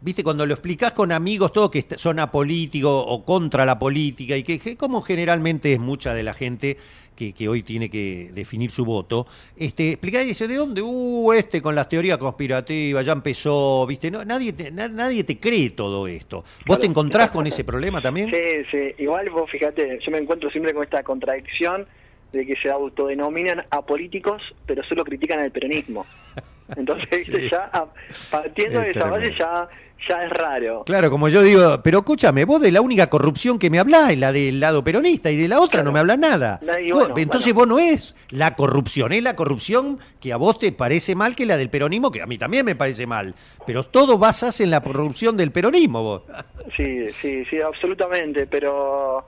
Viste, 0.04 0.22
cuando 0.22 0.45
lo 0.45 0.54
explicás 0.54 0.91
con 0.91 1.14
amigos, 1.14 1.54
todos 1.54 1.72
que 1.72 1.82
son 1.82 2.20
apolíticos 2.20 2.91
o 3.08 3.24
contra 3.24 3.66
la 3.66 3.80
política, 3.80 4.36
y 4.36 4.43
que, 4.43 4.60
que 4.60 4.76
como 4.76 5.01
generalmente 5.01 5.72
es 5.72 5.80
mucha 5.80 6.14
de 6.14 6.24
la 6.24 6.34
gente 6.34 6.76
que, 7.16 7.32
que 7.32 7.47
hoy 7.47 7.64
tiene 7.64 7.89
que 7.89 8.30
definir 8.34 8.70
su 8.70 8.84
voto, 8.84 9.26
este, 9.56 9.91
explicás 9.91 10.26
y 10.26 10.28
dice, 10.30 10.45
¿de 10.49 10.56
dónde? 10.56 10.82
Uh, 10.82 11.32
este 11.32 11.62
con 11.62 11.74
las 11.74 11.88
teorías 11.88 12.18
conspirativas, 12.18 13.06
ya 13.06 13.14
empezó, 13.14 13.86
viste, 13.88 14.12
no, 14.12 14.26
nadie, 14.26 14.51
te, 14.51 14.72
na- 14.72 14.89
nadie 14.89 15.24
te 15.24 15.39
cree 15.39 15.70
todo 15.70 16.06
esto. 16.06 16.43
¿Vos 16.66 16.80
te 16.80 16.86
encontrás 16.86 17.30
con 17.32 17.47
ese 17.47 17.64
problema 17.64 18.01
también? 18.01 18.30
Sí, 18.30 18.68
sí, 18.72 19.01
igual 19.01 19.30
vos 19.30 19.49
fíjate, 19.49 19.99
yo 20.06 20.12
me 20.12 20.18
encuentro 20.18 20.49
siempre 20.49 20.74
con 20.74 20.84
esta 20.84 21.01
contradicción 21.04 21.88
de 22.34 22.45
que 22.45 22.56
se 22.58 22.70
autodenominan 22.70 23.64
apolíticos, 23.70 24.41
pero 24.66 24.84
solo 24.84 25.06
critican 25.06 25.39
al 25.39 25.51
peronismo. 25.51 26.06
Entonces, 26.76 27.26
Sí. 27.26 27.49
ya 27.49 27.70
a- 27.72 27.88
partiendo 28.32 28.80
Es 28.82 28.86
de 28.86 28.91
esa 28.91 29.09
base 29.09 29.34
ya, 29.38 29.68
ya 30.09 30.24
es 30.26 30.30
raro. 30.32 30.84
Claro, 30.86 31.09
como 31.09 31.30
yo 31.30 31.41
digo, 31.41 31.82
pero 31.84 31.99
escúchame, 31.99 32.45
vos 32.45 32.61
de 32.61 32.72
la 32.72 32.82
única 32.82 33.07
corrupción 33.09 33.57
que 33.59 33.70
me 33.70 33.80
hablás 33.80 34.11
es 34.11 34.18
la 34.20 34.32
del 34.32 34.59
lado 34.59 34.84
peronista 34.84 35.32
y 35.32 35.38
de 35.38 35.47
la 35.47 35.59
otra 35.59 35.78
Claro. 35.80 35.86
no 35.86 35.91
me 35.93 35.99
hablas 35.99 36.20
nada. 36.20 36.59
Nadie- 36.61 36.91
Vos- 36.91 37.07
bueno, 37.09 37.16
entonces 37.20 37.53
bueno. 37.53 37.76
vos 37.76 37.84
no 37.84 37.89
es 37.91 38.16
la 38.30 38.55
corrupción, 38.55 39.14
es 39.14 39.24
la 39.24 39.36
corrupción 39.36 39.99
que 40.20 40.34
a 40.34 40.38
vos 40.38 40.59
te 40.59 40.72
parece 40.72 41.16
mal 41.16 41.36
que 41.36 41.45
la 41.45 41.57
del 41.57 41.70
peronismo, 41.70 42.11
que 42.11 42.22
a 42.22 42.26
mí 42.26 42.38
también 42.38 42.66
me 42.66 42.76
parece 42.76 43.07
mal. 43.07 43.34
Pero 43.66 43.84
todo 43.86 44.18
basás 44.18 44.59
en 44.59 44.72
la 44.72 44.82
corrupción 44.82 45.38
del 45.38 45.51
peronismo 45.51 46.03
vos. 46.03 46.22
Sí, 46.76 47.09
sí, 47.22 47.45
sí, 47.49 47.61
absolutamente, 47.61 48.45
pero 48.47 49.26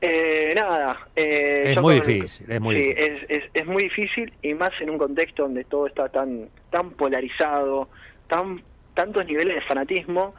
eh, 0.00 0.52
nada. 0.56 0.98
eh, 1.16 1.72
Es 1.72 1.76
muy 1.80 1.98
con- 1.98 2.06
difícil, 2.06 2.50
es 2.50 2.60
muy 2.60 2.74
sí, 2.74 2.82
difícil. 2.82 3.12
Es, 3.12 3.26
es, 3.28 3.44
es 3.54 3.66
muy 3.66 3.82
difícil 3.84 4.32
y 4.42 4.54
más 4.54 4.72
en 4.80 4.90
un 4.90 4.98
contexto 4.98 5.42
donde 5.44 5.64
todo 5.64 5.86
está 5.86 6.08
tan 6.08 6.48
tan 6.70 6.90
polarizado, 6.90 7.88
tan 8.28 8.62
tantos 8.94 9.26
niveles 9.26 9.54
de 9.56 9.60
fanatismo 9.62 10.34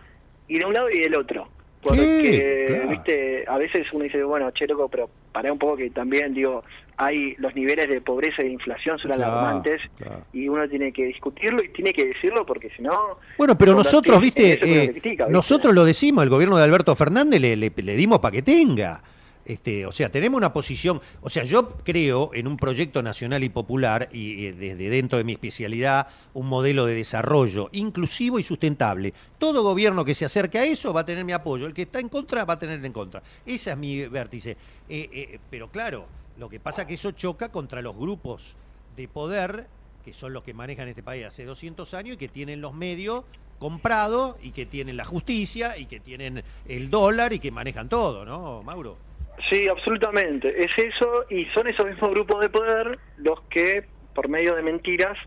y 0.47 0.59
de 0.59 0.65
un 0.65 0.73
lado 0.73 0.89
y 0.89 0.99
del 0.99 1.15
otro. 1.15 1.47
Porque, 1.81 2.65
claro. 2.69 2.89
viste, 2.89 3.45
a 3.47 3.57
veces 3.57 3.85
uno 3.93 4.03
dice, 4.03 4.21
bueno, 4.23 4.49
che, 4.51 4.65
loco, 4.67 4.89
pero 4.89 5.09
pará 5.31 5.53
un 5.53 5.59
poco 5.59 5.77
que 5.77 5.89
también, 5.91 6.33
digo, 6.33 6.63
hay 6.97 7.35
los 7.37 7.53
niveles 7.55 7.87
de 7.87 8.01
pobreza 8.01 8.41
y 8.41 8.45
de 8.47 8.53
inflación 8.53 8.97
son 8.97 9.11
Claro, 9.11 9.31
alarmantes 9.31 9.81
claro. 9.95 10.23
y 10.33 10.47
uno 10.49 10.67
tiene 10.67 10.91
que 10.91 11.05
discutirlo 11.05 11.63
y 11.63 11.69
tiene 11.69 11.93
que 11.93 12.07
decirlo 12.07 12.45
porque 12.47 12.71
si 12.75 12.81
no... 12.81 13.19
Bueno, 13.37 13.55
pero 13.57 13.75
nosotros, 13.75 14.19
viste, 14.19 14.53
eh, 14.53 14.89
critica, 14.89 15.25
¿viste? 15.25 15.31
nosotros 15.33 15.73
lo 15.75 15.85
decimos, 15.85 16.23
el 16.23 16.29
gobierno 16.31 16.57
de 16.57 16.63
Alberto 16.63 16.95
Fernández 16.95 17.39
le, 17.39 17.55
le- 17.55 17.71
le 17.75 17.95
dimos 17.95 18.19
para 18.19 18.31
que 18.31 18.41
tenga. 18.41 19.01
Este, 19.47 19.85
o 19.85 19.93
sea, 19.93 20.11
tenemos 20.11 20.37
una 20.37 20.51
posición, 20.51 20.99
o 21.21 21.29
sea, 21.29 21.45
yo 21.45 21.69
creo 21.69 22.31
en 22.33 22.47
un 22.47 22.57
proyecto 22.57 23.01
nacional 23.01 23.45
y 23.45 23.49
popular 23.49 24.09
y, 24.11 24.51
desde 24.51 24.89
dentro 24.89 25.17
de 25.17 25.23
mi 25.23 25.31
especialidad 25.31 26.07
un 26.33 26.47
modelo 26.47 26.85
de 26.85 26.95
desarrollo 26.95 27.69
inclusivo 27.71 28.39
y 28.39 28.43
sustentable. 28.43 29.13
Todo 29.37 29.63
gobierno 29.63 30.03
que 30.03 30.15
se 30.15 30.25
acerque 30.25 30.59
a 30.59 30.65
eso 30.65 30.91
va 30.91 31.01
a 31.01 31.05
tener 31.05 31.23
mi 31.23 31.31
apoyo, 31.31 31.65
el 31.65 31.73
que 31.73 31.83
está 31.83 32.01
en 32.01 32.09
contra 32.09 32.43
va 32.43 32.55
a 32.55 32.59
tener 32.59 32.83
en 32.83 32.91
contra. 32.91 33.23
Esa 33.45 33.71
es 33.71 33.77
mi 33.77 34.05
vértice. 34.09 34.51
Eh, 34.89 35.09
eh, 35.13 35.39
pero 35.49 35.71
claro, 35.71 36.07
lo 36.37 36.49
que 36.49 36.59
pasa 36.59 36.81
es 36.81 36.89
que 36.89 36.95
eso 36.95 37.11
choca 37.11 37.47
contra 37.47 37.81
los 37.81 37.95
grupos 37.95 38.53
de 38.97 39.07
poder 39.07 39.67
que 40.03 40.11
son 40.11 40.33
los 40.33 40.43
que 40.43 40.53
manejan 40.53 40.89
este 40.89 41.03
país 41.03 41.25
hace 41.25 41.45
200 41.45 41.93
años 41.93 42.15
y 42.15 42.17
que 42.17 42.27
tienen 42.27 42.59
los 42.59 42.73
medios 42.73 43.23
comprados 43.59 44.35
y 44.41 44.51
que 44.51 44.65
tienen 44.65 44.97
la 44.97 45.05
justicia 45.05 45.77
y 45.77 45.85
que 45.85 46.01
tienen 46.01 46.43
el 46.67 46.89
dólar 46.89 47.31
y 47.31 47.39
que 47.39 47.49
manejan 47.49 47.87
todo, 47.87 48.25
¿no, 48.25 48.61
Mauro? 48.63 49.07
Sí, 49.49 49.67
absolutamente. 49.67 50.63
Es 50.63 50.71
eso 50.77 51.25
y 51.29 51.45
son 51.47 51.67
esos 51.67 51.85
mismos 51.85 52.11
grupos 52.11 52.41
de 52.41 52.49
poder 52.49 52.99
los 53.17 53.41
que, 53.43 53.85
por 54.13 54.27
medio 54.29 54.55
de 54.55 54.63
mentiras, 54.63 55.17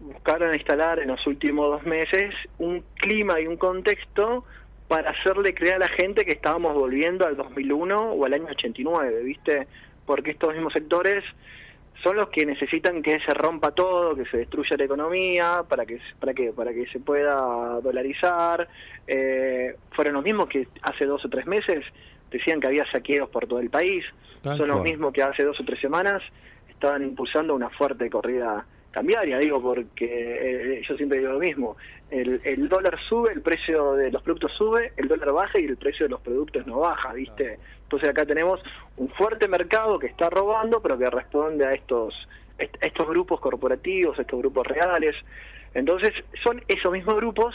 buscaron 0.00 0.54
instalar 0.54 0.98
en 0.98 1.08
los 1.08 1.26
últimos 1.26 1.70
dos 1.70 1.84
meses 1.84 2.34
un 2.58 2.82
clima 2.96 3.40
y 3.40 3.46
un 3.46 3.56
contexto 3.56 4.44
para 4.88 5.10
hacerle 5.10 5.54
creer 5.54 5.74
a 5.74 5.78
la 5.78 5.88
gente 5.88 6.24
que 6.24 6.32
estábamos 6.32 6.74
volviendo 6.74 7.26
al 7.26 7.36
2001 7.36 8.12
o 8.12 8.24
al 8.24 8.34
año 8.34 8.46
89, 8.50 9.22
¿viste? 9.22 9.66
Porque 10.04 10.32
estos 10.32 10.52
mismos 10.52 10.72
sectores 10.72 11.24
son 12.02 12.16
los 12.16 12.28
que 12.28 12.44
necesitan 12.44 13.02
que 13.02 13.18
se 13.20 13.32
rompa 13.32 13.72
todo, 13.72 14.14
que 14.14 14.26
se 14.26 14.38
destruya 14.38 14.76
la 14.76 14.84
economía, 14.84 15.62
para 15.68 15.86
que 15.86 16.00
para 16.20 16.34
que 16.34 16.52
para 16.52 16.72
que 16.74 16.86
se 16.88 17.00
pueda 17.00 17.80
dolarizar. 17.80 18.68
Eh, 19.06 19.76
fueron 19.92 20.14
los 20.14 20.24
mismos 20.24 20.48
que 20.48 20.66
hace 20.82 21.06
dos 21.06 21.24
o 21.24 21.28
tres 21.28 21.46
meses 21.46 21.84
decían 22.34 22.60
que 22.60 22.66
había 22.66 22.84
saqueos 22.90 23.28
por 23.30 23.46
todo 23.46 23.60
el 23.60 23.70
país. 23.70 24.04
son 24.42 24.68
los 24.68 24.82
mismos 24.82 25.12
que 25.12 25.22
hace 25.22 25.42
dos 25.42 25.58
o 25.60 25.64
tres 25.64 25.80
semanas 25.80 26.22
estaban 26.68 27.02
impulsando 27.02 27.54
una 27.54 27.70
fuerte 27.70 28.10
corrida 28.10 28.66
cambiaria, 28.90 29.38
digo, 29.38 29.60
porque 29.60 30.04
eh, 30.78 30.82
yo 30.86 30.96
siempre 30.96 31.18
digo 31.18 31.32
lo 31.32 31.38
mismo, 31.40 31.76
el, 32.10 32.40
el, 32.44 32.68
dólar 32.68 32.96
sube, 33.08 33.32
el 33.32 33.42
precio 33.42 33.94
de 33.94 34.12
los 34.12 34.22
productos 34.22 34.52
sube, 34.52 34.92
el 34.96 35.08
dólar 35.08 35.32
baja 35.32 35.58
y 35.58 35.64
el 35.64 35.76
precio 35.76 36.06
de 36.06 36.10
los 36.10 36.20
productos 36.20 36.64
no 36.66 36.80
baja, 36.80 37.12
¿viste? 37.12 37.58
Entonces 37.82 38.10
acá 38.10 38.24
tenemos 38.24 38.60
un 38.96 39.08
fuerte 39.08 39.48
mercado 39.48 39.98
que 39.98 40.06
está 40.06 40.30
robando, 40.30 40.80
pero 40.80 40.96
que 40.96 41.10
responde 41.10 41.64
a 41.66 41.74
estos, 41.74 42.14
estos 42.58 43.08
grupos 43.08 43.40
corporativos, 43.40 44.16
estos 44.18 44.38
grupos 44.38 44.66
reales. 44.66 45.16
Entonces 45.74 46.14
son 46.42 46.62
esos 46.68 46.92
mismos 46.92 47.16
grupos 47.16 47.54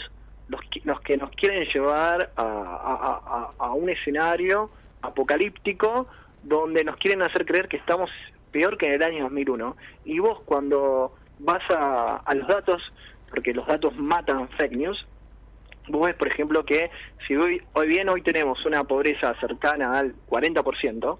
los 0.50 0.60
los 0.84 1.00
que 1.00 1.16
nos 1.16 1.30
quieren 1.30 1.64
llevar 1.72 2.30
a, 2.36 3.52
a, 3.58 3.72
un 3.72 3.88
escenario 3.88 4.70
apocalíptico 5.00 6.08
donde 6.42 6.84
nos 6.84 6.96
quieren 6.96 7.22
hacer 7.22 7.46
creer 7.46 7.68
que 7.68 7.76
estamos 7.76 8.10
peor 8.50 8.76
que 8.76 8.86
en 8.86 8.94
el 8.94 9.02
año 9.02 9.22
2001. 9.24 9.76
Y 10.04 10.18
vos 10.18 10.40
cuando 10.44 11.14
vas 11.38 11.62
a, 11.70 12.16
a 12.16 12.34
los 12.34 12.48
datos, 12.48 12.82
porque 13.30 13.54
los 13.54 13.66
datos 13.66 13.96
matan 13.96 14.48
fake 14.50 14.72
news, 14.72 15.06
vos 15.88 16.06
ves, 16.06 16.16
por 16.16 16.28
ejemplo, 16.28 16.64
que 16.64 16.90
si 17.26 17.36
hoy, 17.36 17.62
hoy 17.74 17.88
bien 17.88 18.08
hoy 18.08 18.22
tenemos 18.22 18.64
una 18.66 18.84
pobreza 18.84 19.34
cercana 19.40 19.98
al 19.98 20.14
40%, 20.28 21.18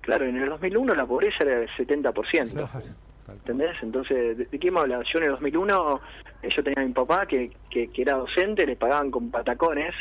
claro, 0.00 0.24
en 0.24 0.36
el 0.36 0.48
2001 0.48 0.94
la 0.94 1.06
pobreza 1.06 1.44
era 1.44 1.60
del 1.60 1.68
70%. 1.70 2.94
¿Entendés? 3.28 3.76
Entonces, 3.82 4.50
¿de, 4.50 4.58
qué 4.58 4.70
me 4.70 4.80
hablas? 4.80 5.06
Yo 5.12 5.18
en 5.18 5.26
el 5.26 5.30
2001, 5.32 6.00
eh, 6.42 6.48
yo 6.54 6.62
tenía 6.62 6.82
a 6.82 6.86
mi 6.86 6.92
papá 6.92 7.26
que, 7.26 7.50
que, 7.70 7.88
que, 7.90 8.02
era 8.02 8.14
docente, 8.16 8.66
le 8.66 8.76
pagaban 8.76 9.10
con 9.10 9.30
patacones, 9.30 9.94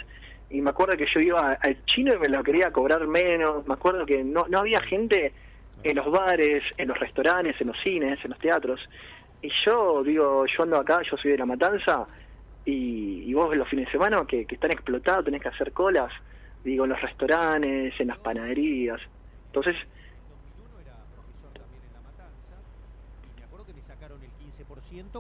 y 0.50 0.62
me 0.62 0.70
acuerdo 0.70 0.96
que 0.96 1.08
yo 1.14 1.20
iba 1.20 1.54
al 1.54 1.86
chino 1.86 2.14
y 2.14 2.20
me 2.20 2.30
lo 2.30 2.42
quería 2.42 2.72
cobrar 2.72 3.06
menos, 3.06 3.68
me 3.68 3.74
acuerdo 3.74 4.06
que 4.06 4.24
no, 4.24 4.48
no 4.48 4.60
había 4.60 4.80
gente 4.82 5.34
en 5.84 5.96
los 5.96 6.10
bares, 6.10 6.64
en 6.78 6.88
los 6.88 6.98
restaurantes, 6.98 7.60
en 7.60 7.68
los 7.68 7.78
cines, 7.84 8.18
en 8.24 8.32
los 8.32 8.40
teatros, 8.40 8.80
y 9.42 9.50
yo 9.66 10.04
digo, 10.04 10.46
yo 10.46 10.64
ando 10.64 10.78
acá, 10.78 11.02
yo 11.04 11.18
soy 11.18 11.32
de 11.32 11.38
La 11.38 11.46
Matanza, 11.46 12.08
y, 12.66 13.24
y 13.26 13.34
vos 13.34 13.56
los 13.56 13.68
fines 13.68 13.86
de 13.86 13.92
semana 13.92 14.26
que, 14.26 14.46
que 14.46 14.56
están 14.56 14.72
explotados, 14.72 15.26
tenés 15.26 15.42
que 15.42 15.50
hacer 15.50 15.74
colas, 15.74 16.12
digo, 16.64 16.86
en 16.86 16.92
los 16.92 17.02
restaurantes, 17.02 17.94
en 18.00 18.08
las 18.08 18.20
panaderías. 18.20 19.02
Entonces... 19.48 19.76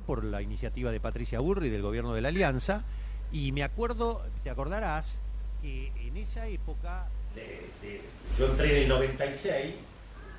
por 0.05 0.23
la 0.23 0.41
iniciativa 0.41 0.91
de 0.91 0.99
Patricia 0.99 1.39
Burri 1.39 1.69
del 1.69 1.81
gobierno 1.81 2.13
de 2.13 2.21
la 2.21 2.29
Alianza 2.29 2.83
y 3.31 3.51
me 3.51 3.63
acuerdo, 3.63 4.21
te 4.43 4.49
acordarás 4.49 5.17
que 5.61 5.91
en 5.99 6.15
esa 6.15 6.47
época 6.47 7.07
de, 7.35 7.69
de, 7.81 8.01
yo 8.37 8.45
entré 8.47 8.77
en 8.77 8.83
el 8.83 8.89
96 8.89 9.75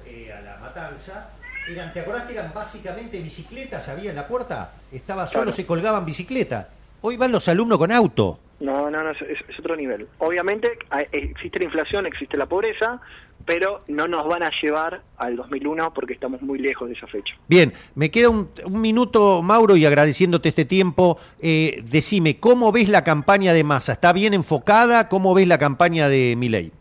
eh, 0.06 0.32
a 0.32 0.40
la 0.40 0.56
matanza 0.58 1.30
eran, 1.68 1.92
¿te 1.92 2.00
acordás 2.00 2.24
que 2.24 2.32
eran 2.32 2.52
básicamente 2.54 3.20
bicicletas? 3.20 3.88
Había 3.88 4.10
en 4.10 4.16
la 4.16 4.26
puerta, 4.26 4.72
estaba 4.90 5.26
solo, 5.26 5.42
claro. 5.42 5.56
se 5.56 5.66
colgaban 5.66 6.06
bicicletas. 6.06 6.66
Hoy 7.02 7.18
van 7.18 7.30
los 7.30 7.46
alumnos 7.48 7.76
con 7.76 7.92
auto. 7.92 8.40
No, 8.60 8.90
no, 8.90 9.04
no, 9.04 9.10
es, 9.10 9.22
es, 9.22 9.58
otro 9.58 9.76
nivel. 9.76 10.08
Obviamente 10.18 10.78
existe 11.12 11.60
la 11.60 11.66
inflación, 11.66 12.06
existe 12.06 12.36
la 12.36 12.46
pobreza, 12.46 13.00
pero 13.46 13.82
no 13.88 14.08
nos 14.08 14.26
van 14.26 14.42
a 14.42 14.50
llevar 14.60 15.00
al 15.16 15.36
2001 15.36 15.94
porque 15.94 16.14
estamos 16.14 16.42
muy 16.42 16.58
lejos 16.58 16.88
de 16.88 16.94
esa 16.94 17.06
fecha. 17.06 17.34
Bien, 17.46 17.72
me 17.94 18.10
queda 18.10 18.30
un, 18.30 18.50
un 18.64 18.80
minuto, 18.80 19.42
Mauro, 19.42 19.76
y 19.76 19.86
agradeciéndote 19.86 20.48
este 20.48 20.64
tiempo, 20.64 21.18
eh, 21.40 21.82
decime, 21.84 22.40
¿cómo 22.40 22.72
ves 22.72 22.88
la 22.88 23.04
campaña 23.04 23.52
de 23.52 23.62
Massa? 23.62 23.92
¿Está 23.92 24.12
bien 24.12 24.34
enfocada? 24.34 25.08
¿Cómo 25.08 25.34
ves 25.34 25.46
la 25.46 25.58
campaña 25.58 26.08
de 26.08 26.34
Milei? 26.36 26.72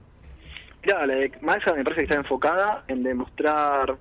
Mira, 0.83 1.05
la 1.05 1.15
de 1.15 1.31
Massa 1.41 1.73
me 1.73 1.83
parece 1.83 2.01
que 2.01 2.05
está 2.05 2.15
enfocada 2.15 2.85
en 2.87 3.03
demostrar 3.03 3.95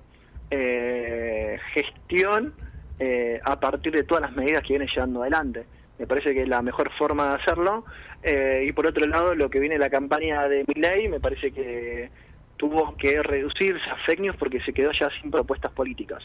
eh, 0.49 1.59
gestión 1.73 2.53
eh, 2.99 3.39
a 3.43 3.59
partir 3.59 3.93
de 3.93 4.03
todas 4.03 4.23
las 4.23 4.35
medidas 4.35 4.63
que 4.63 4.69
viene 4.69 4.87
llevando 4.91 5.21
adelante 5.21 5.65
me 5.99 6.07
parece 6.07 6.33
que 6.33 6.43
es 6.43 6.47
la 6.47 6.61
mejor 6.61 6.91
forma 6.97 7.29
de 7.29 7.35
hacerlo. 7.35 7.85
Eh, 8.23 8.65
y 8.67 8.71
por 8.71 8.87
otro 8.87 9.05
lado, 9.05 9.35
lo 9.35 9.49
que 9.49 9.59
viene 9.59 9.77
la 9.77 9.89
campaña 9.89 10.47
de 10.47 10.63
Milley, 10.67 11.07
me 11.07 11.19
parece 11.19 11.51
que 11.51 12.09
tuvo 12.57 12.95
que 12.97 13.21
reducirse 13.21 13.89
a 13.89 13.95
fake 14.05 14.35
porque 14.37 14.59
se 14.61 14.73
quedó 14.73 14.91
ya 14.91 15.09
sin 15.21 15.31
propuestas 15.31 15.71
políticas. 15.71 16.23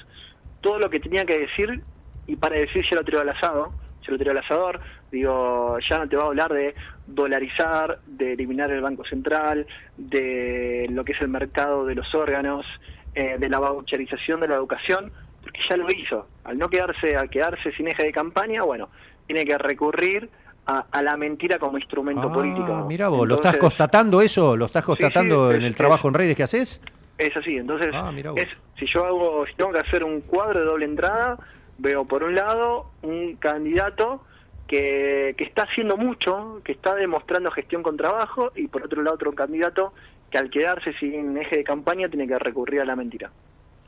Todo 0.61 0.79
lo 0.79 0.91
que 0.91 1.01
tenía 1.01 1.25
que 1.25 1.39
decir, 1.39 1.83
y 2.27 2.37
para 2.37 2.57
decir 2.57 2.85
ya 2.89 2.97
lo 2.97 3.05
tiró 3.05 3.20
al 3.20 3.29
asado, 3.29 3.73
ya 4.03 4.12
lo 4.12 4.18
tiró 4.18 4.31
al 4.33 4.39
asador, 4.39 4.81
digo, 5.11 5.79
ya 5.89 5.99
no 5.99 6.09
te 6.09 6.16
va 6.16 6.25
a 6.25 6.27
hablar 6.27 6.53
de 6.53 6.75
dolarizar, 7.07 8.01
de 8.07 8.33
eliminar 8.33 8.70
el 8.70 8.81
Banco 8.81 9.05
Central, 9.05 9.66
de 9.97 10.87
lo 10.91 11.05
que 11.05 11.12
es 11.12 11.20
el 11.20 11.29
mercado 11.29 11.85
de 11.85 11.95
los 11.95 12.14
órganos, 12.14 12.66
eh, 13.14 13.37
de 13.39 13.49
la 13.49 13.59
voucherización 13.59 14.41
de 14.41 14.49
la 14.49 14.55
educación, 14.55 15.12
porque 15.43 15.61
ya 15.68 15.77
lo 15.77 15.87
hizo. 15.91 16.29
Al 16.45 16.59
no 16.59 16.68
quedarse, 16.68 17.16
al 17.16 17.29
quedarse 17.29 17.73
sin 17.73 17.89
eje 17.89 18.05
de 18.05 18.12
campaña, 18.12 18.62
bueno, 18.62 18.89
tiene 19.27 19.45
que 19.45 19.57
recurrir 19.59 20.29
a, 20.66 20.87
a, 20.91 21.03
la 21.03 21.16
mentira 21.16 21.59
como 21.59 21.79
instrumento 21.79 22.29
ah, 22.29 22.33
político. 22.33 22.87
Mira 22.89 23.09
vos, 23.09 23.27
¿lo 23.27 23.37
estás 23.37 23.57
constatando 23.57 24.20
eso? 24.20 24.57
¿Lo 24.57 24.66
estás 24.66 24.85
constatando 24.85 25.49
sí, 25.49 25.53
sí, 25.53 25.57
en 25.57 25.62
es, 25.62 25.68
el 25.68 25.77
trabajo 25.77 26.09
es, 26.09 26.14
en 26.14 26.18
redes 26.18 26.37
que 26.37 26.43
haces? 26.43 26.81
Es 27.18 27.37
así, 27.37 27.57
entonces, 27.57 27.93
ah, 27.95 28.12
es, 28.37 28.49
si 28.79 28.87
yo 28.87 29.05
hago, 29.05 29.47
si 29.47 29.55
tengo 29.55 29.73
que 29.73 29.81
hacer 29.81 30.05
un 30.05 30.20
cuadro 30.23 30.61
de 30.61 30.66
doble 30.66 30.85
entrada, 30.87 31.39
veo 31.79 32.05
por 32.05 32.23
un 32.23 32.35
lado 32.35 32.91
un 33.03 33.37
candidato 33.37 34.25
que, 34.66 35.35
que 35.37 35.45
está 35.45 35.64
haciendo 35.64 35.97
mucho, 35.97 36.61
que 36.64 36.73
está 36.73 36.95
demostrando 36.95 37.51
gestión 37.51 37.83
con 37.83 37.97
trabajo, 37.97 38.53
y 38.57 38.68
por 38.68 38.85
otro 38.85 39.03
lado 39.03 39.16
otro 39.16 39.33
candidato 39.33 39.93
que 40.31 40.39
al 40.39 40.51
quedarse 40.51 40.95
sin 40.95 41.37
eje 41.37 41.59
de 41.59 41.64
campaña 41.64 42.09
tiene 42.09 42.27
que 42.27 42.39
recurrir 42.39 42.81
a 42.81 42.85
la 42.85 42.97
mentira. 42.97 43.31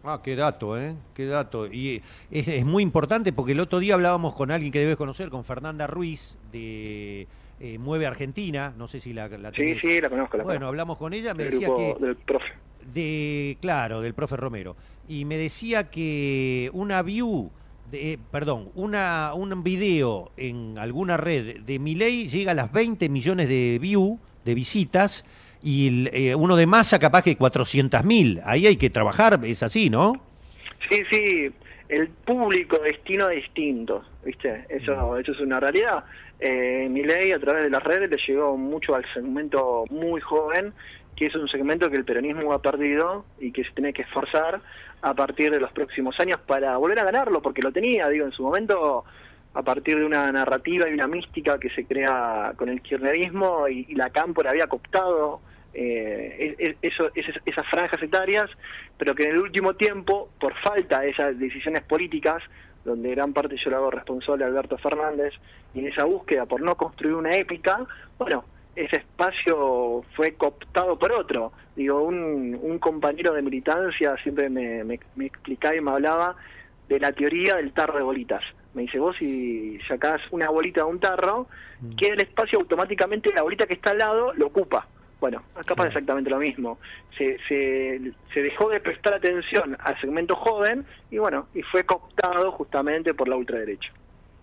Ah, 0.05 0.20
qué 0.22 0.36
dato, 0.36 0.78
¿eh? 0.78 0.94
Qué 1.14 1.24
dato. 1.24 1.66
Y 1.66 2.02
es, 2.30 2.46
es, 2.48 2.66
muy 2.66 2.82
importante 2.82 3.32
porque 3.32 3.52
el 3.52 3.61
otro 3.61 3.78
día 3.78 3.94
hablábamos 3.94 4.34
con 4.34 4.50
alguien 4.50 4.70
que 4.70 4.78
debes 4.78 4.96
conocer, 4.96 5.30
con 5.30 5.44
Fernanda 5.44 5.86
Ruiz, 5.86 6.36
de 6.52 7.26
eh, 7.59 7.78
Mueve 7.78 8.07
Argentina. 8.07 8.74
No 8.76 8.86
sé 8.86 9.00
si 9.00 9.14
la, 9.14 9.28
la. 9.28 9.50
Sí, 9.52 9.78
sí, 9.80 10.00
la 10.02 10.11
conozco. 10.11 10.36
La 10.36 10.44
bueno, 10.44 10.59
conozco. 10.59 10.68
hablamos 10.68 10.98
con 10.98 11.14
ella, 11.14 11.32
me 11.32 11.44
del 11.44 11.52
decía 11.52 11.68
grupo, 11.68 11.98
que... 11.98 12.07
Del 12.07 12.16
profe. 12.16 12.52
De, 12.92 13.57
claro, 13.62 14.02
del 14.02 14.12
profe 14.12 14.36
Romero. 14.36 14.76
Y 15.09 15.24
me 15.24 15.38
decía 15.38 15.90
que 15.90 16.70
una 16.74 17.02
view... 17.02 17.50
De, 17.90 18.12
eh, 18.12 18.18
perdón, 18.30 18.70
una, 18.74 19.32
un 19.34 19.62
video 19.62 20.32
en 20.38 20.78
alguna 20.78 21.18
red 21.18 21.61
de 21.61 21.78
Miley 21.78 22.28
llega 22.28 22.52
a 22.52 22.55
las 22.55 22.72
20 22.72 23.11
millones 23.11 23.46
de 23.46 23.78
views, 23.78 24.18
de 24.44 24.55
visitas, 24.55 25.24
y 25.64 26.08
eh, 26.12 26.34
uno 26.34 26.56
de 26.56 26.66
masa 26.66 26.98
capaz 26.98 27.22
que 27.22 27.36
400 27.36 28.04
mil. 28.04 28.40
Ahí 28.44 28.66
hay 28.66 28.76
que 28.76 28.90
trabajar, 28.90 29.40
es 29.44 29.62
así, 29.62 29.88
¿no? 29.88 30.12
Sí, 30.90 31.02
sí, 31.10 31.50
el 31.88 32.08
público 32.08 32.78
destino 32.78 33.28
distinto, 33.28 34.04
¿viste? 34.22 34.66
Eso, 34.68 35.16
eso 35.16 35.32
es 35.32 35.40
una 35.40 35.58
realidad. 35.58 36.04
Eh, 36.38 36.86
mi 36.90 37.02
ley 37.02 37.32
a 37.32 37.38
través 37.38 37.64
de 37.64 37.70
las 37.70 37.82
redes 37.82 38.10
le 38.10 38.18
llegó 38.28 38.58
mucho 38.58 38.94
al 38.94 39.04
segmento 39.14 39.86
muy 39.88 40.20
joven, 40.20 40.74
que 41.16 41.26
es 41.26 41.34
un 41.34 41.48
segmento 41.48 41.88
que 41.88 41.96
el 41.96 42.04
peronismo 42.04 42.52
ha 42.52 42.60
perdido 42.60 43.24
y 43.40 43.50
que 43.50 43.64
se 43.64 43.70
tiene 43.70 43.94
que 43.94 44.02
esforzar 44.02 44.60
a 45.00 45.14
partir 45.14 45.50
de 45.50 45.60
los 45.60 45.72
próximos 45.72 46.18
años 46.20 46.40
para 46.40 46.76
volver 46.76 46.98
a 46.98 47.04
ganarlo, 47.04 47.40
porque 47.40 47.62
lo 47.62 47.72
tenía, 47.72 48.08
digo, 48.10 48.26
en 48.26 48.32
su 48.32 48.42
momento 48.42 49.04
a 49.54 49.62
partir 49.62 49.96
de 49.98 50.04
una 50.04 50.30
narrativa 50.30 50.90
y 50.90 50.92
una 50.92 51.06
mística 51.06 51.58
que 51.58 51.70
se 51.70 51.86
crea 51.86 52.52
con 52.56 52.68
el 52.68 52.82
kirchnerismo 52.82 53.68
y, 53.68 53.86
y 53.88 53.94
la 53.94 54.10
cámpora 54.10 54.50
había 54.50 54.66
cooptado 54.66 55.40
eh, 55.75 56.55
es- 56.59 56.70
es- 56.70 56.77
eso, 56.83 57.11
es- 57.14 57.41
esas 57.45 57.66
franjas 57.68 58.03
etarias, 58.03 58.51
pero 58.97 59.14
que 59.14 59.25
en 59.25 59.31
el 59.33 59.39
último 59.39 59.75
tiempo, 59.75 60.31
por 60.41 60.55
falta 60.61 61.01
de 61.01 61.11
esas 61.11 61.39
decisiones 61.39 61.83
políticas, 61.85 62.43
donde 62.85 63.11
gran 63.11 63.33
parte 63.33 63.57
yo 63.57 63.70
lo 63.70 63.77
hago 63.79 63.91
responsable 63.91 64.45
a 64.45 64.49
Alberto 64.49 64.77
Fernández, 64.79 65.33
y 65.75 65.81
en 65.81 65.89
esa 65.89 66.05
búsqueda 66.05 66.47
por 66.47 66.61
no 66.61 66.77
construir 66.77 67.14
una 67.14 67.33
épica, 67.35 67.85
bueno, 68.18 68.45
ese 68.77 68.97
espacio 68.97 70.05
fue 70.14 70.35
cooptado 70.35 70.99
por 70.99 71.12
otro. 71.12 71.53
Digo, 71.77 72.03
un, 72.03 72.59
un 72.61 72.79
compañero 72.79 73.33
de 73.33 73.43
militancia 73.43 74.16
siempre 74.22 74.49
me, 74.51 74.85
me, 74.85 74.99
me 75.16 75.27
explicaba 75.27 75.75
y 75.75 75.81
me 75.81 75.93
hablaba 75.93 76.37
de 76.89 77.01
la 77.01 77.12
teoría 77.12 77.57
del 77.57 77.72
tarro 77.72 77.97
de 77.99 78.05
bolitas. 78.05 78.43
Me 78.75 78.83
dice, 78.83 78.99
vos 78.99 79.16
si 79.16 79.79
sacás 79.89 80.20
una 80.33 80.51
bolita 80.51 80.81
de 80.81 80.87
un 80.87 81.01
tarro, 81.01 81.47
queda 81.97 82.14
el 82.14 82.20
espacio 82.22 82.59
automáticamente, 82.59 83.33
la 83.33 83.43
bolita 83.43 83.66
que 83.66 83.75
está 83.75 83.91
al 83.91 83.99
lado 83.99 84.33
lo 84.35 84.47
ocupa. 84.49 84.89
Bueno, 85.25 85.43
acá 85.55 85.75
pasa 85.75 85.89
exactamente 85.89 86.29
lo 86.29 86.39
mismo. 86.39 86.77
Se, 87.16 87.39
se, 87.49 88.12
se 88.35 88.43
dejó 88.43 88.68
de 88.68 88.79
prestar 88.79 89.14
atención 89.14 89.75
al 89.83 89.99
segmento 89.99 90.37
joven 90.37 90.85
y 91.11 91.16
bueno, 91.16 91.47
y 91.55 91.62
fue 91.62 91.85
cooptado 91.85 92.53
justamente 92.53 93.14
por 93.14 93.27
la 93.27 93.35
ultraderecha. 93.35 93.91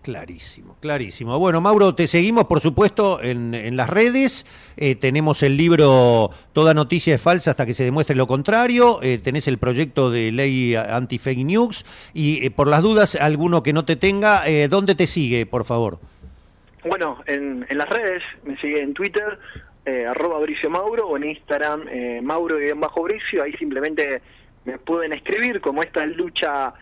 Clarísimo, 0.02 0.76
clarísimo. 0.80 1.38
Bueno, 1.38 1.60
Mauro, 1.60 1.94
te 1.94 2.08
seguimos, 2.08 2.46
por 2.46 2.60
supuesto, 2.60 3.22
en, 3.22 3.54
en 3.54 3.76
las 3.76 3.88
redes. 3.88 4.44
Eh, 4.76 4.96
tenemos 4.96 5.44
el 5.44 5.56
libro 5.56 6.30
Toda 6.52 6.74
noticia 6.74 7.14
es 7.14 7.22
falsa 7.22 7.52
hasta 7.52 7.64
que 7.64 7.74
se 7.74 7.84
demuestre 7.84 8.16
lo 8.16 8.26
contrario. 8.26 8.98
Eh, 9.02 9.20
tenés 9.22 9.46
el 9.46 9.58
proyecto 9.58 10.10
de 10.10 10.32
ley 10.32 10.74
anti-fake 10.74 11.44
news. 11.44 11.86
Y 12.12 12.44
eh, 12.44 12.50
por 12.50 12.66
las 12.66 12.82
dudas, 12.82 13.14
alguno 13.14 13.62
que 13.62 13.72
no 13.72 13.84
te 13.84 13.94
tenga, 13.94 14.42
¿dónde 14.68 14.96
te 14.96 15.06
sigue, 15.06 15.46
por 15.46 15.64
favor? 15.64 16.00
Bueno, 16.84 17.22
en, 17.28 17.64
en 17.68 17.78
las 17.78 17.88
redes, 17.88 18.24
me 18.42 18.56
sigue 18.56 18.82
en 18.82 18.92
Twitter, 18.92 19.38
eh, 19.84 20.06
arroba 20.06 20.38
Bricio 20.40 20.70
Mauro, 20.70 21.08
o 21.08 21.16
en 21.16 21.24
Instagram, 21.24 21.86
eh, 21.88 22.20
Mauro 22.22 22.60
y 22.60 22.72
bajo 22.72 23.02
Bricio, 23.02 23.42
ahí 23.42 23.52
simplemente 23.54 24.22
me 24.64 24.78
pueden 24.78 25.12
escribir, 25.12 25.60
como 25.60 25.82
esta 25.82 26.06
lucha 26.06 26.72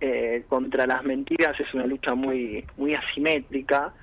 eh, 0.00 0.44
contra 0.48 0.86
las 0.86 1.02
mentiras 1.04 1.58
es 1.58 1.72
una 1.72 1.86
lucha 1.86 2.14
muy, 2.14 2.64
muy 2.76 2.94
asimétrica, 2.94 3.94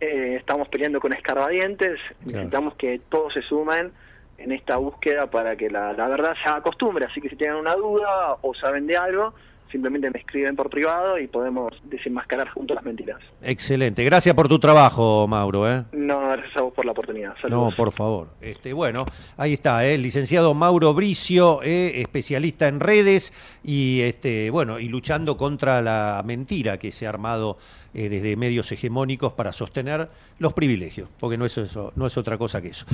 eh, 0.00 0.36
estamos 0.38 0.68
peleando 0.68 1.00
con 1.00 1.12
escarbadientes, 1.12 2.00
necesitamos 2.24 2.74
que 2.74 3.00
todos 3.08 3.32
se 3.32 3.42
sumen 3.42 3.92
en 4.36 4.52
esta 4.52 4.76
búsqueda 4.76 5.30
para 5.30 5.54
que 5.56 5.70
la, 5.70 5.92
la 5.92 6.08
verdad 6.08 6.34
se 6.42 6.48
haga 6.48 6.60
costumbre, 6.62 7.04
así 7.04 7.20
que 7.20 7.28
si 7.28 7.36
tienen 7.36 7.56
una 7.56 7.76
duda 7.76 8.36
o 8.42 8.52
saben 8.54 8.86
de 8.86 8.96
algo, 8.96 9.34
simplemente 9.74 10.08
me 10.08 10.20
escriben 10.20 10.54
por 10.54 10.70
privado 10.70 11.18
y 11.18 11.26
podemos 11.26 11.74
desenmascarar 11.82 12.48
juntos 12.50 12.76
las 12.76 12.84
mentiras. 12.84 13.18
Excelente. 13.42 14.04
Gracias 14.04 14.32
por 14.32 14.46
tu 14.48 14.60
trabajo, 14.60 15.26
Mauro. 15.26 15.68
¿eh? 15.68 15.82
No, 15.90 16.28
gracias 16.28 16.56
a 16.56 16.60
vos 16.60 16.72
por 16.72 16.84
la 16.86 16.92
oportunidad. 16.92 17.34
No, 17.34 17.40
Saludos. 17.40 17.74
por 17.74 17.90
favor. 17.90 18.28
Este, 18.40 18.72
bueno, 18.72 19.04
ahí 19.36 19.52
está, 19.52 19.84
¿eh? 19.84 19.94
el 19.94 20.02
licenciado 20.02 20.54
Mauro 20.54 20.94
Bricio, 20.94 21.60
¿eh? 21.64 22.00
especialista 22.00 22.68
en 22.68 22.78
redes 22.78 23.32
y 23.64 24.02
este, 24.02 24.48
bueno, 24.50 24.78
y 24.78 24.86
luchando 24.86 25.36
contra 25.36 25.82
la 25.82 26.22
mentira 26.24 26.78
que 26.78 26.92
se 26.92 27.06
ha 27.06 27.08
armado 27.08 27.58
eh, 27.94 28.08
desde 28.08 28.36
medios 28.36 28.70
hegemónicos 28.70 29.32
para 29.32 29.50
sostener 29.50 30.08
los 30.38 30.52
privilegios, 30.52 31.08
porque 31.18 31.36
no 31.36 31.46
es 31.46 31.58
eso, 31.58 31.92
no 31.96 32.06
es 32.06 32.16
otra 32.16 32.38
cosa 32.38 32.62
que 32.62 32.68
eso. 32.68 32.86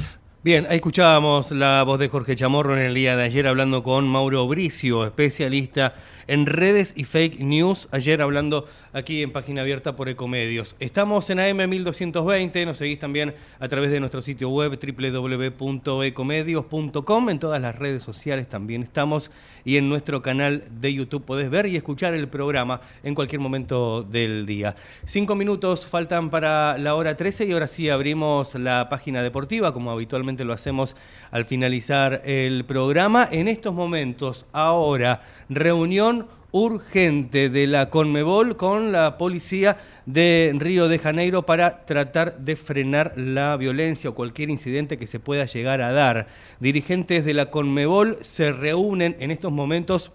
Bien, 0.43 0.67
ahí 0.71 0.77
escuchábamos 0.77 1.51
la 1.51 1.83
voz 1.83 1.99
de 1.99 2.09
Jorge 2.09 2.35
Chamorro 2.35 2.73
en 2.75 2.83
el 2.83 2.95
día 2.95 3.15
de 3.15 3.25
ayer 3.25 3.47
hablando 3.47 3.83
con 3.83 4.09
Mauro 4.09 4.49
Bricio, 4.49 5.05
especialista 5.05 5.93
en 6.31 6.47
redes 6.47 6.95
y 6.95 7.03
fake 7.03 7.41
news, 7.41 7.89
ayer 7.91 8.23
hablando 8.23 8.69
aquí 8.93 9.21
en 9.21 9.33
Página 9.33 9.63
Abierta 9.63 9.97
por 9.97 10.09
Ecomedios. 10.09 10.77
Estamos 10.79 11.29
en 11.29 11.41
AM 11.41 11.69
1220, 11.69 12.67
nos 12.67 12.79
seguís 12.79 13.01
también 13.01 13.35
a 13.59 13.67
través 13.67 13.91
de 13.91 13.99
nuestro 13.99 14.23
sitio 14.23 14.49
web 14.49 14.79
www.ecomedios.com, 14.79 17.31
en 17.31 17.41
todas 17.41 17.61
las 17.61 17.75
redes 17.75 18.05
sociales 18.05 18.49
también 18.49 18.85
estamos 18.85 19.33
y 19.65 19.77
en 19.77 19.89
nuestro 19.89 20.23
canal 20.23 20.63
de 20.81 20.95
YouTube 20.95 21.25
podés 21.25 21.51
ver 21.51 21.67
y 21.67 21.75
escuchar 21.75 22.15
el 22.15 22.29
programa 22.29 22.81
en 23.03 23.17
cualquier 23.17 23.41
momento 23.41 24.05
del 24.05 24.47
día. 24.47 24.77
Cinco 25.05 25.35
minutos 25.35 25.85
faltan 25.85 26.31
para 26.31 26.79
la 26.79 26.95
hora 26.95 27.17
13 27.17 27.47
y 27.47 27.53
ahora 27.53 27.67
sí 27.67 27.89
abrimos 27.89 28.55
la 28.55 28.89
página 28.89 29.25
deportiva 29.25 29.75
como 29.75 29.91
habitualmente 29.91 30.45
lo 30.45 30.53
hacemos 30.53 30.95
al 31.33 31.45
finalizar 31.45 32.23
el 32.25 32.65
programa. 32.65 33.29
En 33.33 33.49
estos 33.49 33.75
momentos, 33.75 34.47
ahora, 34.53 35.23
reunión 35.49 36.20
urgente 36.53 37.49
de 37.49 37.67
la 37.67 37.91
Conmebol 37.91 38.57
con 38.57 38.93
la 38.93 39.19
policía 39.19 39.77
de 40.07 40.53
Río 40.57 40.89
de 40.89 40.99
Janeiro 40.99 41.47
para 41.47 41.85
tratar 41.85 42.39
de 42.39 42.57
frenar 42.57 43.15
la 43.17 43.57
violencia 43.57 44.11
o 44.11 44.15
cualquier 44.15 44.51
incidente 44.51 44.99
que 44.99 45.07
se 45.07 45.21
pueda 45.21 45.45
llegar 45.45 45.81
a 45.81 45.93
dar. 45.93 46.27
Dirigentes 46.59 47.25
de 47.25 47.35
la 47.35 47.51
Conmebol 47.51 48.19
se 48.23 48.53
reúnen 48.53 49.17
en 49.21 49.31
estos 49.31 49.53
momentos 49.53 50.13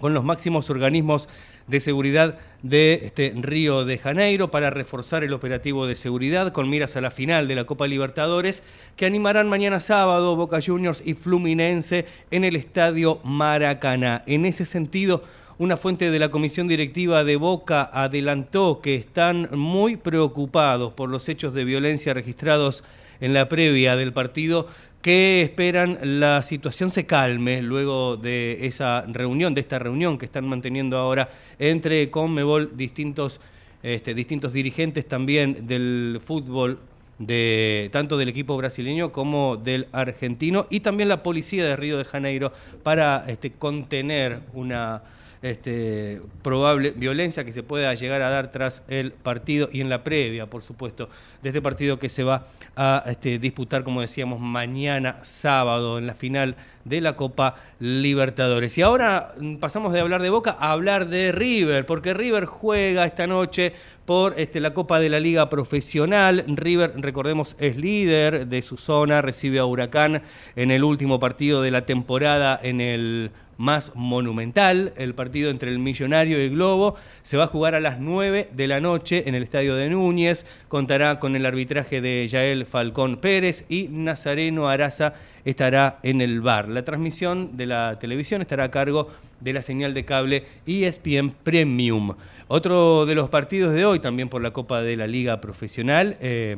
con 0.00 0.14
los 0.14 0.24
máximos 0.24 0.70
organismos 0.70 1.28
de 1.66 1.80
seguridad 1.80 2.38
de 2.62 3.00
este, 3.04 3.32
Río 3.36 3.84
de 3.84 3.98
Janeiro 3.98 4.50
para 4.50 4.70
reforzar 4.70 5.22
el 5.22 5.34
operativo 5.34 5.86
de 5.86 5.96
seguridad 5.96 6.52
con 6.52 6.68
miras 6.68 6.96
a 6.96 7.00
la 7.00 7.10
final 7.10 7.46
de 7.46 7.54
la 7.54 7.64
Copa 7.64 7.86
Libertadores 7.86 8.62
que 8.96 9.06
animarán 9.06 9.48
mañana 9.48 9.78
sábado 9.78 10.34
Boca 10.34 10.60
Juniors 10.64 11.02
y 11.04 11.14
Fluminense 11.14 12.06
en 12.30 12.44
el 12.44 12.56
Estadio 12.56 13.20
Maracaná. 13.22 14.22
En 14.26 14.46
ese 14.46 14.64
sentido, 14.64 15.22
una 15.58 15.76
fuente 15.76 16.10
de 16.10 16.18
la 16.20 16.30
comisión 16.30 16.68
directiva 16.68 17.24
de 17.24 17.36
Boca 17.36 17.90
adelantó 17.92 18.80
que 18.80 18.94
están 18.94 19.48
muy 19.52 19.96
preocupados 19.96 20.92
por 20.92 21.10
los 21.10 21.28
hechos 21.28 21.52
de 21.52 21.64
violencia 21.64 22.14
registrados 22.14 22.84
en 23.20 23.34
la 23.34 23.48
previa 23.48 23.96
del 23.96 24.12
partido 24.12 24.68
que 25.02 25.42
esperan 25.42 25.98
la 26.20 26.42
situación 26.42 26.90
se 26.90 27.06
calme 27.06 27.60
luego 27.62 28.16
de 28.16 28.66
esa 28.66 29.02
reunión, 29.02 29.54
de 29.54 29.60
esta 29.60 29.78
reunión 29.80 30.16
que 30.16 30.26
están 30.26 30.46
manteniendo 30.46 30.96
ahora 30.96 31.28
entre 31.58 32.08
Conmebol, 32.10 32.76
distintos, 32.76 33.40
este, 33.82 34.14
distintos 34.14 34.52
dirigentes 34.52 35.06
también 35.06 35.66
del 35.66 36.20
fútbol 36.24 36.78
de 37.18 37.88
tanto 37.90 38.16
del 38.16 38.28
equipo 38.28 38.56
brasileño 38.56 39.10
como 39.10 39.56
del 39.56 39.88
argentino 39.90 40.66
y 40.70 40.80
también 40.80 41.08
la 41.08 41.24
policía 41.24 41.64
de 41.64 41.74
Río 41.74 41.98
de 41.98 42.04
Janeiro 42.04 42.52
para 42.84 43.24
este, 43.26 43.50
contener 43.50 44.40
una 44.54 45.02
este, 45.42 46.20
probable 46.42 46.90
violencia 46.90 47.44
que 47.44 47.52
se 47.52 47.62
pueda 47.62 47.94
llegar 47.94 48.22
a 48.22 48.30
dar 48.30 48.50
tras 48.50 48.82
el 48.88 49.12
partido 49.12 49.68
y 49.72 49.80
en 49.80 49.88
la 49.88 50.02
previa, 50.02 50.46
por 50.46 50.62
supuesto, 50.62 51.08
de 51.42 51.50
este 51.50 51.62
partido 51.62 51.98
que 51.98 52.08
se 52.08 52.24
va 52.24 52.46
a 52.76 53.04
este, 53.06 53.38
disputar, 53.38 53.84
como 53.84 54.00
decíamos, 54.00 54.40
mañana 54.40 55.18
sábado 55.22 55.98
en 55.98 56.06
la 56.06 56.14
final 56.14 56.56
de 56.84 57.00
la 57.00 57.16
Copa 57.16 57.56
Libertadores. 57.80 58.76
Y 58.78 58.82
ahora 58.82 59.32
mm, 59.38 59.56
pasamos 59.56 59.92
de 59.92 60.00
hablar 60.00 60.22
de 60.22 60.30
Boca 60.30 60.56
a 60.58 60.72
hablar 60.72 61.08
de 61.08 61.32
River, 61.32 61.86
porque 61.86 62.14
River 62.14 62.46
juega 62.46 63.04
esta 63.04 63.26
noche 63.26 63.72
por 64.06 64.34
este, 64.38 64.60
la 64.60 64.72
Copa 64.72 64.98
de 65.00 65.10
la 65.10 65.20
Liga 65.20 65.50
Profesional. 65.50 66.44
River, 66.48 66.94
recordemos, 66.96 67.56
es 67.60 67.76
líder 67.76 68.46
de 68.46 68.62
su 68.62 68.76
zona, 68.76 69.22
recibe 69.22 69.58
a 69.58 69.66
Huracán 69.66 70.22
en 70.56 70.70
el 70.70 70.82
último 70.82 71.20
partido 71.20 71.62
de 71.62 71.70
la 71.70 71.84
temporada 71.84 72.58
en 72.62 72.80
el 72.80 73.30
más 73.58 73.92
monumental, 73.94 74.94
el 74.96 75.14
partido 75.14 75.50
entre 75.50 75.70
el 75.70 75.78
Millonario 75.78 76.40
y 76.40 76.46
el 76.46 76.50
Globo. 76.50 76.94
Se 77.22 77.36
va 77.36 77.44
a 77.44 77.48
jugar 77.48 77.74
a 77.74 77.80
las 77.80 78.00
9 78.00 78.48
de 78.52 78.66
la 78.66 78.80
noche 78.80 79.24
en 79.26 79.34
el 79.34 79.42
Estadio 79.42 79.74
de 79.74 79.90
Núñez. 79.90 80.46
Contará 80.68 81.20
con 81.20 81.36
el 81.36 81.44
arbitraje 81.44 82.00
de 82.00 82.26
Yael 82.26 82.64
Falcón 82.64 83.18
Pérez 83.18 83.66
y 83.68 83.88
Nazareno 83.90 84.68
Araza 84.68 85.12
estará 85.44 85.98
en 86.02 86.20
el 86.20 86.40
bar. 86.40 86.68
La 86.68 86.84
transmisión 86.84 87.56
de 87.56 87.66
la 87.66 87.98
televisión 87.98 88.40
estará 88.40 88.64
a 88.64 88.70
cargo 88.70 89.08
de 89.40 89.52
la 89.52 89.62
señal 89.62 89.92
de 89.92 90.04
cable 90.04 90.44
ESPN 90.66 91.30
Premium. 91.42 92.14
Otro 92.46 93.06
de 93.06 93.14
los 93.14 93.28
partidos 93.28 93.74
de 93.74 93.84
hoy, 93.84 93.98
también 93.98 94.28
por 94.28 94.42
la 94.42 94.52
Copa 94.52 94.82
de 94.82 94.96
la 94.96 95.06
Liga 95.06 95.40
Profesional, 95.40 96.16
eh, 96.20 96.56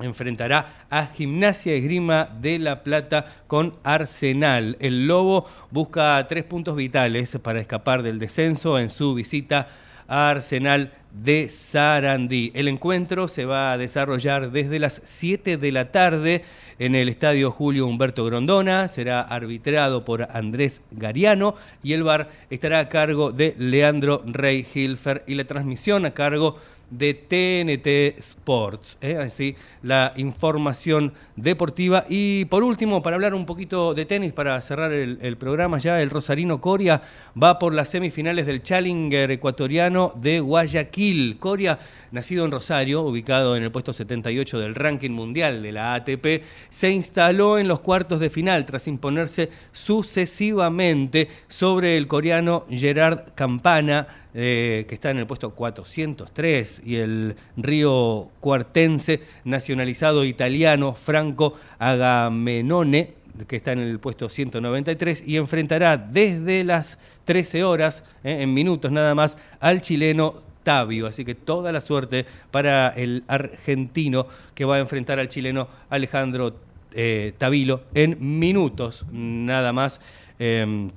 enfrentará 0.00 0.86
a 0.90 1.06
Gimnasia 1.06 1.74
Esgrima 1.74 2.28
de 2.40 2.58
La 2.58 2.82
Plata 2.82 3.26
con 3.46 3.74
Arsenal. 3.82 4.76
El 4.80 5.06
Lobo 5.06 5.46
busca 5.70 6.24
tres 6.28 6.44
puntos 6.44 6.76
vitales 6.76 7.36
para 7.42 7.60
escapar 7.60 8.02
del 8.02 8.18
descenso 8.18 8.78
en 8.78 8.90
su 8.90 9.14
visita 9.14 9.68
a 10.08 10.30
Arsenal 10.30 10.92
de 11.12 11.48
Sarandí. 11.48 12.50
El 12.54 12.68
encuentro 12.68 13.28
se 13.28 13.44
va 13.44 13.72
a 13.72 13.78
desarrollar 13.78 14.50
desde 14.50 14.78
las 14.78 15.02
7 15.04 15.56
de 15.56 15.72
la 15.72 15.90
tarde 15.90 16.44
en 16.78 16.94
el 16.94 17.08
Estadio 17.08 17.50
Julio 17.50 17.86
Humberto 17.86 18.24
Grondona. 18.24 18.88
Será 18.88 19.20
arbitrado 19.20 20.04
por 20.04 20.28
Andrés 20.30 20.82
Gariano 20.90 21.54
y 21.82 21.92
el 21.92 22.02
bar 22.02 22.30
estará 22.50 22.80
a 22.80 22.88
cargo 22.88 23.32
de 23.32 23.54
Leandro 23.58 24.22
Rey 24.26 24.66
Hilfer 24.74 25.24
y 25.26 25.34
la 25.34 25.44
transmisión 25.44 26.06
a 26.06 26.12
cargo 26.12 26.52
de 26.52 26.77
TNT 26.96 28.18
Sports. 28.18 28.98
¿eh? 29.00 29.16
Así 29.16 29.54
la 29.82 30.12
información 30.16 31.12
deportiva. 31.36 32.04
Y 32.08 32.46
por 32.46 32.62
último, 32.64 33.02
para 33.02 33.16
hablar 33.16 33.34
un 33.34 33.46
poquito 33.46 33.94
de 33.94 34.06
tenis, 34.06 34.32
para 34.32 34.60
cerrar 34.62 34.92
el, 34.92 35.18
el, 35.20 35.36
programa 35.36 35.78
ya, 35.78 36.00
el 36.00 36.10
Rosarino 36.10 36.60
Coria 36.60 37.02
va 37.40 37.58
por 37.58 37.74
las 37.74 37.90
semifinales 37.90 38.46
del 38.46 38.62
Challenger 38.62 39.30
ecuatoriano 39.30 40.12
de. 40.16 40.38
Guayaquil. 40.48 41.36
Coria, 41.38 41.78
nacido 42.10 42.44
en 42.44 42.50
Rosario, 42.50 43.02
ubicado 43.02 43.56
en 43.56 43.62
el 43.62 43.70
puesto 43.70 43.92
78 43.92 44.58
del 44.58 44.74
ranking 44.74 45.10
mundial 45.10 45.62
de 45.62 45.72
la 45.72 45.94
ATP, 45.94 46.42
se 46.68 46.90
instaló 46.90 47.58
en 47.58 47.68
los 47.68 47.80
cuartos 47.80 48.20
de 48.20 48.30
final 48.30 48.66
tras 48.66 48.86
imponerse 48.88 49.50
sucesivamente 49.72 51.28
sobre 51.48 51.96
el 51.96 52.06
coreano 52.06 52.64
Gerard 52.70 53.34
Campana, 53.34 54.08
eh, 54.40 54.86
que 54.88 54.94
está 54.94 55.10
en 55.10 55.18
el 55.18 55.26
puesto 55.26 55.50
403, 55.50 56.82
y 56.86 56.94
el 56.94 57.34
río 57.56 58.28
cuartense 58.38 59.20
nacionalizado 59.42 60.24
italiano 60.24 60.94
Franco 60.94 61.54
Agamenone, 61.80 63.14
que 63.48 63.56
está 63.56 63.72
en 63.72 63.80
el 63.80 63.98
puesto 63.98 64.28
193, 64.28 65.24
y 65.26 65.38
enfrentará 65.38 65.96
desde 65.96 66.62
las 66.62 66.98
13 67.24 67.64
horas, 67.64 68.04
eh, 68.22 68.42
en 68.42 68.54
minutos 68.54 68.92
nada 68.92 69.12
más, 69.16 69.36
al 69.58 69.82
chileno 69.82 70.36
Tabio. 70.62 71.08
Así 71.08 71.24
que 71.24 71.34
toda 71.34 71.72
la 71.72 71.80
suerte 71.80 72.24
para 72.52 72.90
el 72.90 73.24
argentino 73.26 74.28
que 74.54 74.64
va 74.64 74.76
a 74.76 74.78
enfrentar 74.78 75.18
al 75.18 75.28
chileno 75.28 75.66
Alejandro 75.90 76.54
eh, 76.92 77.32
Tabilo 77.38 77.82
en 77.92 78.38
minutos 78.38 79.04
nada 79.10 79.72
más. 79.72 80.00
Em, 80.38 80.92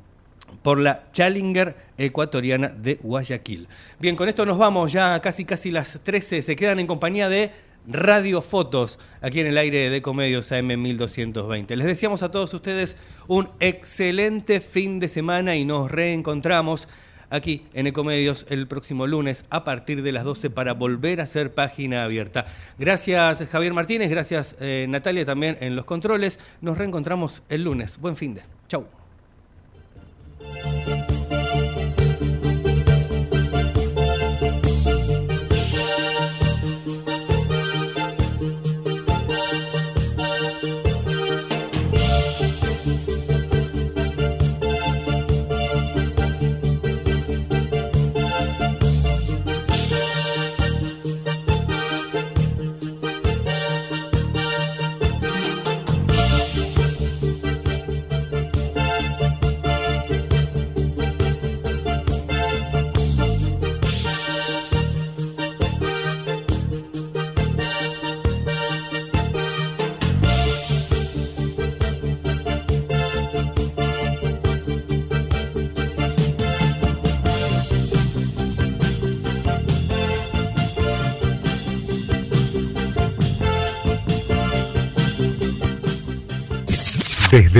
por 0.62 0.78
la 0.78 1.12
Challenger 1.12 1.76
ecuatoriana 1.98 2.70
de 2.70 2.96
Guayaquil. 2.96 3.68
Bien, 4.00 4.16
con 4.16 4.30
esto 4.30 4.46
nos 4.46 4.58
vamos 4.58 4.92
ya 4.92 5.20
casi 5.20 5.46
casi 5.46 5.72
las 5.72 6.00
13. 6.02 6.42
Se 6.42 6.56
quedan 6.56 6.80
en 6.80 6.88
compañía 6.88 7.30
de 7.30 7.52
Radio 7.88 8.42
Fotos, 8.42 9.00
aquí 9.22 9.40
en 9.40 9.48
el 9.48 9.58
aire 9.58 9.90
de 9.90 10.02
Comedios 10.02 10.52
AM 10.52 10.80
1220. 10.80 11.76
Les 11.76 11.88
deseamos 11.88 12.22
a 12.22 12.30
todos 12.30 12.54
ustedes 12.54 12.96
un 13.28 13.50
excelente 13.60 14.60
fin 14.60 15.00
de 15.00 15.08
semana 15.08 15.56
y 15.56 15.66
nos 15.66 15.90
reencontramos 15.90 16.88
aquí 17.32 17.66
en 17.74 17.88
Ecomedios 17.88 18.46
el 18.50 18.68
próximo 18.68 19.08
lunes 19.08 19.46
a 19.50 19.64
partir 19.64 20.04
de 20.04 20.12
las 20.12 20.24
12 20.24 20.52
para 20.52 20.74
volver 20.74 21.22
a 21.22 21.28
ser 21.28 21.54
página 21.54 22.04
abierta. 22.04 22.46
Gracias 22.78 23.48
Javier 23.50 23.74
Martínez, 23.74 24.12
gracias 24.12 24.56
eh, 24.60 24.86
Natalia 24.88 25.26
también 25.26 25.58
en 25.62 25.76
los 25.76 25.86
controles. 25.86 26.40
Nos 26.62 26.78
reencontramos 26.78 27.42
el 27.50 27.64
lunes. 27.64 27.98
Buen 27.98 28.16
fin 28.16 28.36
de. 28.36 28.44
Chau. 28.68 29.01